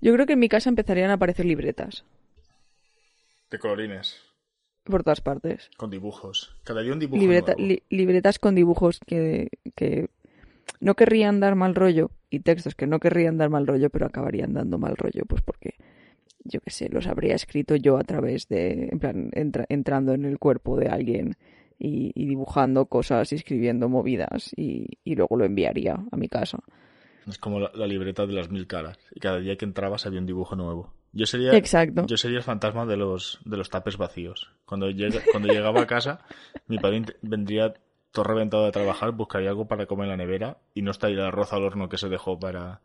Yo 0.00 0.12
creo 0.12 0.26
que 0.26 0.34
en 0.34 0.38
mi 0.38 0.48
casa 0.48 0.68
empezarían 0.68 1.10
a 1.10 1.14
aparecer 1.14 1.46
libretas 1.46 2.04
De 3.50 3.58
colorines, 3.58 4.20
por 4.84 5.02
todas 5.02 5.20
partes. 5.20 5.70
con 5.76 5.90
dibujos. 5.90 6.54
Cada 6.64 6.82
día 6.82 6.92
un 6.92 6.98
dibujo 6.98 7.20
Libreta- 7.20 7.54
nuevo. 7.54 7.68
li- 7.68 7.82
libretas 7.90 8.38
con 8.38 8.54
dibujos 8.54 9.00
que, 9.06 9.48
que 9.74 10.08
no 10.80 10.94
querrían 10.94 11.40
dar 11.40 11.54
mal 11.54 11.74
rollo 11.74 12.10
y 12.30 12.40
textos 12.40 12.74
que 12.74 12.86
no 12.86 12.98
querrían 13.00 13.38
dar 13.38 13.48
mal 13.50 13.66
rollo, 13.66 13.88
pero 13.90 14.06
acabarían 14.06 14.52
dando 14.52 14.78
mal 14.78 14.96
rollo, 14.96 15.24
pues 15.26 15.42
porque, 15.42 15.74
yo 16.44 16.60
qué 16.60 16.70
sé, 16.70 16.88
los 16.90 17.06
habría 17.06 17.34
escrito 17.34 17.76
yo 17.76 17.96
a 17.96 18.04
través 18.04 18.48
de, 18.48 18.88
en 18.92 18.98
plan, 18.98 19.30
entra- 19.32 19.66
entrando 19.68 20.12
en 20.12 20.24
el 20.24 20.38
cuerpo 20.38 20.76
de 20.78 20.88
alguien 20.88 21.36
y, 21.78 22.12
y 22.14 22.26
dibujando 22.26 22.86
cosas 22.86 23.32
y 23.32 23.36
escribiendo 23.36 23.88
movidas 23.88 24.52
y, 24.56 24.86
y 25.04 25.14
luego 25.16 25.36
lo 25.36 25.44
enviaría 25.44 25.94
a 26.10 26.16
mi 26.16 26.28
casa. 26.28 26.58
Es 27.26 27.38
como 27.38 27.58
la, 27.58 27.70
la 27.74 27.86
libreta 27.86 28.26
de 28.26 28.34
las 28.34 28.50
mil 28.50 28.66
caras. 28.66 28.98
Y 29.14 29.20
cada 29.20 29.38
día 29.40 29.56
que 29.56 29.64
entrabas 29.64 30.04
había 30.06 30.20
un 30.20 30.26
dibujo 30.26 30.54
nuevo. 30.56 30.92
Yo 31.12 31.26
sería, 31.26 31.56
Exacto. 31.56 32.04
yo 32.06 32.16
sería 32.16 32.38
el 32.38 32.42
fantasma 32.44 32.84
de 32.86 32.96
los, 32.96 33.40
de 33.44 33.56
los 33.56 33.70
tapes 33.70 33.96
vacíos. 33.96 34.50
Cuando, 34.66 34.86
cuando 35.30 35.48
llegaba 35.48 35.82
a 35.82 35.86
casa, 35.86 36.20
mi 36.68 36.78
padre 36.78 37.04
vendría 37.22 37.72
todo 38.10 38.24
reventado 38.24 38.64
de 38.66 38.72
trabajar, 38.72 39.12
buscaría 39.12 39.48
algo 39.50 39.66
para 39.66 39.86
comer 39.86 40.04
en 40.04 40.10
la 40.10 40.16
nevera 40.16 40.58
y 40.74 40.82
no 40.82 40.90
estaría 40.90 41.16
el 41.16 41.24
arroz 41.24 41.52
al 41.52 41.64
horno 41.64 41.88
que 41.88 41.98
se 41.98 42.08
dejó 42.08 42.38
para, 42.38 42.80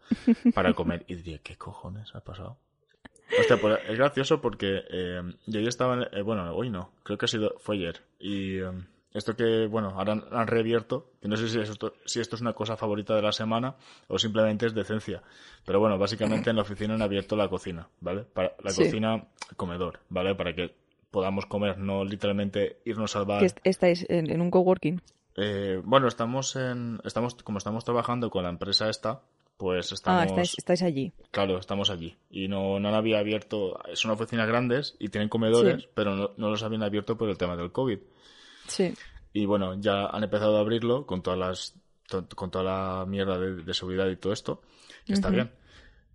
para 0.53 0.73
comer. 0.73 1.03
Y 1.07 1.15
diría, 1.15 1.39
¿qué 1.43 1.55
cojones 1.57 2.15
ha 2.15 2.21
pasado? 2.21 2.57
Hostia, 3.37 3.57
pues 3.57 3.79
es 3.87 3.97
gracioso 3.97 4.41
porque 4.41 4.83
eh, 4.89 5.21
yo 5.45 5.59
ya 5.59 5.69
estaba, 5.69 5.95
en- 5.95 6.07
eh, 6.17 6.21
bueno, 6.21 6.51
hoy 6.55 6.69
no, 6.69 6.91
creo 7.03 7.17
que 7.17 7.25
ha 7.25 7.27
sido, 7.27 7.55
fue 7.59 7.75
ayer. 7.75 8.01
Y 8.19 8.57
eh, 8.59 8.71
esto 9.13 9.35
que, 9.35 9.67
bueno, 9.67 9.89
ahora 9.95 10.13
han, 10.13 10.23
han 10.31 10.47
reabierto, 10.47 11.11
que 11.21 11.27
no 11.27 11.37
sé 11.37 11.47
si 11.47 11.59
esto, 11.59 11.93
si 12.05 12.19
esto 12.19 12.35
es 12.35 12.41
una 12.41 12.53
cosa 12.53 12.75
favorita 12.77 13.15
de 13.15 13.21
la 13.21 13.31
semana 13.31 13.75
o 14.07 14.17
simplemente 14.19 14.65
es 14.65 14.73
decencia. 14.73 15.21
Pero 15.65 15.79
bueno, 15.79 15.97
básicamente 15.97 16.49
en 16.49 16.55
la 16.55 16.63
oficina 16.63 16.95
han 16.95 17.01
abierto 17.01 17.35
la 17.35 17.47
cocina, 17.49 17.87
¿vale? 18.01 18.23
Para, 18.23 18.53
la 18.63 18.71
Sí. 18.71 18.83
cocina 18.83 19.25
comedor, 19.55 19.99
¿vale? 20.09 20.35
Para 20.35 20.53
que 20.53 20.73
podamos 21.11 21.45
comer, 21.45 21.77
no 21.77 22.03
literalmente 22.03 22.79
irnos 22.85 23.15
al 23.15 23.25
bar. 23.25 23.43
Estáis 23.63 24.05
en, 24.09 24.29
en 24.29 24.41
un 24.41 24.51
coworking. 24.51 25.01
Eh, 25.35 25.81
bueno, 25.85 26.07
estamos 26.07 26.55
en, 26.55 26.99
estamos, 27.05 27.35
como 27.35 27.57
estamos 27.59 27.85
trabajando 27.85 28.29
con 28.29 28.43
la 28.43 28.49
empresa 28.49 28.89
esta, 28.89 29.21
pues 29.59 29.91
Ah, 29.91 29.93
estamos, 29.93 30.25
estáis, 30.27 30.57
estáis 30.57 30.81
allí. 30.83 31.11
claro, 31.31 31.57
estamos 31.57 31.89
allí. 31.89 32.15
Y 32.29 32.47
no, 32.47 32.79
no 32.79 32.87
han 32.87 32.95
había 32.95 33.19
abierto, 33.19 33.77
son 33.93 34.11
oficinas 34.11 34.47
grandes 34.47 34.95
y 34.99 35.09
tienen 35.09 35.27
comedores, 35.27 35.81
Sí. 35.83 35.89
pero 35.93 36.15
no, 36.15 36.31
no 36.37 36.49
los 36.49 36.63
habían 36.63 36.81
abierto 36.81 37.17
por 37.17 37.29
el 37.29 37.37
tema 37.37 37.57
del 37.57 37.73
COVID. 37.73 37.99
Sí. 38.67 38.93
Y 39.33 39.45
bueno, 39.45 39.75
ya 39.77 40.05
han 40.05 40.23
empezado 40.23 40.55
a 40.55 40.61
abrirlo 40.61 41.05
con 41.05 41.21
todas 41.21 41.37
las 41.37 41.75
con 42.35 42.49
toda 42.49 42.63
la 42.63 43.05
mierda 43.05 43.37
de, 43.37 43.73
seguridad 43.73 44.07
y 44.07 44.15
todo 44.15 44.31
esto, 44.31 44.61
que 45.05 45.11
está 45.11 45.29
bien. 45.29 45.51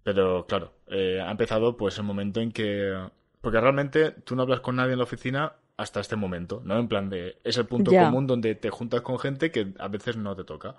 Pero 0.03 0.47
claro, 0.47 0.73
eh, 0.89 1.21
ha 1.21 1.31
empezado 1.31 1.77
pues 1.77 1.99
el 1.99 2.05
momento 2.05 2.41
en 2.41 2.51
que... 2.51 2.99
Porque 3.43 3.61
realmente 3.61 4.11
tú 4.11 4.35
no 4.35 4.43
hablas 4.43 4.61
con 4.61 4.77
nadie 4.77 4.93
en 4.93 4.99
la 4.99 5.05
oficina 5.05 5.53
hasta 5.77 6.01
este 6.01 6.17
momento, 6.17 6.63
¿no? 6.65 6.79
En 6.79 6.89
plan 6.89 7.11
de... 7.11 7.37
Es 7.45 7.59
el 7.59 7.67
punto 7.67 7.91
común 7.91 8.27
donde 8.27 8.55
te 8.55 8.71
juntas 8.71 9.03
con 9.03 9.19
gente 9.19 9.51
que 9.53 9.73
a 9.79 9.89
veces 9.89 10.17
no 10.17 10.35
te 10.35 10.45
toca. 10.45 10.77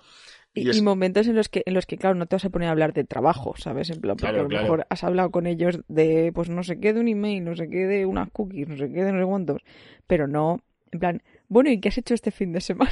Y, 0.56 0.82
momentos 0.82 1.28
en 1.28 1.36
los 1.36 1.50
que, 1.50 1.64
en 1.66 1.74
los 1.74 1.86
que, 1.86 1.98
claro, 1.98 2.16
no 2.16 2.28
te 2.28 2.36
vas 2.36 2.46
a 2.46 2.50
poner 2.50 2.70
a 2.70 2.72
hablar 2.72 2.94
de 2.94 3.04
trabajo, 3.04 3.56
¿sabes? 3.58 3.90
En 3.90 4.00
plan, 4.00 4.16
porque 4.16 4.40
a 4.40 4.42
lo 4.42 4.48
mejor 4.48 4.88
has 4.90 5.04
hablado 5.04 5.30
con 5.30 5.48
ellos 5.48 5.82
de, 5.90 6.32
pues 6.34 6.50
no 6.50 6.64
sé 6.64 6.80
qué 6.80 6.94
de 6.94 7.02
un 7.02 7.10
email, 7.10 7.44
no 7.44 7.56
sé 7.56 7.70
qué 7.70 7.86
de 7.86 8.06
unas 8.06 8.32
cookies, 8.32 8.68
no 8.68 8.78
sé 8.78 8.90
qué 8.92 9.04
de 9.04 9.12
no 9.12 9.20
sé 9.20 9.26
cuántos, 9.26 9.62
pero 10.08 10.28
no, 10.28 10.62
en 10.92 11.00
plan, 11.00 11.24
bueno, 11.50 11.70
¿y 11.70 11.82
qué 11.82 11.90
has 11.90 11.98
hecho 11.98 12.14
este 12.14 12.32
fin 12.32 12.54
de 12.54 12.62
semana? 12.62 12.92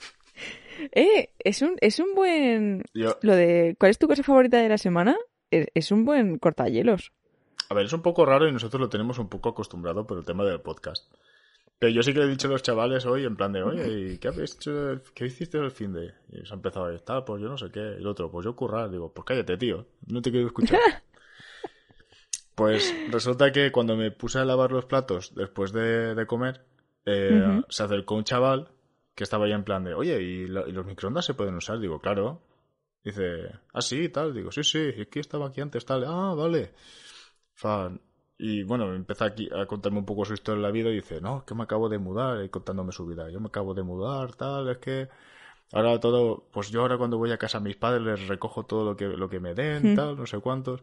eh, 0.91 1.29
es 1.39 1.61
un, 1.61 1.75
es 1.81 1.99
un 1.99 2.15
buen... 2.15 2.83
Lo 2.93 3.35
de, 3.35 3.75
¿cuál 3.79 3.91
es 3.91 3.97
tu 3.97 4.07
cosa 4.07 4.23
favorita 4.23 4.57
de 4.57 4.69
la 4.69 4.77
semana? 4.77 5.15
Es, 5.51 5.91
un 5.91 6.05
buen 6.05 6.37
cortayelos. 6.37 7.11
A 7.69 7.73
ver, 7.73 7.85
es 7.85 7.93
un 7.93 8.01
poco 8.01 8.25
raro 8.25 8.47
y 8.47 8.51
nosotros 8.51 8.79
lo 8.79 8.89
tenemos 8.89 9.19
un 9.19 9.29
poco 9.29 9.49
acostumbrado 9.49 10.05
por 10.05 10.17
el 10.17 10.25
tema 10.25 10.43
del 10.45 10.61
podcast. 10.61 11.11
Pero 11.79 11.93
yo 11.93 12.03
sí 12.03 12.13
que 12.13 12.19
le 12.19 12.25
he 12.25 12.29
dicho 12.29 12.49
a 12.49 12.51
los 12.51 12.61
chavales 12.61 13.05
hoy, 13.05 13.23
en 13.23 13.37
plan 13.37 13.53
de, 13.53 13.63
oye, 13.63 14.19
¿qué 14.19 14.27
habéis 14.27 14.55
hecho? 14.55 15.01
¿Qué 15.15 15.25
hiciste 15.25 15.57
el 15.57 15.71
fin 15.71 15.93
de? 15.93 16.13
Y 16.29 16.45
se 16.45 16.53
ha 16.53 16.55
empezado 16.55 16.87
a 16.87 16.93
estar, 16.93 17.23
pues 17.23 17.41
yo 17.41 17.47
no 17.47 17.57
sé 17.57 17.71
qué. 17.71 17.79
Y 17.79 18.01
el 18.01 18.07
otro, 18.07 18.29
pues 18.29 18.43
yo 18.43 18.53
currar. 18.53 18.91
Digo, 18.91 19.13
pues 19.13 19.25
cállate, 19.25 19.55
tío. 19.55 19.87
No 20.07 20.21
te 20.21 20.29
quiero 20.29 20.47
escuchar. 20.47 20.77
pues 22.55 22.93
resulta 23.09 23.53
que 23.53 23.71
cuando 23.71 23.95
me 23.95 24.11
puse 24.11 24.39
a 24.39 24.45
lavar 24.45 24.73
los 24.73 24.85
platos 24.85 25.33
después 25.33 25.71
de, 25.71 26.25
comer, 26.27 26.65
eh, 27.05 27.61
se 27.69 27.83
acercó 27.83 28.15
un 28.15 28.25
chaval 28.25 28.67
que 29.15 29.23
estaba 29.23 29.47
ya 29.47 29.55
en 29.55 29.63
plan 29.63 29.85
de, 29.85 29.93
oye, 29.93 30.21
¿y, 30.21 30.47
los 30.47 30.85
microondas 30.85 31.23
se 31.25 31.33
pueden 31.33 31.55
usar? 31.55 31.79
Digo, 31.79 32.01
claro. 32.01 32.41
Dice, 33.05 33.51
ah, 33.71 33.81
sí, 33.81 34.09
tal. 34.09 34.33
Digo, 34.33 34.51
sí, 34.51 34.65
sí, 34.65 34.91
es 34.97 35.07
que 35.07 35.21
estaba 35.21 35.47
aquí 35.47 35.61
antes, 35.61 35.85
tal. 35.85 36.03
Ah, 36.05 36.33
vale. 36.35 36.73
Fan, 37.53 38.01
y 38.41 38.63
bueno, 38.63 38.95
empieza 38.95 39.25
aquí 39.25 39.49
a 39.53 39.65
contarme 39.65 39.99
un 39.99 40.05
poco 40.05 40.23
su 40.23 40.33
historia 40.33 40.61
de 40.61 40.67
la 40.67 40.71
vida 40.71 40.89
y 40.89 40.95
dice, 40.95 41.19
no, 41.19 41.43
que 41.45 41.53
me 41.53 41.63
acabo 41.63 41.89
de 41.89 41.97
mudar, 41.97 42.41
y 42.41 42.47
contándome 42.47 42.93
su 42.93 43.05
vida. 43.05 43.29
Yo 43.29 43.41
me 43.41 43.47
acabo 43.47 43.73
de 43.73 43.83
mudar, 43.83 44.33
tal, 44.35 44.69
es 44.69 44.77
que 44.77 45.09
ahora 45.73 45.99
todo, 45.99 46.45
pues 46.51 46.71
yo 46.71 46.79
ahora 46.79 46.97
cuando 46.97 47.17
voy 47.17 47.31
a 47.33 47.37
casa 47.37 47.57
a 47.57 47.61
mis 47.61 47.75
padres 47.75 48.01
les 48.01 48.27
recojo 48.29 48.63
todo 48.63 48.85
lo 48.85 48.95
que, 48.95 49.07
lo 49.07 49.29
que 49.29 49.41
me 49.41 49.53
den, 49.53 49.93
tal, 49.93 50.15
no 50.15 50.25
sé 50.25 50.39
cuántos. 50.39 50.79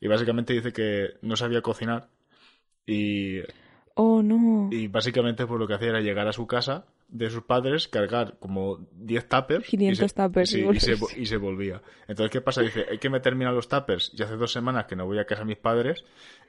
Y 0.00 0.06
básicamente 0.06 0.52
dice 0.52 0.72
que 0.72 1.14
no 1.22 1.34
sabía 1.34 1.60
cocinar 1.60 2.08
y... 2.86 3.40
Oh, 3.94 4.22
no. 4.22 4.68
Y 4.70 4.86
básicamente 4.86 5.44
pues 5.44 5.58
lo 5.58 5.66
que 5.66 5.74
hacía 5.74 5.88
era 5.88 6.00
llegar 6.00 6.28
a 6.28 6.32
su 6.32 6.46
casa 6.46 6.86
de 7.12 7.30
sus 7.30 7.44
padres, 7.44 7.88
cargar 7.88 8.38
como 8.40 8.86
10 8.92 9.28
tuppers. 9.28 9.66
500 9.66 10.14
tuppers. 10.14 10.52
y, 10.54 10.80
se, 10.80 10.96
y, 11.16 11.26
se, 11.26 11.36
volvía. 11.36 11.82
Entonces, 12.08 12.30
¿qué 12.30 12.40
pasa? 12.40 12.62
Dice, 12.62 12.86
hay 12.90 12.98
que 12.98 13.10
me 13.10 13.20
terminan 13.20 13.54
los 13.54 13.68
tuppers. 13.68 14.12
Y 14.16 14.22
hace 14.22 14.36
dos 14.36 14.50
semanas 14.50 14.86
que 14.86 14.96
no 14.96 15.04
voy 15.04 15.18
a 15.18 15.26
casa 15.26 15.42
a 15.42 15.44
mis 15.44 15.58
padres 15.58 16.04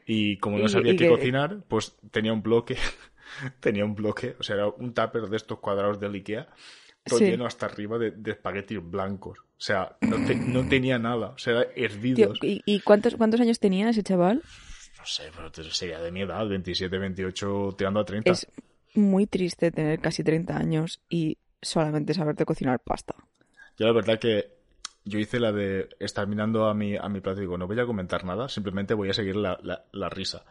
y 0.05 0.37
como 0.37 0.57
no 0.57 0.67
sabía 0.67 0.95
qué 0.95 1.07
cocinar, 1.07 1.63
pues 1.67 1.97
tenía 2.11 2.33
un 2.33 2.41
bloque, 2.41 2.77
tenía 3.59 3.85
un 3.85 3.93
bloque, 3.93 4.35
o 4.39 4.43
sea, 4.43 4.55
era 4.55 4.67
un 4.67 4.93
tupper 4.93 5.23
de 5.23 5.37
estos 5.37 5.59
cuadrados 5.59 5.99
de 5.99 6.07
Ikea, 6.07 6.47
todo 7.05 7.19
lleno 7.19 7.45
hasta 7.45 7.65
arriba 7.65 7.97
de, 7.97 8.13
espaguetis 8.25 8.79
blancos. 8.81 9.39
O 9.39 9.65
sea, 9.65 9.97
no, 10.01 10.67
tenía 10.67 10.97
nada, 10.97 11.29
o 11.29 11.37
sea, 11.37 11.65
hervidos. 11.75 12.37
¿Y, 12.41 12.79
cuántos, 12.81 13.15
cuántos 13.15 13.39
años 13.39 13.59
tenía 13.59 13.89
ese 13.89 14.03
chaval? 14.03 14.41
No 14.97 15.05
sé, 15.05 15.23
pero 15.35 15.51
sería 15.71 15.99
de 15.99 16.11
mi 16.11 16.21
edad, 16.21 16.47
27, 16.47 16.97
28, 16.97 17.75
tirando 17.77 17.99
a 17.99 18.05
30. 18.05 18.31
Es 18.31 18.47
muy 18.95 19.27
triste 19.27 19.71
tener 19.71 19.99
casi 19.99 20.23
30 20.23 20.57
años 20.57 21.01
y 21.09 21.37
solamente 21.61 22.13
saberte 22.13 22.45
cocinar 22.45 22.79
pasta. 22.79 23.15
Yo 23.77 23.87
la 23.87 23.93
verdad 23.93 24.19
que 24.19 24.51
yo 25.05 25.19
hice 25.19 25.39
la 25.39 25.51
de 25.51 25.89
estar 25.99 26.27
mirando 26.27 26.67
a 26.67 26.73
mi, 26.73 26.95
a 26.95 27.09
mi 27.09 27.19
plato 27.19 27.39
y 27.39 27.41
digo, 27.41 27.57
no 27.57 27.67
voy 27.67 27.79
a 27.79 27.85
comentar 27.85 28.23
nada, 28.23 28.47
simplemente 28.47 28.93
voy 28.93 29.09
a 29.09 29.13
seguir 29.13 29.35
la, 29.35 29.59
la, 29.91 30.09
risa. 30.09 30.45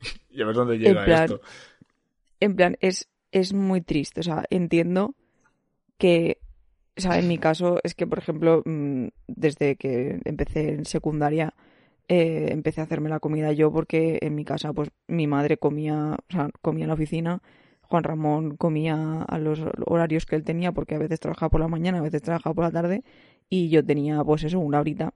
y 0.30 0.42
a 0.42 0.46
ver 0.46 0.54
dónde 0.54 0.78
llega 0.78 1.24
esto. 1.24 1.40
En 2.40 2.54
plan, 2.54 2.76
es, 2.80 3.08
es 3.32 3.52
muy 3.52 3.80
triste. 3.80 4.20
O 4.20 4.22
sea, 4.22 4.44
entiendo 4.50 5.14
que, 5.96 6.38
o 6.96 7.00
sea, 7.00 7.18
en 7.18 7.28
mi 7.28 7.38
caso 7.38 7.80
es 7.82 7.94
que, 7.94 8.06
por 8.06 8.18
ejemplo, 8.18 8.62
mm, 8.64 9.08
desde 9.26 9.76
que 9.76 10.20
empecé 10.24 10.70
en 10.70 10.84
secundaria, 10.84 11.54
eh, 12.08 12.48
empecé 12.50 12.80
a 12.80 12.84
hacerme 12.84 13.10
la 13.10 13.20
comida 13.20 13.52
yo 13.52 13.72
porque 13.72 14.18
en 14.22 14.34
mi 14.34 14.44
casa, 14.44 14.72
pues, 14.72 14.90
mi 15.06 15.26
madre 15.26 15.56
comía, 15.56 16.16
o 16.28 16.32
sea, 16.32 16.50
comía 16.62 16.84
en 16.84 16.88
la 16.88 16.94
oficina, 16.94 17.42
Juan 17.88 18.04
Ramón 18.04 18.56
comía 18.56 19.22
a 19.22 19.38
los 19.38 19.62
horarios 19.86 20.26
que 20.26 20.36
él 20.36 20.44
tenía 20.44 20.72
porque 20.72 20.94
a 20.94 20.98
veces 20.98 21.20
trabajaba 21.20 21.50
por 21.50 21.60
la 21.60 21.68
mañana, 21.68 21.98
a 21.98 22.02
veces 22.02 22.22
trabajaba 22.22 22.54
por 22.54 22.64
la 22.64 22.70
tarde 22.70 23.02
y 23.48 23.70
yo 23.70 23.84
tenía, 23.84 24.22
pues 24.24 24.44
eso, 24.44 24.58
una 24.60 24.80
horita 24.80 25.14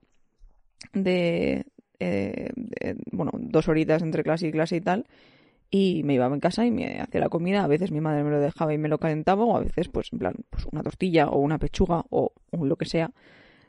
de, 0.92 1.66
eh, 1.98 2.50
bueno, 3.12 3.32
dos 3.34 3.68
horitas 3.68 4.02
entre 4.02 4.22
clase 4.22 4.48
y 4.48 4.52
clase 4.52 4.76
y 4.76 4.80
tal. 4.80 5.06
Y 5.70 6.02
me 6.04 6.14
iba 6.14 6.26
a 6.26 6.30
mi 6.30 6.38
casa 6.38 6.66
y 6.66 6.70
me 6.70 7.00
hacía 7.00 7.20
la 7.20 7.30
comida. 7.30 7.64
A 7.64 7.66
veces 7.66 7.90
mi 7.92 8.00
madre 8.00 8.24
me 8.24 8.30
lo 8.30 8.40
dejaba 8.40 8.74
y 8.74 8.78
me 8.78 8.88
lo 8.88 8.98
calentaba, 8.98 9.44
o 9.44 9.56
a 9.56 9.60
veces, 9.60 9.88
pues, 9.88 10.12
en 10.12 10.18
plan, 10.18 10.34
pues 10.50 10.66
una 10.70 10.82
tortilla 10.82 11.28
o 11.28 11.38
una 11.38 11.58
pechuga 11.58 12.04
o, 12.10 12.32
lo 12.52 12.76
que 12.76 12.84
sea, 12.84 13.12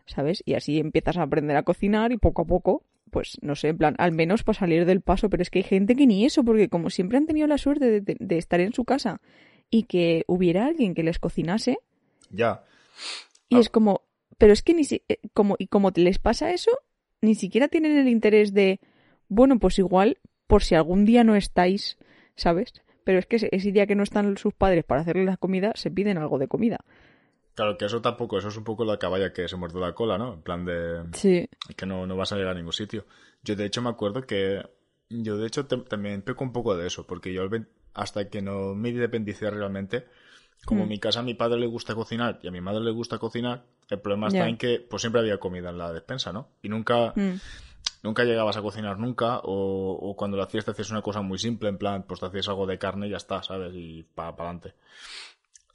¿sabes? 0.06 0.44
Y 0.46 0.56
así 0.56 0.80
empiezas 0.80 1.18
a 1.18 1.24
aprender 1.24 1.56
a 1.56 1.64
cocinar 1.64 2.12
y 2.12 2.18
poco 2.18 2.42
a 2.42 2.46
poco, 2.46 2.84
pues, 3.14 3.38
no 3.42 3.56
sé, 3.56 3.70
en 3.70 3.78
plan, 3.78 3.96
al 3.98 4.12
menos 4.12 4.44
para 4.44 4.60
salir 4.60 4.86
del 4.86 5.00
paso. 5.00 5.30
Pero 5.30 5.42
es 5.42 5.50
que 5.50 5.60
hay 5.60 5.64
gente 5.64 5.96
que 5.96 6.06
ni 6.06 6.26
eso, 6.26 6.44
porque 6.44 6.68
como 6.68 6.90
siempre 6.90 7.18
han 7.18 7.26
tenido 7.26 7.48
la 7.48 7.58
suerte 7.58 8.02
de, 8.02 8.18
de 8.20 8.38
estar 8.38 8.60
en 8.60 8.74
su 8.74 8.84
casa 8.84 9.22
y 9.70 9.84
que 9.84 10.26
hubiera 10.28 10.66
alguien 10.66 10.94
que 10.94 11.04
les 11.04 11.20
cocinase. 11.20 11.78
Ya. 12.30 12.66
Y 13.48 13.58
es 13.58 13.70
como, 13.70 14.02
pero 14.38 14.54
es 14.54 14.62
que 14.62 14.74
ni 14.74 14.84
si, 14.84 15.04
eh, 15.08 15.20
como, 15.34 15.56
y 15.58 15.68
como 15.68 15.92
les 15.96 16.20
pasa 16.20 16.52
eso, 16.52 16.72
ni 17.22 17.36
siquiera 17.36 17.68
tienen 17.68 17.98
el 17.98 18.08
interés 18.08 18.54
de, 18.54 18.80
bueno, 19.30 19.60
pues 19.60 19.80
igual, 19.80 20.18
por 20.48 20.64
si 20.64 20.76
algún 20.76 21.06
día 21.06 21.24
no 21.24 21.36
estáis, 21.36 21.98
¿sabes? 22.36 22.74
Pero 23.04 23.20
es 23.20 23.26
que 23.26 23.38
ese, 23.38 23.72
día 23.72 23.88
que 23.88 23.96
no 23.96 24.04
están 24.04 24.38
sus 24.38 24.54
padres 24.54 24.84
para 24.84 25.02
hacerles 25.02 25.26
la 25.26 25.38
comida, 25.38 25.72
se 25.76 25.92
piden 25.92 26.18
algo 26.18 26.38
de 26.38 26.48
comida. 26.48 26.80
Claro, 27.56 27.78
que 27.78 27.86
eso 27.86 28.02
tampoco, 28.02 28.40
eso 28.40 28.48
es 28.48 28.58
un 28.58 28.64
poco 28.64 28.84
la 28.84 28.98
caballa 28.98 29.32
que 29.32 29.48
se 29.48 29.56
muerde 29.56 29.80
la 29.80 29.94
cola, 29.94 30.18
¿no? 30.18 30.34
En 30.34 30.42
plan 30.42 30.66
de... 30.66 31.04
Sí. 31.14 31.48
Que 31.76 31.86
no, 31.86 32.08
no 32.08 32.16
vas 32.16 32.32
a 32.32 32.36
llegar 32.36 32.54
a 32.54 32.58
ningún 32.58 32.74
sitio. 32.74 33.06
Yo 33.44 33.56
de 33.56 33.66
hecho 33.66 33.82
me 33.82 33.90
acuerdo 33.90 34.26
que... 34.26 34.68
Yo 35.10 35.38
de 35.38 35.46
hecho 35.46 35.66
también 35.68 36.24
peco 36.24 36.44
un 36.44 36.52
poco 36.52 36.76
de 36.76 36.88
eso, 36.88 37.06
porque 37.06 37.32
yo 37.32 37.44
hasta 37.94 38.30
que 38.30 38.42
no 38.42 38.74
me 38.74 38.90
independicé 38.90 39.50
realmente, 39.52 40.08
como 40.66 40.82
en 40.82 40.88
mm. 40.88 40.90
mi 40.90 41.00
casa 41.00 41.20
a 41.20 41.24
mi 41.24 41.36
padre 41.36 41.60
le 41.60 41.68
gusta 41.68 41.94
cocinar 41.94 42.40
y 42.42 42.48
a 42.48 42.52
mi 42.52 42.62
madre 42.62 42.82
le 42.82 42.92
gusta 42.92 43.18
cocinar, 43.18 43.64
el 43.90 44.00
problema 44.00 44.28
está 44.28 44.48
en 44.48 44.58
que 44.58 44.80
pues 44.80 45.02
siempre 45.02 45.22
había 45.22 45.38
comida 45.38 45.70
en 45.70 45.78
la 45.78 45.92
despensa, 45.92 46.34
¿no? 46.34 46.48
Y 46.64 46.70
nunca, 46.70 47.14
mm. 47.16 47.34
nunca 48.02 48.24
llegabas 48.24 48.58
a 48.58 48.62
cocinar 48.62 48.98
nunca, 48.98 49.42
o, 49.44 50.16
cuando 50.18 50.38
lo 50.38 50.44
hacías 50.44 50.66
te 50.66 50.72
hacías 50.72 50.90
una 50.90 51.02
cosa 51.02 51.22
muy 51.22 51.38
simple, 51.38 51.70
en 51.70 51.78
plan, 51.78 52.04
pues 52.08 52.20
te 52.20 52.26
hacías 52.26 52.48
algo 52.48 52.66
de 52.66 52.80
carne 52.80 53.08
y 53.08 53.12
ya 53.12 53.18
está, 53.18 53.44
¿sabes? 53.44 53.74
Y 53.76 54.04
para 54.16 54.30
adelante. 54.30 54.74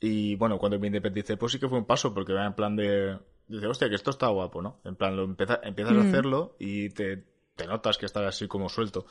Y 0.00 0.36
bueno, 0.36 0.58
cuando 0.58 0.78
me 0.78 0.86
independicé, 0.86 1.36
pues 1.36 1.52
sí 1.52 1.58
que 1.58 1.68
fue 1.68 1.78
un 1.78 1.84
paso, 1.84 2.14
porque 2.14 2.32
era 2.32 2.46
en 2.46 2.54
plan 2.54 2.76
de, 2.76 3.18
dice, 3.48 3.66
hostia, 3.66 3.88
que 3.88 3.96
esto 3.96 4.10
está 4.10 4.28
guapo, 4.28 4.62
¿no? 4.62 4.80
En 4.84 4.96
plan, 4.96 5.16
lo 5.16 5.24
empiezas 5.24 5.60
a 5.62 5.70
mm. 5.70 6.08
hacerlo 6.08 6.56
y 6.58 6.90
te, 6.90 7.24
te 7.56 7.66
notas 7.66 7.98
que 7.98 8.06
estás 8.06 8.24
así 8.24 8.46
como 8.46 8.68
suelto 8.68 9.06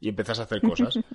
y 0.00 0.08
empiezas 0.08 0.40
a 0.40 0.44
hacer 0.44 0.60
cosas. 0.60 0.98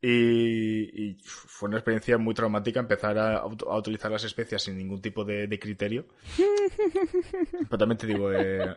Y, 0.00 1.16
fue 1.24 1.68
una 1.68 1.78
experiencia 1.78 2.18
muy 2.18 2.32
traumática 2.32 2.78
empezar 2.78 3.18
a, 3.18 3.44
utilizar 3.46 4.10
las 4.10 4.22
especias 4.22 4.62
sin 4.62 4.76
ningún 4.76 5.00
tipo 5.00 5.24
de, 5.24 5.58
criterio. 5.58 6.06
Pero 7.68 7.78
también 7.78 7.98
te 7.98 8.06
digo, 8.06 8.32
eh, 8.32 8.76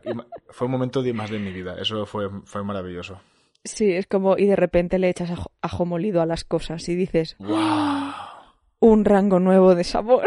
fue 0.49 0.65
un 0.65 0.71
momento 0.71 1.03
de 1.03 1.13
más 1.13 1.29
de 1.29 1.37
mi 1.37 1.51
vida. 1.51 1.75
Eso 1.79 2.05
fue, 2.05 2.27
fue 2.45 2.63
maravilloso. 2.63 3.21
Sí, 3.63 3.91
es 3.91 4.07
como, 4.07 4.37
y 4.37 4.47
de 4.47 4.55
repente 4.55 4.97
le 4.97 5.09
echas 5.09 5.29
ajo, 5.61 5.85
molido 5.85 6.21
a 6.21 6.25
las 6.25 6.43
cosas 6.43 6.89
y 6.89 6.95
dices, 6.95 7.35
¡Wow! 7.37 8.11
Un 8.81 9.05
rango 9.05 9.39
nuevo 9.39 9.75
de 9.75 9.83
sabor. 9.83 10.25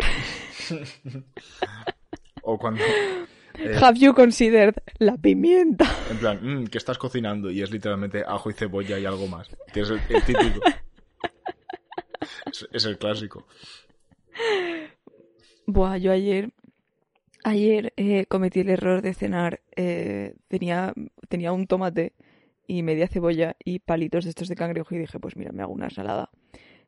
o 2.42 2.56
cuando. 2.56 2.84
Eh, 3.58 3.76
Have 3.80 3.98
you 3.98 4.14
considered 4.14 4.76
la 4.98 5.16
pimienta? 5.16 5.86
En 6.08 6.18
plan, 6.18 6.38
mm, 6.40 6.66
que 6.68 6.78
estás 6.78 6.96
cocinando 6.96 7.50
y 7.50 7.62
es 7.62 7.72
literalmente 7.72 8.22
ajo 8.24 8.50
y 8.50 8.52
cebolla 8.52 8.96
y 8.96 9.06
algo 9.06 9.26
más. 9.26 9.48
Que 9.72 9.80
es 9.80 9.90
el 9.90 10.00
típico. 10.24 10.60
es, 12.72 12.84
el 12.84 12.96
clásico. 12.96 13.44
Buah, 15.66 15.96
yo 15.96 16.12
ayer, 16.12 16.52
ayer 17.42 17.92
eh, 17.96 18.26
cometí 18.26 18.60
el 18.60 18.70
error 18.70 19.02
de 19.02 19.14
cenar. 19.14 19.62
Eh, 19.74 20.36
tenía, 20.46 20.94
tenía 21.28 21.50
un 21.50 21.66
tomate 21.66 22.12
y 22.68 22.84
media 22.84 23.08
cebolla 23.08 23.56
y 23.64 23.80
palitos 23.80 24.22
de 24.24 24.30
estos 24.30 24.46
de 24.46 24.54
cangrejo 24.54 24.94
y 24.94 24.98
dije, 24.98 25.18
pues 25.18 25.36
mira, 25.36 25.50
me 25.50 25.62
hago 25.64 25.72
una 25.72 25.86
ensalada. 25.86 26.30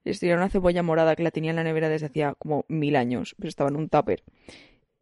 Era 0.06 0.36
una 0.36 0.48
cebolla 0.48 0.82
morada 0.82 1.16
que 1.16 1.22
la 1.22 1.30
tenía 1.30 1.50
en 1.50 1.56
la 1.56 1.64
nevera 1.64 1.88
desde 1.88 2.06
hacía 2.06 2.34
como 2.34 2.64
mil 2.68 2.96
años, 2.96 3.34
pero 3.38 3.48
estaba 3.48 3.70
en 3.70 3.76
un 3.76 3.88
tupper. 3.88 4.22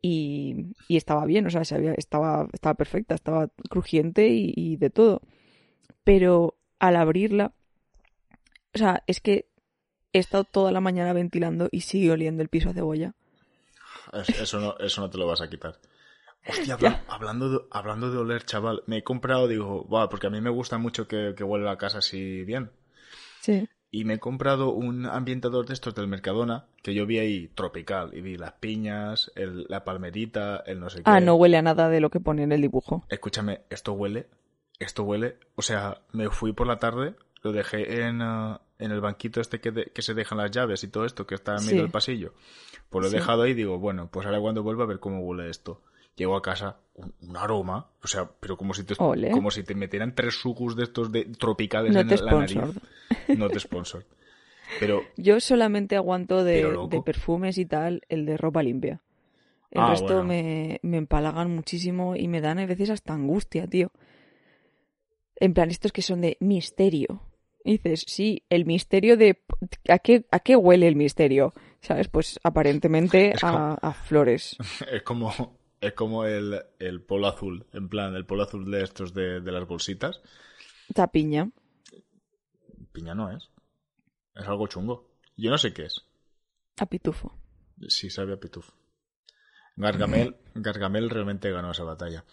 Y, 0.01 0.75
y 0.89 0.97
estaba 0.97 1.25
bien, 1.25 1.47
o 1.47 1.51
sea, 1.51 1.63
estaba, 1.63 2.49
estaba 2.53 2.75
perfecta, 2.75 3.15
estaba 3.15 3.49
crujiente 3.71 4.29
y 4.29 4.77
de 4.77 4.91
todo. 4.91 5.23
Pero 6.05 6.59
al 6.79 6.97
abrirla, 6.97 7.53
o 8.75 8.79
sea, 8.79 9.03
es 9.07 9.21
que 9.21 9.49
he 10.13 10.19
estado 10.19 10.45
toda 10.45 10.73
la 10.73 10.81
mañana 10.81 11.13
ventilando 11.13 11.69
y 11.71 11.81
sigue 11.81 12.11
oliendo 12.11 12.43
el 12.43 12.49
piso 12.49 12.71
a 12.71 12.73
cebolla. 12.73 13.15
eso, 14.13 14.61
no, 14.61 14.77
eso 14.79 15.01
no 15.01 15.11
te 15.11 15.19
lo 15.19 15.27
vas 15.27 15.41
a 15.41 15.49
quitar. 15.49 15.79
Hostia, 16.47 16.77
hablando 17.09 17.51
de, 17.51 17.59
hablando 17.71 18.11
de 18.11 18.19
oler, 18.19 18.45
chaval, 18.45 18.83
me 18.87 18.99
he 18.99 19.05
comprado, 19.05 19.49
digo, 19.49 19.85
wow, 19.85 20.09
porque 20.09 20.27
a 20.27 20.31
mí 20.31 20.41
me 20.41 20.51
gusta 20.51 20.79
mucho 20.79 21.09
que, 21.09 21.35
que 21.37 21.45
huele 21.45 21.65
la 21.65 21.79
casa 21.79 21.99
así 21.99 22.45
bien. 22.45 22.71
Sí. 23.41 23.69
Y 23.95 24.05
me 24.05 24.15
he 24.15 24.19
comprado 24.19 24.73
un 24.73 25.07
ambientador 25.07 25.67
de 25.67 25.73
estos 25.73 25.95
del 25.95 26.09
Mercadona, 26.09 26.65
que 26.83 26.95
yo 26.95 27.07
vi 27.07 27.21
ahí 27.21 27.47
tropical, 27.55 28.11
y 28.13 28.23
vi 28.23 28.37
las 28.37 28.55
piñas, 28.55 29.31
el, 29.37 29.67
la 29.69 29.85
palmerita, 29.85 30.65
el 30.67 30.81
no 30.81 30.91
sé 30.91 30.97
qué. 30.97 31.05
Ah, 31.05 31.21
no 31.21 31.37
huele 31.37 31.59
a 31.59 31.63
nada 31.63 31.89
de 31.89 32.01
lo 32.01 32.11
que 32.11 32.19
pone 32.19 32.43
en 32.43 32.51
el 32.51 32.61
dibujo. 32.61 33.05
Escúchame, 33.09 33.61
esto 33.71 33.93
huele, 33.93 34.27
esto 34.81 35.05
huele, 35.05 35.37
o 35.55 35.63
sea, 35.63 36.01
me 36.11 36.29
fui 36.29 36.53
por 36.53 36.67
la 36.67 36.81
tarde, 36.81 37.15
lo 37.45 37.53
dejé 37.53 38.03
en, 38.03 38.21
uh, 38.21 38.59
en 38.81 38.91
el 38.91 39.01
banquito 39.01 39.41
este 39.41 39.61
que, 39.61 39.93
que, 39.95 40.03
se 40.03 40.15
dejan 40.15 40.39
las 40.39 40.51
llaves 40.51 40.83
y 40.83 40.89
todo 40.89 41.05
esto 41.05 41.25
que 41.25 41.37
está 41.37 41.55
en 41.55 41.65
medio 41.65 41.83
del 41.83 41.93
pasillo. 41.93 42.35
Pues 42.91 43.05
lo 43.05 43.09
he 43.09 43.15
dejado 43.15 43.43
ahí 43.43 43.53
y 43.53 43.55
digo, 43.55 43.79
bueno, 43.79 44.09
pues 44.11 44.27
ahora 44.27 44.41
cuando 44.41 44.65
vuelva 44.65 44.83
a 44.83 44.89
ver 44.89 44.99
cómo 44.99 45.21
huele 45.21 45.49
esto. 45.49 45.83
Llego 46.17 46.37
a 46.37 46.43
casa, 46.43 46.79
un, 46.95 47.37
aroma, 47.37 47.91
o 48.03 48.07
sea, 48.07 48.31
pero 48.39 48.57
como 48.57 48.73
si 48.73 48.85
te, 48.85 48.95
como 48.97 49.51
si 49.51 49.65
te 49.65 49.75
metieran 49.75 50.15
tres 50.15 50.35
sucus 50.35 50.77
de 50.77 50.85
estos 50.85 51.11
de 51.11 51.25
tropicales 51.25 51.95
en 51.95 52.09
la 52.09 52.33
nariz. 52.33 52.59
No 53.37 53.49
te 53.49 53.61
sponsor. 53.61 54.05
Pero, 54.81 55.03
Yo 55.17 55.41
solamente 55.41 55.97
aguanto 55.97 56.43
de, 56.43 57.03
perfumes 57.05 57.59
y 57.59 57.67
tal 57.67 58.03
el 58.09 58.27
de 58.27 58.37
ropa 58.37 58.63
limpia. 58.63 59.03
El 59.71 59.83
ah, 59.83 59.91
resto 59.91 60.23
me, 60.23 60.79
me 60.83 60.99
empalagan 60.99 61.55
muchísimo 61.55 62.17
y 62.17 62.29
me 62.29 62.41
dan 62.41 62.59
a 62.59 62.67
veces 62.67 62.91
hasta 62.91 63.13
angustia, 63.13 63.67
tío. 63.67 63.91
En 65.37 65.53
plan, 65.53 65.71
estos 65.71 65.93
que 65.93 66.03
son 66.03 66.21
de 66.21 66.37
misterio. 66.41 67.23
Y 67.65 67.73
dices, 67.73 68.05
sí, 68.07 68.45
el 68.51 68.67
misterio 68.67 69.17
de... 69.17 69.43
¿A 69.89 69.99
qué, 69.99 70.27
a 70.31 70.41
qué 70.41 70.55
huele 70.55 70.87
el 70.87 70.97
misterio? 70.97 71.55
¿Sabes? 71.81 72.09
Pues 72.09 72.39
aparentemente 72.43 73.33
a, 73.43 73.93
flores. 74.05 74.57
Es 74.93 75.03
como, 75.03 75.33
es 75.87 75.95
como 75.95 76.25
el, 76.25 76.63
el, 76.79 77.03
polo 77.03 77.29
azul, 77.29 77.67
en 77.73 77.89
plan, 77.89 78.15
el 78.15 78.27
polo 78.27 78.45
azul 78.45 78.71
de 78.71 78.83
estos 78.83 79.13
de, 79.13 79.41
de 79.41 79.53
las 79.53 79.67
bolsitas. 79.67 80.21
Está 80.89 81.09
piña. 81.09 81.51
Piña 82.93 83.15
no 83.15 83.31
es. 83.31 83.51
Es 84.35 84.47
algo 84.47 84.67
chungo. 84.67 85.11
Yo 85.37 85.51
no 85.51 85.59
sé 85.59 85.73
qué 85.73 85.87
es. 85.87 86.03
A 86.79 86.87
pitufo. 86.87 87.37
Sí, 87.89 88.11
sabe 88.11 88.35
a 88.35 88.41
pitufo. 88.41 88.73
Gargamel, 89.77 90.37
Gargamel 90.55 91.11
realmente 91.11 91.51
ganó 91.51 91.73
esa 91.73 91.85
batalla. 91.85 92.25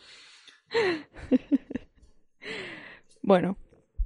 bueno, 3.22 3.58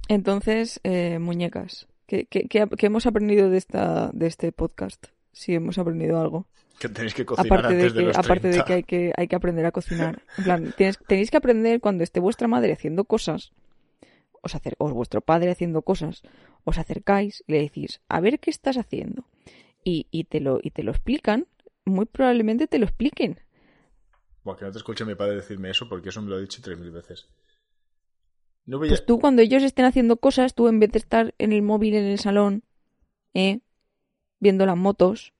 entonces, 0.08 0.80
eh, 0.84 1.18
muñecas. 1.18 1.86
¿Qué, 2.06 2.26
qué, 2.26 2.48
qué, 2.48 2.86
hemos 2.86 3.06
aprendido 3.06 3.50
de, 3.50 3.58
esta, 3.58 4.10
de 4.12 4.26
este 4.26 4.52
podcast? 4.52 5.06
Si 5.36 5.54
hemos 5.54 5.76
aprendido 5.76 6.18
algo. 6.18 6.46
Que 6.78 6.88
tenéis 6.88 7.12
que 7.12 7.26
cocinar 7.26 7.58
aparte 7.58 7.74
antes 7.74 7.92
de, 7.92 8.04
que, 8.04 8.12
Aparte 8.16 8.48
de 8.48 8.64
que 8.64 8.72
hay, 8.72 8.82
que 8.84 9.12
hay 9.14 9.28
que 9.28 9.36
aprender 9.36 9.66
a 9.66 9.70
cocinar. 9.70 10.22
En 10.38 10.44
plan, 10.44 10.74
tenéis 11.06 11.30
que 11.30 11.36
aprender 11.36 11.78
cuando 11.80 12.04
esté 12.04 12.20
vuestra 12.20 12.48
madre 12.48 12.72
haciendo 12.72 13.04
cosas, 13.04 13.52
os 14.40 14.54
acer 14.54 14.76
o 14.78 14.88
vuestro 14.88 15.20
padre 15.20 15.50
haciendo 15.50 15.82
cosas, 15.82 16.22
os 16.64 16.78
acercáis 16.78 17.44
y 17.46 17.52
le 17.52 17.60
decís, 17.60 18.00
a 18.08 18.20
ver 18.20 18.40
qué 18.40 18.50
estás 18.50 18.78
haciendo. 18.78 19.26
Y, 19.84 20.06
y, 20.10 20.24
te, 20.24 20.40
lo, 20.40 20.58
y 20.62 20.70
te 20.70 20.82
lo 20.82 20.90
explican, 20.92 21.46
muy 21.84 22.06
probablemente 22.06 22.66
te 22.66 22.78
lo 22.78 22.86
expliquen. 22.86 23.38
Bueno, 24.42 24.58
que 24.58 24.64
no 24.64 24.72
te 24.72 24.78
escuche 24.78 25.04
mi 25.04 25.16
padre 25.16 25.36
decirme 25.36 25.68
eso 25.68 25.86
porque 25.86 26.08
eso 26.08 26.22
me 26.22 26.30
lo 26.30 26.36
ha 26.36 26.40
dicho 26.40 26.62
tres 26.62 26.78
mil 26.78 26.90
veces. 26.92 27.28
Pues 28.64 29.04
tú 29.04 29.20
cuando 29.20 29.42
ellos 29.42 29.62
estén 29.62 29.84
haciendo 29.84 30.16
cosas, 30.16 30.54
tú 30.54 30.66
en 30.68 30.80
vez 30.80 30.92
de 30.92 30.98
estar 30.98 31.34
en 31.36 31.52
el 31.52 31.60
móvil 31.60 31.94
en 31.94 32.06
el 32.06 32.18
salón, 32.18 32.64
¿eh? 33.34 33.60
Viendo 34.38 34.66
las 34.66 34.76
motos, 34.76 35.32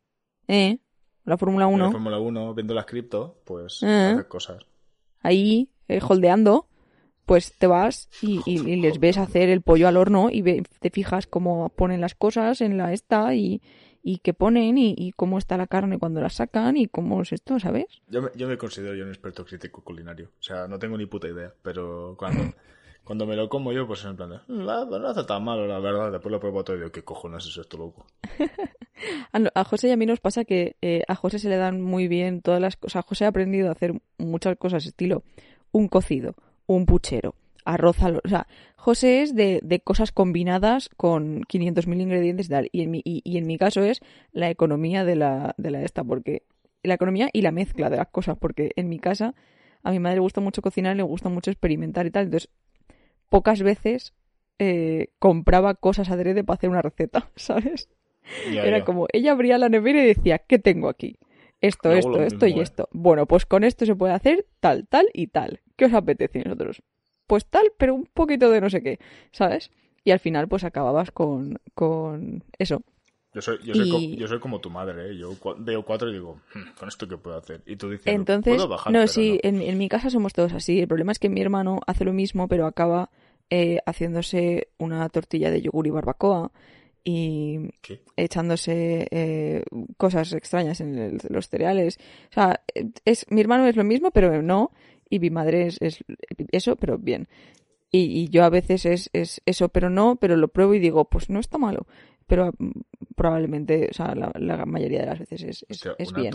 ¿eh? 0.48 0.78
La 1.24 1.36
Fórmula 1.36 1.66
1. 1.66 1.84
La 1.84 1.90
Fórmula 1.90 2.18
1, 2.18 2.54
viendo 2.54 2.74
las 2.74 2.86
cripto, 2.86 3.40
pues 3.44 3.82
¿Eh? 3.82 4.12
hacer 4.12 4.28
cosas. 4.28 4.64
Ahí, 5.20 5.70
eh, 5.88 6.00
holdeando, 6.06 6.68
pues 7.26 7.52
te 7.58 7.66
vas 7.66 8.08
y, 8.22 8.40
les 8.76 9.00
ves 9.00 9.18
hacer 9.18 9.48
el 9.48 9.60
pollo 9.60 9.88
al 9.88 9.96
horno 9.96 10.28
y 10.30 10.62
te 10.62 10.90
fijas 10.90 11.26
cómo 11.26 11.68
ponen 11.70 12.00
las 12.00 12.14
cosas 12.14 12.60
en 12.60 12.78
la 12.78 12.92
esta 12.92 13.34
y, 13.34 13.60
y 14.04 14.18
qué 14.18 14.32
ponen 14.32 14.78
y, 14.78 15.12
cómo 15.16 15.36
está 15.36 15.56
la 15.56 15.66
carne 15.66 15.98
cuando 15.98 16.20
la 16.20 16.30
sacan 16.30 16.76
y 16.76 16.86
cómo 16.86 17.20
es 17.22 17.32
esto, 17.32 17.58
¿sabes? 17.58 17.86
Yo 18.06 18.22
me, 18.22 18.30
yo 18.36 18.46
me 18.46 18.56
considero 18.56 18.94
yo 18.94 19.02
un 19.02 19.10
experto 19.10 19.44
crítico 19.44 19.82
culinario. 19.82 20.30
O 20.38 20.42
sea, 20.42 20.68
no 20.68 20.78
tengo 20.78 20.96
ni 20.96 21.06
puta 21.06 21.28
idea, 21.28 21.52
pero 21.62 22.14
cuando... 22.16 22.54
Cuando 23.06 23.24
me 23.24 23.36
lo 23.36 23.48
como 23.48 23.72
yo, 23.72 23.86
pues 23.86 24.04
en 24.04 24.16
plan 24.16 24.30
de, 24.30 24.36
mm, 24.48 24.66
pues 24.88 25.00
no, 25.00 25.06
hace 25.06 25.22
tan 25.22 25.44
malo, 25.44 25.64
la 25.68 25.78
verdad. 25.78 26.10
Después 26.10 26.32
lo 26.32 26.40
pruebo 26.40 26.64
todo 26.64 26.74
y 26.74 26.80
digo, 26.80 26.90
¿qué 26.90 27.04
cojones 27.04 27.46
es 27.46 27.56
esto, 27.56 27.78
loco? 27.78 28.04
a 29.54 29.64
José 29.64 29.88
y 29.88 29.90
a 29.92 29.96
mí 29.96 30.06
nos 30.06 30.20
pasa 30.20 30.44
que 30.44 30.76
eh, 30.82 31.02
a 31.08 31.14
José 31.14 31.38
se 31.38 31.48
le 31.48 31.56
dan 31.56 31.80
muy 31.80 32.08
bien 32.08 32.42
todas 32.42 32.60
las 32.60 32.76
cosas. 32.76 33.04
José 33.04 33.24
ha 33.24 33.28
aprendido 33.28 33.68
a 33.68 33.72
hacer 33.72 33.94
muchas 34.18 34.56
cosas, 34.56 34.86
estilo 34.86 35.22
un 35.72 35.88
cocido, 35.88 36.34
un 36.66 36.86
puchero, 36.86 37.34
arroz 37.64 38.02
al... 38.02 38.20
O 38.24 38.28
sea, 38.28 38.46
José 38.76 39.22
es 39.22 39.34
de, 39.34 39.60
de 39.62 39.80
cosas 39.80 40.12
combinadas 40.12 40.88
con 40.96 41.42
500.000 41.42 42.00
ingredientes 42.00 42.46
y 42.46 42.48
tal. 42.48 42.68
Y 42.72 42.82
en, 42.82 42.90
mi, 42.90 43.02
y, 43.04 43.36
en 43.36 43.46
mi 43.46 43.58
caso 43.58 43.82
es 43.82 44.00
la 44.32 44.48
economía 44.48 45.04
de 45.04 45.16
la, 45.16 45.54
de 45.58 45.70
la 45.70 45.82
esta, 45.82 46.04
porque... 46.04 46.42
La 46.82 46.94
economía 46.94 47.30
y 47.32 47.42
la 47.42 47.50
mezcla 47.50 47.90
de 47.90 47.96
las 47.96 48.06
cosas, 48.08 48.38
porque 48.38 48.70
en 48.76 48.88
mi 48.88 49.00
casa 49.00 49.34
a 49.82 49.90
mi 49.90 49.98
madre 49.98 50.16
le 50.16 50.20
gusta 50.20 50.40
mucho 50.40 50.62
cocinar, 50.62 50.94
le 50.94 51.02
gusta 51.02 51.28
mucho 51.28 51.50
experimentar 51.50 52.06
y 52.06 52.12
tal. 52.12 52.26
Entonces, 52.26 52.48
pocas 53.28 53.60
veces 53.60 54.14
eh, 54.58 55.08
compraba 55.18 55.74
cosas 55.74 56.10
adrede 56.10 56.44
para 56.44 56.56
hacer 56.56 56.70
una 56.70 56.82
receta, 56.82 57.28
¿sabes? 57.36 57.88
Era 58.50 58.84
como, 58.84 59.06
ella 59.12 59.32
abría 59.32 59.58
la 59.58 59.68
nevera 59.68 60.02
y 60.02 60.06
decía, 60.06 60.38
¿qué 60.38 60.58
tengo 60.58 60.88
aquí? 60.88 61.18
Esto, 61.60 61.92
esto, 61.92 62.22
esto 62.22 62.46
y 62.46 62.58
¿eh? 62.58 62.62
esto. 62.62 62.88
Bueno, 62.92 63.26
pues 63.26 63.46
con 63.46 63.64
esto 63.64 63.86
se 63.86 63.96
puede 63.96 64.12
hacer 64.12 64.46
tal, 64.60 64.86
tal 64.88 65.08
y 65.12 65.28
tal. 65.28 65.60
¿Qué 65.76 65.86
os 65.86 65.94
apetece 65.94 66.40
a 66.40 66.44
nosotros? 66.44 66.82
Pues 67.26 67.46
tal, 67.46 67.72
pero 67.78 67.94
un 67.94 68.08
poquito 68.12 68.50
de 68.50 68.60
no 68.60 68.70
sé 68.70 68.82
qué, 68.82 68.98
¿sabes? 69.32 69.70
Y 70.04 70.10
al 70.12 70.20
final, 70.20 70.48
pues 70.48 70.64
acababas 70.64 71.10
con, 71.10 71.58
con 71.74 72.44
eso. 72.58 72.82
Yo 73.34 73.42
soy, 73.42 73.58
yo, 73.64 73.74
soy 73.74 74.16
yo 74.16 74.28
soy 74.28 74.38
como 74.38 74.60
tu 74.60 74.70
madre, 74.70 75.10
¿eh? 75.10 75.18
Yo 75.18 75.32
veo 75.58 75.84
cuatro 75.84 76.08
y 76.08 76.14
digo, 76.14 76.40
hmm, 76.54 76.78
¿con 76.78 76.88
esto 76.88 77.08
qué 77.08 77.18
puedo 77.18 77.36
hacer? 77.36 77.62
Y 77.66 77.76
tú 77.76 77.90
dices, 77.90 78.06
Entonces, 78.06 78.54
¿puedo 78.54 78.68
bajar? 78.68 78.92
No, 78.92 79.06
sí, 79.06 79.38
En, 79.42 79.60
en, 79.60 79.76
mi 79.76 79.88
casa 79.88 80.08
somos 80.08 80.32
todos 80.32 80.52
así. 80.52 80.80
El 80.80 80.88
problema 80.88 81.12
es 81.12 81.18
que 81.18 81.28
mi 81.28 81.40
hermano 81.42 81.80
hace 81.86 82.04
lo 82.04 82.12
mismo, 82.12 82.48
pero 82.48 82.66
acaba 82.66 83.10
eh, 83.50 83.78
haciéndose 83.84 84.68
una 84.78 85.08
tortilla 85.08 85.50
de 85.50 85.62
yogur 85.62 85.86
y 85.86 85.90
barbacoa 85.90 86.50
y 87.08 87.70
echándose 88.16 89.06
eh, 89.12 89.62
cosas 89.96 90.32
extrañas 90.32 90.80
en 90.80 91.18
los 91.28 91.48
cereales. 91.48 91.98
O 92.30 92.34
sea, 92.34 92.64
es, 93.04 93.26
mi 93.30 93.40
hermano 93.40 93.68
es 93.68 93.76
lo 93.76 93.84
mismo, 93.84 94.10
pero 94.10 94.42
no, 94.42 94.72
y 95.08 95.20
mi 95.20 95.30
madre 95.30 95.68
es, 95.68 95.78
eso, 96.50 96.74
pero 96.74 96.98
bien. 96.98 97.28
Y, 97.92 98.00
y, 98.00 98.28
yo 98.28 98.42
a 98.42 98.50
veces 98.50 98.84
es, 98.84 99.08
es 99.12 99.40
eso, 99.46 99.68
pero 99.68 99.88
no, 99.88 100.16
pero 100.16 100.36
lo 100.36 100.48
pruebo 100.48 100.74
y 100.74 100.80
digo, 100.80 101.04
pues 101.04 101.30
no 101.30 101.38
está 101.38 101.58
malo 101.58 101.86
pero 102.26 102.52
mm, 102.58 102.70
probablemente, 103.14 103.88
o 103.88 103.94
sea, 103.94 104.14
la, 104.14 104.66
mayoría 104.66 105.00
de 105.00 105.06
las 105.06 105.20
veces 105.20 105.44
es, 105.44 105.66
es, 105.68 106.12
bien. 106.12 106.34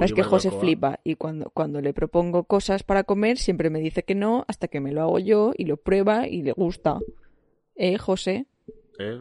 es 0.00 0.12
que 0.12 0.22
José 0.22 0.52
flipa 0.52 1.00
y 1.02 1.16
cuando, 1.16 1.50
cuando 1.50 1.80
le 1.80 1.92
propongo 1.92 2.44
cosas 2.44 2.84
para 2.84 3.02
comer 3.04 3.38
siempre 3.38 3.68
me 3.68 3.80
dice 3.80 4.04
que 4.04 4.14
no 4.14 4.44
hasta 4.46 4.68
que 4.68 4.80
me 4.80 4.92
lo 4.92 5.02
hago 5.02 5.18
yo 5.18 5.52
y 5.56 5.64
lo 5.64 5.78
prueba 5.78 6.28
y 6.28 6.42
le 6.42 6.52
gusta. 6.52 7.00
¿Eh, 7.74 7.98
José? 7.98 8.46
Eh, 9.00 9.20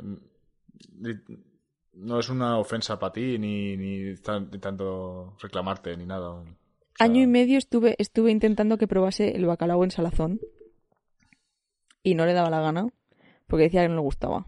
no 1.94 2.20
es 2.20 2.30
una 2.30 2.58
ofensa 2.58 3.00
para 3.00 3.14
ti 3.14 3.38
ni, 3.38 3.78
ni, 3.78 4.16
tanto 4.18 5.36
reclamarte 5.40 5.96
ni 5.98 6.06
nada. 6.06 6.44
Año 7.00 7.22
y 7.22 7.28
medio 7.28 7.58
estuve, 7.58 7.96
estuve 7.98 8.32
intentando 8.32 8.78
que 8.78 8.88
probase 8.88 9.36
el 9.36 9.46
bacalao 9.46 9.84
en 9.84 9.92
salazón 9.92 10.40
y 12.04 12.16
no 12.16 12.26
le 12.26 12.34
daba 12.34 12.50
la 12.50 12.62
gana 12.62 12.88
porque 13.48 13.64
decía 13.64 13.82
que 13.82 13.90
no 13.90 13.96
le 13.96 14.02
gustaba. 14.02 14.46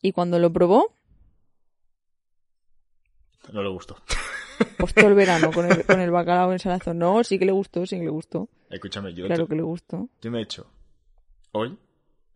Y 0.00 0.12
cuando 0.12 0.38
lo 0.38 0.52
probó... 0.52 0.94
No 3.52 3.62
le 3.62 3.68
gustó. 3.70 3.96
Pues 4.78 4.94
todo 4.94 5.08
el 5.08 5.14
verano 5.14 5.50
con 5.50 5.66
el, 5.66 5.84
con 5.86 6.00
el 6.00 6.12
bacalao 6.12 6.52
en 6.52 6.60
salazón. 6.60 6.98
No, 6.98 7.24
sí 7.24 7.40
que 7.40 7.44
le 7.44 7.50
gustó, 7.50 7.86
sí 7.86 7.98
que 7.98 8.04
le 8.04 8.10
gustó. 8.10 8.48
Escúchame, 8.70 9.12
yo... 9.12 9.26
Claro 9.26 9.48
que 9.48 9.56
le 9.56 9.62
gustó. 9.62 10.08
Yo 10.22 10.30
me 10.30 10.38
he 10.38 10.42
hecho 10.42 10.70
hoy 11.54 11.78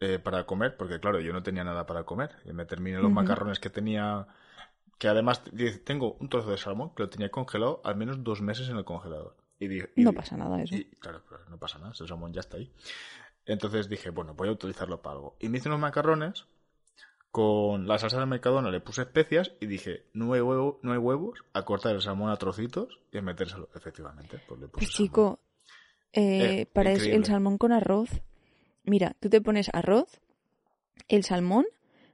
eh, 0.01 0.19
para 0.19 0.45
comer, 0.45 0.77
porque 0.77 1.01
claro, 1.01 1.21
yo 1.21 1.33
no 1.33 1.43
tenía 1.43 1.65
nada 1.65 1.87
para 1.87 2.05
comer. 2.05 2.31
Y 2.45 2.53
me 2.53 2.65
terminé 2.65 2.99
los 2.99 3.11
macarrones 3.11 3.61
que 3.61 3.71
tenía... 3.71 4.27
Que 4.99 5.09
además 5.09 5.43
tengo 5.85 6.15
un 6.15 6.29
trozo 6.29 6.51
de 6.51 6.59
salmón 6.59 6.93
que 6.95 7.05
lo 7.05 7.09
tenía 7.09 7.31
congelado 7.31 7.81
al 7.85 7.97
menos 7.97 8.25
dos 8.25 8.41
meses 8.41 8.69
en 8.69 8.77
el 8.77 8.85
congelador. 8.85 9.37
Y, 9.61 9.69
no 9.97 10.13
pasa 10.13 10.37
nada 10.37 10.61
eso. 10.63 10.75
claro, 10.99 11.23
claro, 11.25 11.45
no 11.49 11.59
pasa 11.59 11.79
nada, 11.79 11.93
el 11.99 12.09
salmón 12.09 12.33
ya 12.33 12.41
está 12.41 12.57
ahí. 12.57 12.73
Entonces 13.47 13.89
dije, 13.89 14.11
bueno, 14.11 14.35
voy 14.35 14.49
a 14.49 14.53
utilizarlo 14.53 15.01
para 15.01 15.17
algo. 15.17 15.37
Y 15.41 15.49
me 15.49 15.59
hice 15.59 15.69
unos 15.69 15.81
macarrones 15.81 16.47
con 17.31 17.87
la 17.87 17.99
salsa 17.99 18.21
de 18.21 18.27
Mercadona 18.27 18.71
le 18.71 18.81
puse 18.81 19.03
especias 19.03 19.53
y 19.61 19.67
dije, 19.67 20.05
no 20.13 20.33
hay, 20.33 20.41
huevo, 20.41 20.81
no 20.83 20.93
hay 20.93 20.99
huevos, 20.99 21.45
a 21.53 21.65
cortar 21.65 21.95
el 21.95 22.03
salmón 22.03 22.31
a 22.31 22.37
trocitos 22.37 22.99
y 23.13 23.19
a 23.19 23.23
metérselo. 23.23 23.69
Efectivamente, 23.75 24.41
pues 24.47 24.61
le 24.61 24.69
puse 24.69 24.87
Pues 24.87 24.91
chico, 24.91 25.39
eh, 26.13 26.67
para 26.73 26.93
el 26.93 27.25
salmón 27.25 27.59
con 27.59 27.73
arroz, 27.73 28.09
mira, 28.89 29.17
tú 29.21 29.29
te 29.29 29.41
pones 29.41 29.71
arroz, 29.73 30.21
el 31.09 31.25
salmón, 31.25 31.67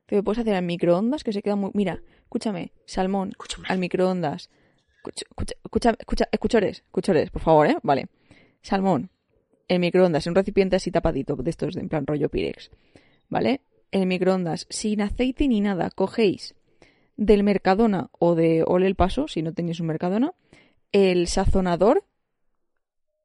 te 0.07 0.17
lo 0.17 0.23
puedes 0.23 0.41
hacer 0.41 0.55
al 0.55 0.65
microondas 0.65 1.25
que 1.25 1.33
se 1.33 1.43
queda 1.43 1.57
muy... 1.57 1.71
Mira, 1.75 2.03
escúchame, 2.25 2.73
salmón 2.87 3.33
al 3.69 3.79
microondas, 3.79 4.51
Escucha, 5.05 5.55
escucha, 5.63 5.95
escucha, 5.99 6.29
escuchores, 6.33 6.79
escuchores, 6.87 7.31
por 7.31 7.43
favor, 7.43 7.67
¿eh? 7.67 7.77
Vale. 7.83 8.09
Salmón, 8.63 9.11
en 9.69 9.83
microondas, 9.83 10.27
en 10.27 10.31
un 10.31 10.37
recipiente 10.37 10.77
así 10.77 10.91
tapadito, 10.91 11.37
de 11.37 11.51
estos 11.51 11.75
de 11.75 11.83
en 11.83 11.91
plan 11.91 12.07
rollo 12.07 12.31
Pirex, 12.31 12.71
¿vale? 13.29 13.61
En 13.91 14.09
microondas, 14.09 14.67
sin 14.71 15.03
aceite 15.03 15.47
ni 15.47 15.61
nada, 15.61 15.91
cogéis 15.91 16.55
del 17.19 17.43
Mercadona 17.45 18.09
o 18.19 18.35
de 18.35 18.65
Ole 18.67 18.87
el 18.87 18.95
Paso, 18.95 19.29
si 19.29 19.43
no 19.43 19.53
tenéis 19.53 19.81
un 19.81 19.89
Mercadona, 19.89 20.33
el 20.93 21.29
sazonador 21.29 22.05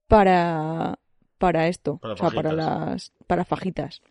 para, 0.07 0.99
para 1.39 1.67
esto, 1.67 1.97
Para 1.97 2.13
o 2.13 2.17
sea, 2.17 2.29
para 2.29 2.53
las 2.53 3.13
para 3.25 3.45
fajitas. 3.45 4.01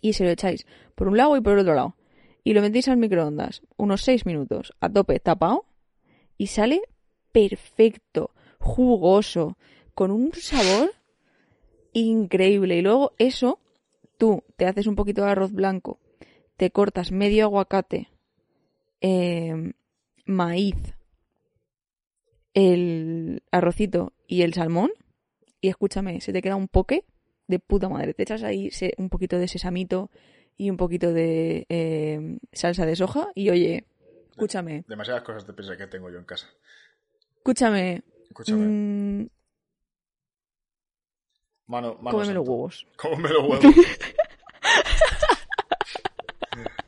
Y 0.00 0.14
se 0.14 0.24
lo 0.24 0.30
echáis 0.30 0.66
por 0.94 1.06
un 1.06 1.16
lado 1.16 1.36
y 1.36 1.40
por 1.40 1.52
el 1.52 1.60
otro 1.60 1.74
lado. 1.74 1.96
Y 2.42 2.54
lo 2.54 2.62
metéis 2.62 2.88
al 2.88 2.96
microondas 2.96 3.62
unos 3.76 4.02
6 4.02 4.26
minutos 4.26 4.72
a 4.80 4.88
tope 4.88 5.20
tapado 5.20 5.66
y 6.38 6.48
sale 6.48 6.80
perfecto, 7.32 8.32
jugoso, 8.58 9.58
con 9.94 10.10
un 10.10 10.32
sabor 10.32 10.92
increíble. 11.92 12.76
Y 12.76 12.82
luego 12.82 13.12
eso, 13.18 13.60
tú 14.18 14.42
te 14.56 14.66
haces 14.66 14.86
un 14.86 14.96
poquito 14.96 15.22
de 15.22 15.30
arroz 15.30 15.52
blanco, 15.52 16.00
te 16.56 16.70
cortas 16.70 17.12
medio 17.12 17.44
aguacate, 17.44 18.10
eh, 19.00 19.72
maíz, 20.24 20.76
el 22.54 23.42
arrocito 23.50 24.12
y 24.26 24.42
el 24.42 24.54
salmón. 24.54 24.90
Y 25.66 25.68
escúchame, 25.68 26.20
se 26.20 26.32
te 26.32 26.40
queda 26.42 26.54
un 26.54 26.68
poke 26.68 27.04
de 27.48 27.58
puta 27.58 27.88
madre. 27.88 28.14
Te 28.14 28.22
echas 28.22 28.44
ahí 28.44 28.70
un 28.98 29.08
poquito 29.08 29.36
de 29.36 29.48
sesamito 29.48 30.12
y 30.56 30.70
un 30.70 30.76
poquito 30.76 31.12
de 31.12 31.66
eh, 31.68 32.38
salsa 32.52 32.86
de 32.86 32.94
soja. 32.94 33.26
Y 33.34 33.50
oye, 33.50 33.84
escúchame, 34.30 34.84
Demasiadas 34.86 35.24
cosas 35.24 35.44
de 35.44 35.52
pizza 35.54 35.76
que 35.76 35.88
tengo 35.88 36.08
yo 36.08 36.18
en 36.18 36.24
casa. 36.24 36.46
escúchame. 37.38 38.04
Escúchame. 38.28 38.64
mm, 38.64 39.28
Mano, 41.66 41.96
mano 42.00 42.16
cómeme 42.16 42.34
los 42.34 42.48
huevos. 42.48 42.86
Cómeme 42.96 43.28
los 43.28 43.42
huevos. 43.42 43.76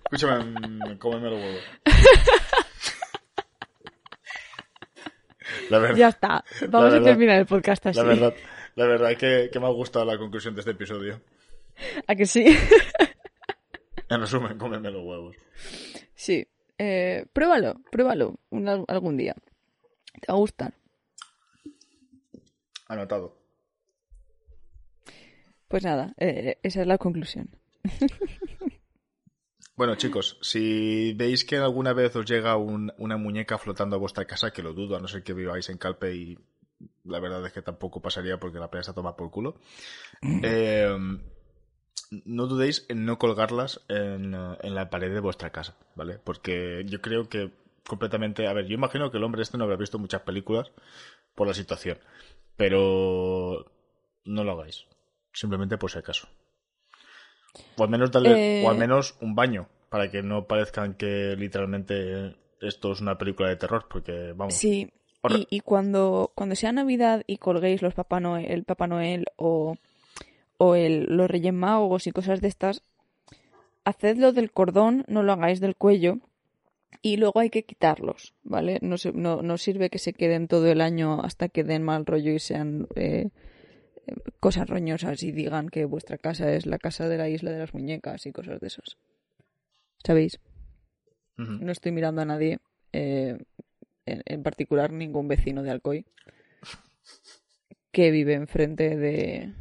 Escúchame, 0.05 0.45
mm, 0.45 0.99
cómeme 0.99 1.31
los 1.31 1.41
huevos. 1.43 1.64
La 5.71 5.79
verdad, 5.81 5.97
Ya 5.97 6.09
está. 6.11 6.45
Vamos 6.69 6.95
a 6.95 7.03
terminar 7.03 7.41
el 7.41 7.47
podcast 7.47 7.85
así. 7.87 7.97
la 7.99 8.05
verdad, 8.05 8.35
la 8.79 8.87
verdad 8.87 9.17
que, 9.17 9.51
que 9.53 9.61
me 9.61 9.67
ha 9.67 9.71
gustado 9.71 10.05
la 10.05 10.17
conclusión 10.17 10.55
de 10.55 10.61
este 10.61 10.71
episodio. 10.73 11.21
¿A 12.07 12.14
que 12.14 12.27
sí? 12.27 12.45
En 14.11 14.21
resumen, 14.23 14.57
cómeme 14.57 14.91
los 14.91 15.05
huevos. 15.05 15.37
sí. 16.14 16.47
Eh, 16.79 17.27
pruébalo, 17.33 17.81
pruébalo 17.91 18.38
algún 18.87 19.17
día. 19.17 19.35
Te 20.14 20.27
va 20.33 20.35
a 20.35 20.38
gustar. 20.38 20.73
Anotado. 22.87 23.37
Pues 25.67 25.83
nada, 25.85 26.14
eh, 26.19 26.59
esa 26.62 26.81
es 26.83 26.87
la 26.87 26.97
conclusión. 26.99 27.51
Bueno, 29.77 29.97
chicos, 29.97 30.38
si 30.41 31.12
veis 31.14 31.45
que 31.45 31.57
alguna 31.57 31.93
vez 31.93 32.14
os 32.17 32.25
llega 32.25 32.57
un- 32.57 32.93
una 32.99 33.17
muñeca 33.17 33.59
flotando 33.59 33.97
a 33.97 33.99
vuestra 33.99 34.25
casa, 34.25 34.53
que 34.53 34.62
lo 34.62 34.73
dudo, 34.73 34.97
a 34.97 35.01
no 35.01 35.09
ser 35.09 35.23
que 35.23 35.35
viváis 35.35 35.69
en 35.69 35.79
Calpe 35.79 36.14
y 36.14 36.38
la 37.09 37.21
verdad 37.21 37.44
es 37.47 37.53
que 37.53 37.62
tampoco 37.62 38.01
pasaría 38.01 38.38
porque 38.38 38.59
la 38.59 38.71
está 38.73 38.92
toma 38.92 39.16
por 39.16 39.31
culo, 39.31 39.57
eh, 40.23 40.97
no 42.25 42.47
dudéis 42.47 42.87
en 42.88 43.05
no 43.05 43.18
colgarlas 43.18 43.81
en, 43.88 44.35
eh, 44.35 44.59
en 44.62 44.75
la 44.75 44.90
pared 44.90 45.12
de 45.12 45.21
vuestra 45.21 45.51
casa, 45.51 45.77
¿vale? 45.94 46.18
Porque 46.18 46.85
yo 46.87 47.01
creo 47.01 47.29
que 47.29 47.51
completamente... 47.87 48.47
A 48.47 48.53
ver, 48.53 48.66
yo 48.66 48.75
imagino 48.75 49.11
que 49.11 49.18
el 49.18 49.25
hombre 49.25 49.42
este 49.42 49.59
no 49.59 49.64
habrá 49.64 49.77
visto 49.77 49.99
muchas 49.99 50.23
películas 50.23 50.71
por 51.35 51.47
la 51.47 51.55
situación, 51.55 51.99
pero 52.57 53.71
no 54.25 54.44
lo 54.44 54.53
hagáis, 54.53 54.87
simplemente 55.33 55.79
por 55.79 55.90
si 55.90 55.99
acaso. 55.99 56.29
O 57.77 57.85
al 57.85 57.90
menos 57.90 58.11
darle, 58.11 58.61
Eh, 58.61 58.64
o 58.64 58.71
al 58.71 58.77
menos 58.77 59.16
un 59.21 59.35
baño, 59.35 59.68
para 59.88 60.11
que 60.11 60.23
no 60.23 60.47
parezcan 60.47 60.94
que 60.94 61.35
literalmente 61.37 62.37
esto 62.61 62.92
es 62.92 63.01
una 63.01 63.16
película 63.16 63.49
de 63.49 63.57
terror, 63.57 63.87
porque 63.88 64.33
vamos. 64.35 64.55
Sí, 64.55 64.90
Y, 65.31 65.47
y 65.51 65.61
cuando, 65.61 66.33
cuando 66.35 66.55
sea 66.57 66.73
Navidad 66.73 67.23
y 67.27 67.38
colguéis 67.38 67.83
los 67.83 67.95
Papá 67.95 68.21
Noel, 68.21 68.51
el 68.51 68.64
Papá 68.64 68.87
Noel 68.87 69.27
o, 69.37 69.77
o 70.59 70.75
el, 70.75 71.05
los 71.05 71.31
Reyes 71.31 71.53
Magos 71.55 72.07
y 72.07 72.12
cosas 72.12 72.41
de 72.41 72.49
estas, 72.49 72.83
hacedlo 73.85 74.33
del 74.33 74.51
cordón, 74.53 75.05
no 75.09 75.23
lo 75.23 75.33
hagáis 75.33 75.61
del 75.61 75.77
cuello 75.77 76.19
y 77.03 77.17
luego 77.17 77.41
hay 77.41 77.51
que 77.51 77.64
quitarlos, 77.64 78.35
¿vale? 78.43 78.79
No, 78.83 78.99
se- 78.99 79.12
no, 79.12 79.43
no 79.43 79.57
sirve 79.59 79.91
que 79.91 79.99
se 79.99 80.12
queden 80.12 80.49
todo 80.49 80.67
el 80.67 80.81
año 80.81 81.21
hasta 81.23 81.49
que 81.49 81.64
den 81.64 81.83
mal 81.83 82.07
rollo 82.07 82.33
y 82.33 82.38
sean 82.38 82.88
eh, 82.97 83.29
cosas 84.41 84.69
roñosas 84.69 85.23
y 85.23 85.33
digan 85.33 85.69
que 85.69 85.85
vuestra 85.85 86.19
casa 86.19 86.53
es 86.53 86.67
la 86.67 86.79
casa 86.79 87.09
de 87.09 87.19
la 87.19 87.29
isla 87.29 87.53
de 87.53 87.59
las 87.61 87.75
muñecas 87.75 88.27
y 88.27 88.33
cosas 88.33 88.61
de 88.61 88.67
esas. 88.67 88.97
¿Sabéis? 90.05 90.41
No 91.64 91.71
estoy 91.73 91.93
mirando 91.93 92.21
a 92.23 92.25
nadie, 92.25 92.59
eh, 92.93 93.38
en, 94.12 94.23
en 94.25 94.42
particular 94.42 94.92
ningún 94.92 95.29
vecino 95.29 95.62
de 95.62 95.71
Alcoy 95.71 96.07
que 97.92 98.11
vive 98.11 98.35
enfrente 98.35 98.97
de 98.97 99.55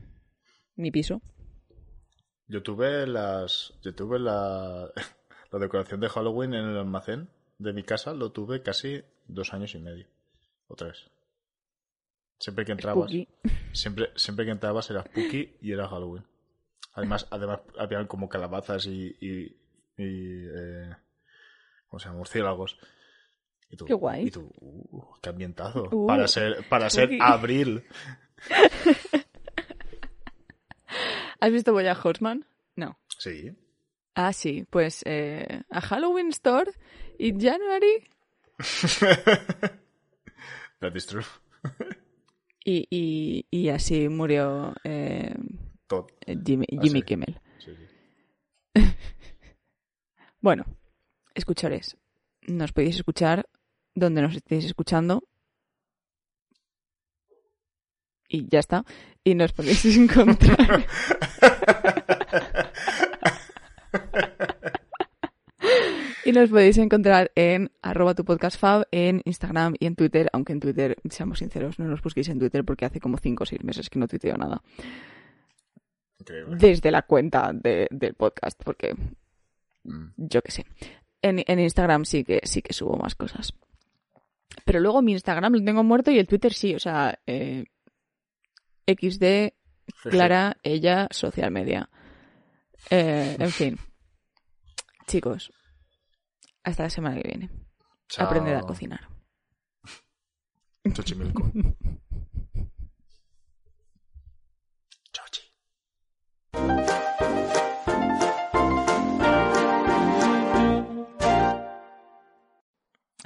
mi 0.76 0.92
piso. 0.92 1.22
Yo 2.48 2.64
tuve 2.64 3.08
las. 3.08 3.74
Yo 3.82 3.94
tuve 3.96 4.20
la. 4.20 4.92
La 5.50 5.60
decoración 5.60 6.02
de 6.02 6.10
Halloween 6.10 6.54
en 6.54 6.66
el 6.66 6.78
almacén 6.78 7.30
de 7.58 7.72
mi 7.72 7.82
casa, 7.82 8.14
lo 8.14 8.34
tuve 8.34 8.62
casi 8.62 9.02
dos 9.28 9.54
años 9.54 9.74
y 9.76 9.80
medio. 9.80 10.06
O 10.68 10.76
tres. 10.76 11.10
Siempre 12.38 12.66
que 12.66 12.74
entrabas. 12.74 13.10
Spooky. 13.10 13.30
Siempre, 13.74 14.12
siempre 14.18 14.44
que 14.44 14.52
entrabas 14.52 14.90
era 14.90 15.04
spooky 15.04 15.56
y 15.62 15.72
era 15.72 15.88
Halloween. 15.88 16.26
Además, 16.94 17.28
además 17.30 17.62
habían 17.80 18.08
como 18.08 18.28
calabazas 18.28 18.88
y. 18.88 19.16
y, 19.22 19.58
y, 19.98 20.48
eh, 20.50 20.94
¿Cómo 21.88 22.00
se 22.00 22.08
llama? 22.08 22.18
Murciélagos. 22.18 22.78
Y 23.70 23.76
tú, 23.78 23.86
Qué 23.86 23.94
guay. 23.94 24.28
Y 24.28 24.32
tú, 24.32 24.50
uh, 24.62 25.04
qué 25.22 25.30
ambientazo. 25.30 25.90
Uh, 25.92 26.08
para 26.08 26.28
ser, 26.28 26.68
para 26.70 26.90
ser 26.90 27.10
abril. 27.22 27.84
¿Has 31.40 31.52
visto 31.52 31.74
Boya 31.74 31.98
Horseman? 32.02 32.46
No. 32.76 32.98
Sí. 33.18 33.52
Ah, 34.16 34.34
sí, 34.34 34.66
pues 34.70 35.04
eh, 35.06 35.62
a 35.70 35.82
Halloween 35.82 36.30
Store 36.30 36.72
in 37.20 37.40
January 37.40 38.04
That 40.80 40.96
is 40.96 41.06
true. 41.06 41.24
y, 42.66 42.88
y, 42.90 43.46
y 43.52 43.70
así 43.70 44.10
murió 44.10 44.74
eh, 44.84 45.36
Todo. 45.88 46.08
Jimmy, 46.26 46.66
Jimmy 46.70 47.00
sí. 47.02 47.06
Kimmel. 47.06 47.40
Sí, 47.60 47.72
sí. 47.76 48.82
Bueno, 50.40 50.66
escuchores, 51.34 51.98
nos 52.44 52.72
podéis 52.72 52.98
escuchar 52.98 53.50
donde 53.98 54.22
nos 54.22 54.36
estéis 54.36 54.66
escuchando. 54.66 55.24
Y 58.30 58.48
ya 58.50 58.60
está. 58.60 58.86
Y 59.24 59.36
nos 59.36 59.52
podéis 59.54 59.84
encontrar. 59.98 60.86
y 66.26 66.32
nos 66.32 66.50
podéis 66.50 66.78
encontrar 66.78 67.32
en 67.36 67.72
arroba 67.82 68.14
tu 68.14 68.26
podcast 68.26 68.60
fab, 68.60 68.88
en 68.92 69.22
Instagram 69.26 69.76
y 69.80 69.86
en 69.86 69.96
Twitter, 69.96 70.30
aunque 70.34 70.54
en 70.54 70.60
Twitter, 70.60 70.98
seamos 71.10 71.40
sinceros, 71.40 71.80
no 71.80 71.86
nos 71.86 72.02
busquéis 72.02 72.28
en 72.30 72.40
Twitter 72.40 72.64
porque 72.66 72.86
hace 72.86 73.00
como 73.00 73.18
5 73.18 73.44
o 73.44 73.46
6 73.46 73.64
meses 73.64 73.90
que 73.90 74.00
no 74.00 74.08
tuiteo 74.08 74.38
nada. 74.38 74.62
Increíble. 76.20 76.58
Desde 76.60 76.92
la 76.92 77.04
cuenta 77.04 77.52
de- 77.54 77.88
del 77.92 78.14
podcast, 78.14 78.62
porque 78.64 78.94
Mm. 79.84 80.08
yo 80.18 80.42
qué 80.42 80.52
sé. 80.52 80.66
En, 81.22 81.42
en 81.48 81.60
Instagram 81.60 82.04
sí 82.04 82.24
que 82.26 82.42
sí 82.44 82.62
que 82.62 82.74
subo 82.74 82.98
más 82.98 83.16
cosas. 83.16 83.54
Pero 84.68 84.82
luego 84.82 85.02
mi 85.02 85.14
Instagram 85.14 85.54
lo 85.54 85.64
tengo 85.64 85.82
muerto 85.82 86.12
y 86.12 86.20
el 86.20 86.28
Twitter 86.28 86.54
sí, 86.54 86.76
o 86.76 86.80
sea, 86.80 87.18
eh, 87.26 87.64
XD, 88.86 89.54
Clara, 90.04 90.58
ella, 90.62 91.08
social 91.10 91.52
media. 91.52 91.90
Eh, 92.90 93.38
en 93.40 93.52
fin. 93.52 93.78
Chicos, 95.08 95.54
hasta 96.64 96.84
la 96.84 96.90
semana 96.90 97.16
que 97.16 97.30
viene. 97.30 97.50
Chao. 98.10 98.28
Aprended 98.28 98.56
a 98.56 98.62
cocinar. 98.62 99.08
Chochimilco. 100.92 101.50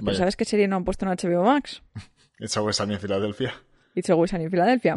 Vaya, 0.02 0.18
¿Sabes 0.18 0.36
qué 0.36 0.45
serie 0.45 0.68
no 0.68 0.76
han 0.76 0.84
puesto 0.84 1.06
en 1.06 1.12
HBO 1.12 1.43
Max? 1.43 1.82
It's 2.39 2.58
always 2.58 2.76
sunny 2.76 2.95
en 2.95 2.99
Filadelfia. 2.99 3.54
It's 3.93 4.10
Always 4.10 4.32
Sunny 4.32 4.45
in 4.45 4.52
Philadelphia. 4.52 4.95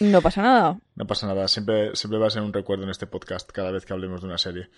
No 0.00 0.22
pasa 0.22 0.42
nada. 0.42 0.80
No 0.94 1.06
pasa 1.06 1.26
nada, 1.26 1.48
siempre, 1.48 1.96
siempre 1.96 2.20
va 2.20 2.28
a 2.28 2.30
ser 2.30 2.42
un 2.42 2.52
recuerdo 2.52 2.84
en 2.84 2.90
este 2.90 3.08
podcast 3.08 3.50
cada 3.50 3.72
vez 3.72 3.84
que 3.84 3.92
hablemos 3.92 4.20
de 4.20 4.28
una 4.28 4.38
serie. 4.38 4.70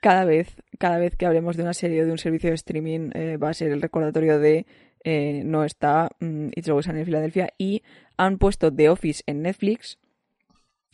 cada 0.00 0.24
vez, 0.24 0.56
cada 0.78 0.98
vez 0.98 1.16
que 1.16 1.26
hablemos 1.26 1.56
de 1.56 1.64
una 1.64 1.74
serie 1.74 2.02
o 2.02 2.06
de 2.06 2.12
un 2.12 2.18
servicio 2.18 2.50
de 2.50 2.54
streaming 2.54 3.10
eh, 3.14 3.36
va 3.36 3.50
a 3.50 3.54
ser 3.54 3.72
el 3.72 3.82
recordatorio 3.82 4.38
de 4.38 4.66
eh, 5.04 5.42
no 5.44 5.64
está 5.64 6.10
mm, 6.20 6.48
It's 6.54 6.68
Always 6.68 6.86
Sunny 6.86 7.00
en 7.00 7.06
Filadelfia 7.06 7.52
y 7.58 7.82
han 8.16 8.38
puesto 8.38 8.72
The 8.72 8.88
Office 8.88 9.22
en 9.26 9.42
Netflix, 9.42 9.98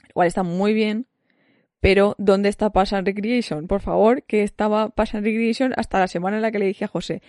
lo 0.08 0.14
cual 0.14 0.28
está 0.28 0.42
muy 0.42 0.72
bien, 0.72 1.06
pero 1.82 2.14
¿dónde 2.16 2.48
está 2.48 2.70
Pass 2.70 2.92
and 2.94 3.06
Recreation? 3.06 3.66
Por 3.66 3.80
favor, 3.82 4.22
que 4.22 4.42
estaba 4.44 4.88
Pass 4.90 5.14
and 5.16 5.24
Recreation 5.26 5.74
hasta 5.76 5.98
la 5.98 6.06
semana 6.06 6.36
en 6.36 6.42
la 6.42 6.50
que 6.52 6.60
le 6.60 6.66
dije 6.66 6.84
a 6.86 6.88
José, 6.88 7.20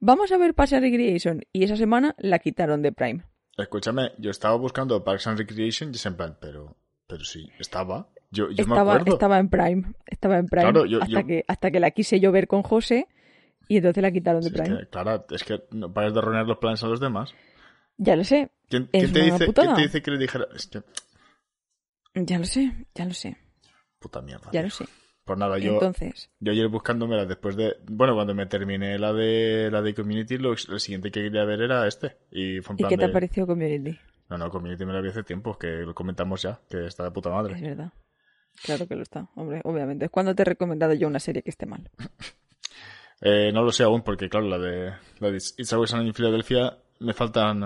vamos 0.00 0.30
a 0.30 0.36
ver 0.36 0.54
Pass 0.54 0.74
and 0.74 0.82
Recreation 0.82 1.40
y 1.52 1.64
esa 1.64 1.76
semana 1.76 2.14
la 2.18 2.38
quitaron 2.38 2.82
de 2.82 2.92
Prime. 2.92 3.24
Escúchame, 3.56 4.12
yo 4.18 4.30
estaba 4.30 4.54
buscando 4.56 5.02
Parks 5.02 5.26
and 5.26 5.38
Recreation 5.38 5.90
y 5.92 5.96
es 5.96 6.06
en 6.06 6.16
plan, 6.16 6.36
pero, 6.40 6.76
pero 7.06 7.24
sí, 7.24 7.48
estaba. 7.58 8.08
Yo, 8.30 8.50
yo 8.50 8.64
me 8.66 8.74
estaba, 8.74 8.92
acuerdo. 8.94 9.12
estaba 9.14 9.38
en 9.38 9.48
Prime, 9.48 9.92
estaba 10.06 10.38
en 10.38 10.46
Prime 10.46 10.62
Claro, 10.70 10.86
yo- 10.86 11.02
hasta, 11.02 11.20
yo- 11.20 11.26
Que, 11.26 11.44
hasta 11.48 11.70
que 11.70 11.80
la 11.80 11.90
quise 11.90 12.20
yo 12.20 12.32
ver 12.32 12.46
con 12.48 12.62
José 12.62 13.08
y 13.68 13.78
entonces 13.78 14.02
la 14.02 14.10
quitaron 14.12 14.40
de 14.42 14.48
Sí, 14.50 14.54
es 14.56 14.60
Prime. 14.62 14.78
que, 14.80 14.86
Clara, 14.88 15.24
es 15.30 15.44
que 15.44 15.62
no 15.70 15.92
pares 15.92 16.12
de 16.14 16.18
arruinar 16.20 16.46
los 16.46 16.58
planes 16.58 16.82
a 16.84 16.86
los 16.88 17.00
demás. 17.00 17.34
Ya 17.98 18.16
lo 18.16 18.24
sé, 18.24 18.50
¿Quién, 18.68 18.88
te, 18.88 18.98
dice, 19.06 19.44
putada. 19.46 19.66
¿Quién 19.68 19.76
te 19.76 19.82
dice 19.82 20.02
que 20.02 20.10
le 20.10 20.18
dijera? 20.18 20.46
Es 20.54 20.66
que, 20.66 20.82
ya 22.14 22.38
lo 22.38 22.44
sé, 22.44 22.72
ya 22.94 23.04
lo 23.04 23.12
sé, 23.14 23.36
puta 24.02 24.20
mierda. 24.20 24.46
ya 24.52 24.60
tío. 24.60 24.62
lo 24.64 24.70
sé. 24.70 24.84
Pues 25.24 25.38
nada, 25.38 25.56
yo, 25.58 25.74
Entonces, 25.74 26.30
yo 26.40 26.50
ayer 26.52 26.66
buscándomela 26.68 27.24
después 27.24 27.54
de. 27.56 27.76
Bueno, 27.88 28.14
cuando 28.14 28.34
me 28.34 28.46
terminé 28.46 28.98
la 28.98 29.12
de 29.12 29.70
la 29.70 29.80
de 29.80 29.94
Community, 29.94 30.36
lo, 30.36 30.50
lo 30.50 30.78
siguiente 30.80 31.10
que 31.12 31.22
quería 31.22 31.44
ver 31.44 31.62
era 31.62 31.86
este. 31.86 32.16
Y 32.32 32.60
fue 32.60 32.72
en 32.74 32.80
¿y 32.80 32.82
plan 32.82 32.88
qué 32.90 32.96
te 32.96 33.04
de- 33.04 33.10
ha 33.10 33.12
parecido 33.12 33.46
Community? 33.46 33.96
No, 34.28 34.36
no, 34.38 34.50
Community 34.50 34.84
me 34.84 34.92
la 34.92 35.00
vi 35.00 35.10
hace 35.10 35.22
tiempo, 35.22 35.56
que 35.56 35.68
lo 35.68 35.94
comentamos 35.94 36.42
ya, 36.42 36.60
que 36.68 36.86
está 36.86 37.04
de 37.04 37.10
puta 37.12 37.28
Es 37.28 37.34
madre. 37.36 37.60
verdad. 37.60 37.92
Claro 38.64 38.86
que 38.88 38.96
lo 38.96 39.02
está, 39.02 39.28
hombre, 39.36 39.60
obviamente. 39.64 40.08
¿Cuándo 40.08 40.34
te 40.34 40.42
he 40.42 40.44
recomendado 40.44 40.92
yo 40.94 41.06
una 41.06 41.20
serie 41.20 41.42
que 41.42 41.50
esté 41.50 41.66
mal? 41.66 41.88
Eh, 43.24 43.52
no 43.52 43.62
lo 43.62 43.70
sé 43.70 43.84
aún, 43.84 44.02
porque 44.02 44.28
claro, 44.28 44.48
la 44.48 44.58
de, 44.58 44.94
la 45.20 45.30
de 45.30 45.36
It's 45.36 45.72
Always 45.72 45.90
Sunny 45.90 46.08
en 46.08 46.12
Filadelfia 46.14 46.76
me 46.98 47.12
faltan 47.14 47.62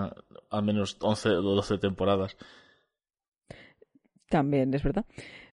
al 0.51 0.63
menos 0.63 0.99
11 1.01 1.31
o 1.31 1.41
12 1.41 1.79
temporadas. 1.79 2.37
También, 4.29 4.75
es 4.75 4.83
verdad. 4.83 5.07